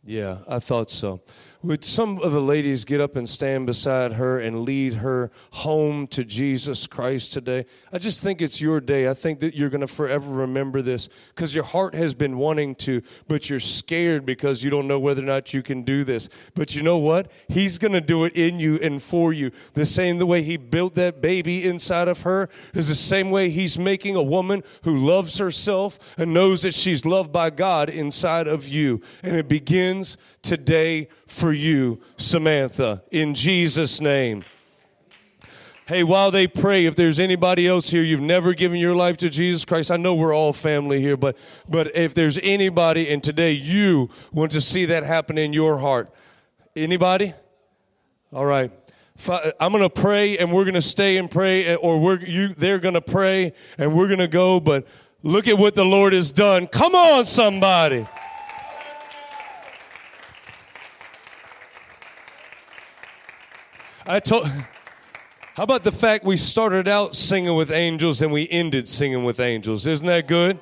Yeah, 0.05 0.39
I 0.47 0.59
thought 0.59 0.89
so. 0.89 1.21
Would 1.63 1.85
some 1.85 2.19
of 2.19 2.33
the 2.33 2.41
ladies 2.41 2.83
get 2.83 2.99
up 2.99 3.15
and 3.15 3.27
stand 3.27 3.67
beside 3.67 4.11
her 4.13 4.37
and 4.37 4.63
lead 4.63 4.95
her 4.95 5.31
home 5.51 6.07
to 6.07 6.25
Jesus 6.25 6.87
Christ 6.87 7.31
today? 7.31 7.65
I 7.93 7.99
just 7.99 8.21
think 8.21 8.41
it's 8.41 8.59
your 8.59 8.81
day. 8.81 9.09
I 9.09 9.13
think 9.13 9.39
that 9.39 9.55
you're 9.55 9.69
going 9.69 9.79
to 9.79 9.87
forever 9.87 10.29
remember 10.29 10.81
this 10.81 11.07
because 11.33 11.55
your 11.55 11.63
heart 11.63 11.95
has 11.95 12.13
been 12.13 12.37
wanting 12.37 12.75
to, 12.75 13.01
but 13.29 13.49
you're 13.49 13.61
scared 13.61 14.25
because 14.25 14.61
you 14.61 14.69
don't 14.69 14.89
know 14.89 14.99
whether 14.99 15.23
or 15.23 15.25
not 15.25 15.53
you 15.53 15.63
can 15.63 15.83
do 15.83 16.03
this. 16.03 16.27
But 16.53 16.75
you 16.75 16.83
know 16.83 16.97
what? 16.97 17.31
He's 17.47 17.77
going 17.77 17.93
to 17.93 18.01
do 18.01 18.25
it 18.25 18.33
in 18.33 18.59
you 18.59 18.75
and 18.79 19.01
for 19.01 19.31
you. 19.31 19.51
The 19.73 19.85
same 19.85 20.17
the 20.17 20.25
way 20.25 20.43
he 20.43 20.57
built 20.57 20.95
that 20.95 21.21
baby 21.21 21.65
inside 21.65 22.09
of 22.09 22.23
her 22.23 22.49
is 22.73 22.89
the 22.89 22.95
same 22.95 23.31
way 23.31 23.49
he's 23.49 23.79
making 23.79 24.17
a 24.17 24.23
woman 24.23 24.63
who 24.83 24.97
loves 24.97 25.37
herself 25.37 25.97
and 26.17 26.33
knows 26.33 26.63
that 26.63 26.73
she's 26.73 27.05
loved 27.05 27.31
by 27.31 27.49
God 27.51 27.89
inside 27.89 28.49
of 28.49 28.67
you. 28.67 28.99
And 29.23 29.37
it 29.37 29.47
begins 29.47 29.92
today 30.41 31.07
for 31.27 31.53
you, 31.53 32.01
Samantha, 32.17 33.03
in 33.11 33.33
Jesus' 33.33 34.01
name. 34.01 34.43
Hey, 35.85 36.03
while 36.03 36.31
they 36.31 36.47
pray, 36.47 36.85
if 36.85 36.95
there's 36.95 37.19
anybody 37.19 37.67
else 37.67 37.89
here, 37.89 38.03
you've 38.03 38.21
never 38.21 38.53
given 38.53 38.79
your 38.79 38.95
life 38.95 39.17
to 39.17 39.29
Jesus 39.29 39.65
Christ. 39.65 39.91
I 39.91 39.97
know 39.97 40.15
we're 40.15 40.33
all 40.33 40.53
family 40.53 41.01
here, 41.01 41.17
but 41.17 41.37
but 41.67 41.93
if 41.93 42.13
there's 42.13 42.39
anybody 42.41 43.09
and 43.09 43.21
today 43.21 43.51
you 43.51 44.09
want 44.31 44.51
to 44.53 44.61
see 44.61 44.85
that 44.85 45.03
happen 45.03 45.37
in 45.37 45.51
your 45.51 45.79
heart, 45.79 46.09
anybody? 46.73 47.33
All 48.31 48.45
right. 48.45 48.71
I'm 49.59 49.71
going 49.71 49.83
to 49.83 49.89
pray 49.89 50.37
and 50.37 50.51
we're 50.51 50.63
going 50.63 50.73
to 50.73 50.81
stay 50.81 51.17
and 51.17 51.29
pray 51.29 51.75
or 51.75 51.99
we're 51.99 52.19
you 52.19 52.53
they're 52.53 52.79
going 52.79 52.95
to 52.95 53.01
pray 53.01 53.53
and 53.77 53.93
we're 53.93 54.07
going 54.07 54.19
to 54.19 54.27
go, 54.29 54.61
but 54.61 54.87
look 55.21 55.49
at 55.49 55.57
what 55.57 55.75
the 55.75 55.85
Lord 55.85 56.13
has 56.13 56.31
done. 56.31 56.67
Come 56.67 56.95
on 56.95 57.25
somebody. 57.25 58.07
I 64.05 64.19
told. 64.19 64.47
How 65.55 65.63
about 65.63 65.83
the 65.83 65.91
fact 65.91 66.25
we 66.25 66.35
started 66.35 66.87
out 66.87 67.15
singing 67.15 67.55
with 67.55 67.71
angels 67.71 68.21
and 68.21 68.31
we 68.31 68.49
ended 68.49 68.87
singing 68.87 69.23
with 69.23 69.39
angels? 69.39 69.85
Isn't 69.87 70.07
that 70.07 70.27
good? 70.27 70.59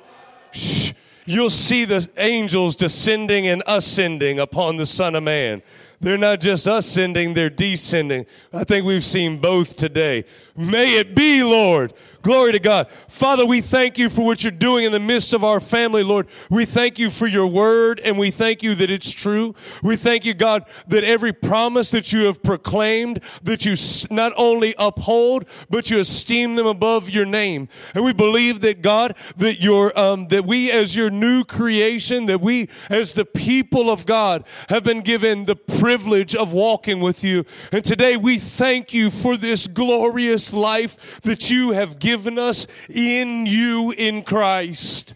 Shh. 0.52 0.92
You'll 1.24 1.50
see 1.50 1.84
the 1.84 2.08
angels 2.18 2.76
descending 2.76 3.46
and 3.46 3.62
ascending 3.66 4.38
upon 4.38 4.76
the 4.76 4.86
Son 4.86 5.14
of 5.14 5.22
Man. 5.22 5.62
They're 6.02 6.18
not 6.18 6.40
just 6.40 6.66
ascending, 6.66 7.34
they're 7.34 7.48
descending. 7.48 8.26
I 8.52 8.64
think 8.64 8.84
we've 8.84 9.04
seen 9.04 9.38
both 9.38 9.76
today. 9.76 10.24
May 10.56 10.98
it 10.98 11.14
be, 11.14 11.44
Lord. 11.44 11.94
Glory 12.22 12.52
to 12.52 12.60
God. 12.60 12.88
Father, 13.08 13.44
we 13.44 13.60
thank 13.60 13.98
you 13.98 14.08
for 14.08 14.24
what 14.24 14.44
you're 14.44 14.52
doing 14.52 14.84
in 14.84 14.92
the 14.92 15.00
midst 15.00 15.32
of 15.32 15.42
our 15.42 15.58
family, 15.58 16.04
Lord. 16.04 16.28
We 16.50 16.64
thank 16.64 16.96
you 16.98 17.10
for 17.10 17.26
your 17.26 17.48
word 17.48 18.00
and 18.00 18.16
we 18.16 18.30
thank 18.30 18.62
you 18.62 18.76
that 18.76 18.90
it's 18.90 19.10
true. 19.10 19.56
We 19.82 19.96
thank 19.96 20.24
you, 20.24 20.32
God, 20.32 20.64
that 20.86 21.02
every 21.02 21.32
promise 21.32 21.90
that 21.90 22.12
you 22.12 22.26
have 22.26 22.40
proclaimed, 22.40 23.20
that 23.42 23.64
you 23.64 23.74
not 24.14 24.32
only 24.36 24.74
uphold, 24.78 25.46
but 25.68 25.90
you 25.90 25.98
esteem 25.98 26.54
them 26.54 26.66
above 26.66 27.10
your 27.10 27.26
name. 27.26 27.68
And 27.94 28.04
we 28.04 28.12
believe 28.12 28.60
that, 28.60 28.82
God, 28.82 29.16
that 29.36 29.60
your, 29.60 29.98
um, 29.98 30.28
that 30.28 30.44
we 30.44 30.70
as 30.70 30.94
your 30.94 31.10
new 31.10 31.42
creation, 31.42 32.26
that 32.26 32.40
we 32.40 32.68
as 32.88 33.14
the 33.14 33.24
people 33.24 33.90
of 33.90 34.06
God 34.06 34.44
have 34.68 34.84
been 34.84 35.00
given 35.00 35.46
the 35.46 35.56
privilege 35.56 35.91
of 35.92 36.52
walking 36.52 37.00
with 37.00 37.24
you. 37.24 37.44
And 37.72 37.84
today 37.84 38.16
we 38.16 38.38
thank 38.38 38.94
you 38.94 39.10
for 39.10 39.36
this 39.36 39.66
glorious 39.66 40.52
life 40.52 41.20
that 41.22 41.50
you 41.50 41.72
have 41.72 41.98
given 41.98 42.22
given 42.22 42.38
us 42.38 42.66
in 42.88 43.46
you 43.46 43.92
in 43.96 44.22
Christ. 44.22 45.14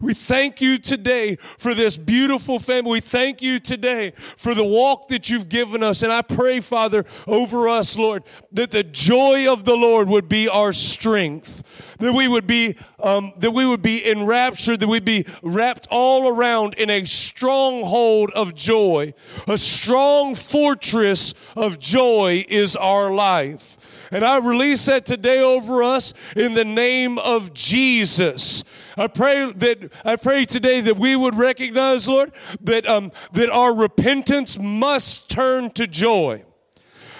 We 0.00 0.14
thank 0.14 0.60
you 0.60 0.78
today 0.78 1.36
for 1.58 1.74
this 1.74 1.98
beautiful 1.98 2.58
family. 2.58 2.92
We 2.92 3.00
thank 3.00 3.42
you 3.42 3.58
today 3.58 4.12
for 4.36 4.54
the 4.54 4.64
walk 4.64 5.08
that 5.08 5.28
you've 5.28 5.48
given 5.48 5.82
us. 5.82 6.02
And 6.02 6.12
I 6.12 6.22
pray, 6.22 6.60
Father, 6.60 7.04
over 7.26 7.68
us, 7.68 7.98
Lord, 7.98 8.22
that 8.52 8.70
the 8.70 8.84
joy 8.84 9.50
of 9.50 9.64
the 9.64 9.76
Lord 9.76 10.08
would 10.08 10.28
be 10.28 10.48
our 10.48 10.72
strength. 10.72 11.62
That 11.98 12.12
we 12.12 12.28
would 12.28 12.46
be, 12.46 12.76
um, 13.02 13.32
that 13.38 13.52
we 13.52 13.66
would 13.66 13.82
be 13.82 14.08
enraptured, 14.08 14.80
that 14.80 14.88
we'd 14.88 15.04
be 15.04 15.26
wrapped 15.42 15.86
all 15.90 16.28
around 16.28 16.74
in 16.74 16.90
a 16.90 17.04
stronghold 17.04 18.30
of 18.32 18.54
joy. 18.54 19.14
A 19.48 19.58
strong 19.58 20.34
fortress 20.34 21.34
of 21.56 21.78
joy 21.78 22.44
is 22.48 22.76
our 22.76 23.10
life. 23.10 23.76
And 24.12 24.24
I 24.24 24.38
release 24.38 24.86
that 24.86 25.04
today 25.04 25.40
over 25.40 25.82
us 25.82 26.14
in 26.36 26.54
the 26.54 26.64
name 26.64 27.18
of 27.18 27.52
Jesus. 27.52 28.62
I 28.96 29.08
pray 29.08 29.52
that 29.52 29.92
I 30.04 30.16
pray 30.16 30.44
today 30.44 30.80
that 30.82 30.96
we 30.96 31.16
would 31.16 31.34
recognize, 31.34 32.08
Lord, 32.08 32.32
that 32.62 32.86
um, 32.86 33.12
that 33.32 33.50
our 33.50 33.74
repentance 33.74 34.58
must 34.58 35.28
turn 35.28 35.70
to 35.70 35.86
joy 35.86 36.44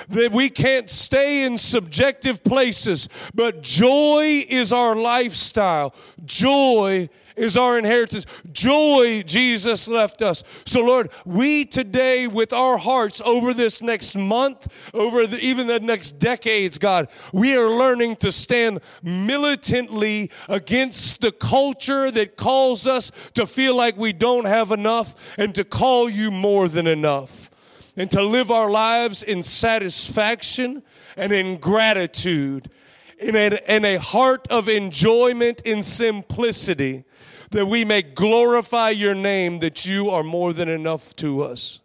that 0.09 0.33
we 0.33 0.49
can't 0.49 0.89
stay 0.89 1.45
in 1.45 1.59
subjective 1.59 2.43
places, 2.45 3.09
but 3.35 3.62
joy 3.62 4.45
is 4.49 4.73
our 4.73 4.95
lifestyle. 4.95 5.95
Joy 6.24 7.09
is 7.37 7.57
our 7.57 7.78
inheritance. 7.78 8.27
Joy, 8.51 9.23
Jesus 9.23 9.87
left 9.87 10.23
us. 10.23 10.43
So, 10.65 10.83
Lord, 10.83 11.11
we 11.24 11.65
today, 11.65 12.27
with 12.27 12.53
our 12.53 12.78
hearts 12.78 13.20
over 13.24 13.53
this 13.53 13.83
next 13.83 14.16
month, 14.16 14.91
over 14.95 15.27
the, 15.27 15.39
even 15.39 15.66
the 15.66 15.81
next 15.81 16.12
decades, 16.12 16.78
God, 16.78 17.09
we 17.33 17.57
are 17.57 17.69
learning 17.69 18.16
to 18.16 18.33
stand 18.33 18.81
militantly 19.03 20.31
against 20.49 21.20
the 21.20 21.33
culture 21.33 22.11
that 22.11 22.37
calls 22.37 22.87
us 22.87 23.12
to 23.35 23.47
feel 23.47 23.77
like 23.77 23.97
we 23.97 24.12
don't 24.12 24.47
have 24.47 24.73
enough 24.73 25.37
and 25.39 25.55
to 25.55 25.65
call 25.65 26.09
you 26.09 26.31
more 26.31 26.69
than 26.69 26.87
enough 26.87 27.51
and 27.97 28.10
to 28.10 28.23
live 28.23 28.51
our 28.51 28.70
lives 28.70 29.23
in 29.23 29.43
satisfaction 29.43 30.82
and 31.16 31.32
in 31.32 31.56
gratitude, 31.56 32.70
in 33.18 33.35
a, 33.35 33.59
in 33.68 33.85
a 33.85 33.97
heart 33.97 34.47
of 34.51 34.68
enjoyment 34.68 35.62
in 35.62 35.82
simplicity, 35.82 37.05
that 37.51 37.66
we 37.66 37.85
may 37.85 38.02
glorify 38.02 38.90
your 38.90 39.14
name, 39.14 39.60
that 39.60 39.86
you 39.86 40.10
are 40.10 40.23
more 40.23 40.52
than 40.52 40.68
enough 40.68 41.14
to 41.16 41.43
us, 41.43 41.81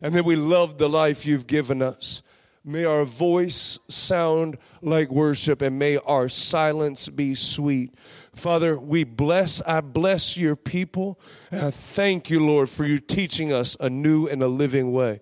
and 0.00 0.14
that 0.14 0.24
we 0.24 0.36
love 0.36 0.76
the 0.76 0.88
life 0.88 1.24
you've 1.24 1.46
given 1.46 1.80
us. 1.80 2.22
May 2.64 2.84
our 2.84 3.04
voice 3.04 3.78
sound 3.88 4.58
like 4.82 5.10
worship, 5.10 5.62
and 5.62 5.78
may 5.78 5.96
our 5.96 6.28
silence 6.28 7.08
be 7.08 7.34
sweet. 7.34 7.94
Father, 8.34 8.78
we 8.78 9.04
bless, 9.04 9.60
I 9.62 9.80
bless 9.80 10.36
your 10.36 10.56
people. 10.56 11.20
And 11.50 11.60
I 11.60 11.70
thank 11.70 12.30
you, 12.30 12.44
Lord, 12.44 12.68
for 12.68 12.84
you 12.84 12.98
teaching 12.98 13.52
us 13.52 13.76
a 13.78 13.90
new 13.90 14.26
and 14.26 14.42
a 14.42 14.48
living 14.48 14.92
way 14.92 15.20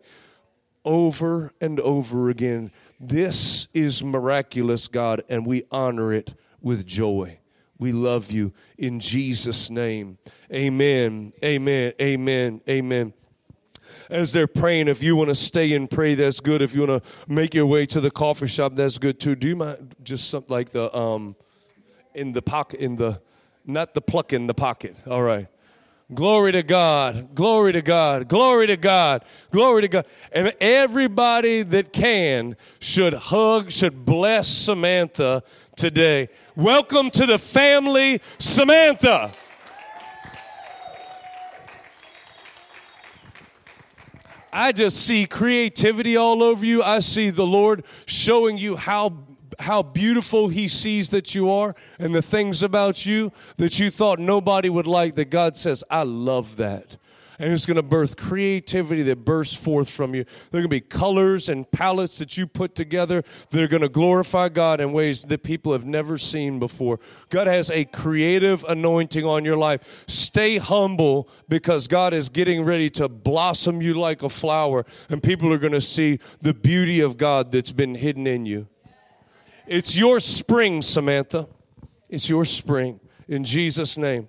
over 0.84 1.52
and 1.60 1.80
over 1.80 2.30
again. 2.30 2.70
This 2.98 3.68
is 3.74 4.04
miraculous, 4.04 4.88
God, 4.88 5.22
and 5.28 5.44
we 5.44 5.64
honor 5.70 6.12
it 6.12 6.34
with 6.60 6.86
joy. 6.86 7.38
We 7.78 7.92
love 7.92 8.30
you 8.30 8.52
in 8.78 9.00
Jesus' 9.00 9.70
name. 9.70 10.18
Amen. 10.52 11.32
Amen. 11.42 11.92
Amen. 12.00 12.60
Amen 12.68 13.12
as 14.08 14.32
they're 14.32 14.46
praying. 14.46 14.88
If 14.88 15.02
you 15.02 15.16
want 15.16 15.28
to 15.28 15.34
stay 15.34 15.72
and 15.72 15.90
pray, 15.90 16.14
that's 16.14 16.40
good. 16.40 16.62
If 16.62 16.74
you 16.74 16.86
want 16.86 17.02
to 17.02 17.32
make 17.32 17.54
your 17.54 17.66
way 17.66 17.86
to 17.86 18.00
the 18.00 18.10
coffee 18.10 18.46
shop, 18.46 18.74
that's 18.74 18.98
good 18.98 19.18
too. 19.18 19.34
Do 19.34 19.48
you 19.48 19.56
mind 19.56 19.96
just 20.02 20.28
something 20.30 20.52
like 20.52 20.70
the 20.70 20.94
um, 20.96 21.34
in 22.14 22.32
the 22.32 22.42
pocket, 22.42 22.80
in 22.80 22.96
the, 22.96 23.20
not 23.66 23.94
the 23.94 24.00
pluck 24.00 24.32
in 24.32 24.46
the 24.46 24.54
pocket. 24.54 24.96
All 25.06 25.22
right. 25.22 25.46
Glory 26.12 26.50
to 26.52 26.64
God. 26.64 27.36
Glory 27.36 27.72
to 27.72 27.82
God. 27.82 28.28
Glory 28.28 28.66
to 28.66 28.76
God. 28.76 29.24
Glory 29.52 29.82
to 29.82 29.88
God. 29.88 30.06
And 30.32 30.52
everybody 30.60 31.62
that 31.62 31.92
can 31.92 32.56
should 32.80 33.14
hug, 33.14 33.70
should 33.70 34.04
bless 34.04 34.48
Samantha 34.48 35.44
today. 35.76 36.28
Welcome 36.56 37.10
to 37.10 37.26
the 37.26 37.38
family, 37.38 38.20
Samantha. 38.40 39.30
I 44.52 44.72
just 44.72 45.06
see 45.06 45.26
creativity 45.26 46.16
all 46.16 46.42
over 46.42 46.66
you. 46.66 46.82
I 46.82 46.98
see 47.00 47.30
the 47.30 47.46
Lord 47.46 47.84
showing 48.06 48.58
you 48.58 48.74
how 48.74 49.16
how 49.60 49.82
beautiful 49.82 50.48
he 50.48 50.68
sees 50.68 51.10
that 51.10 51.34
you 51.34 51.50
are 51.50 51.74
and 51.98 52.14
the 52.14 52.22
things 52.22 52.62
about 52.62 53.04
you 53.06 53.32
that 53.56 53.78
you 53.78 53.90
thought 53.90 54.18
nobody 54.18 54.68
would 54.68 54.86
like 54.86 55.14
that 55.16 55.30
God 55.30 55.56
says, 55.56 55.84
I 55.90 56.02
love 56.02 56.56
that. 56.56 56.96
And 57.38 57.54
it's 57.54 57.64
going 57.64 57.76
to 57.76 57.82
birth 57.82 58.18
creativity 58.18 59.02
that 59.04 59.24
bursts 59.24 59.58
forth 59.58 59.88
from 59.88 60.14
you. 60.14 60.24
There 60.24 60.58
are 60.58 60.60
going 60.60 60.64
to 60.64 60.68
be 60.68 60.82
colors 60.82 61.48
and 61.48 61.68
palettes 61.70 62.18
that 62.18 62.36
you 62.36 62.46
put 62.46 62.74
together 62.74 63.24
that 63.48 63.62
are 63.62 63.66
going 63.66 63.80
to 63.80 63.88
glorify 63.88 64.50
God 64.50 64.78
in 64.78 64.92
ways 64.92 65.22
that 65.24 65.42
people 65.42 65.72
have 65.72 65.86
never 65.86 66.18
seen 66.18 66.58
before. 66.58 67.00
God 67.30 67.46
has 67.46 67.70
a 67.70 67.86
creative 67.86 68.62
anointing 68.64 69.24
on 69.24 69.46
your 69.46 69.56
life. 69.56 70.04
Stay 70.06 70.58
humble 70.58 71.30
because 71.48 71.88
God 71.88 72.12
is 72.12 72.28
getting 72.28 72.62
ready 72.62 72.90
to 72.90 73.08
blossom 73.08 73.80
you 73.80 73.94
like 73.94 74.22
a 74.22 74.28
flower, 74.28 74.84
and 75.08 75.22
people 75.22 75.50
are 75.50 75.58
going 75.58 75.72
to 75.72 75.80
see 75.80 76.18
the 76.42 76.52
beauty 76.52 77.00
of 77.00 77.16
God 77.16 77.52
that's 77.52 77.72
been 77.72 77.94
hidden 77.94 78.26
in 78.26 78.44
you. 78.44 78.68
It's 79.70 79.96
your 79.96 80.18
spring, 80.18 80.82
Samantha. 80.82 81.46
It's 82.08 82.28
your 82.28 82.44
spring. 82.44 82.98
In 83.28 83.44
Jesus' 83.44 83.96
name. 83.96 84.28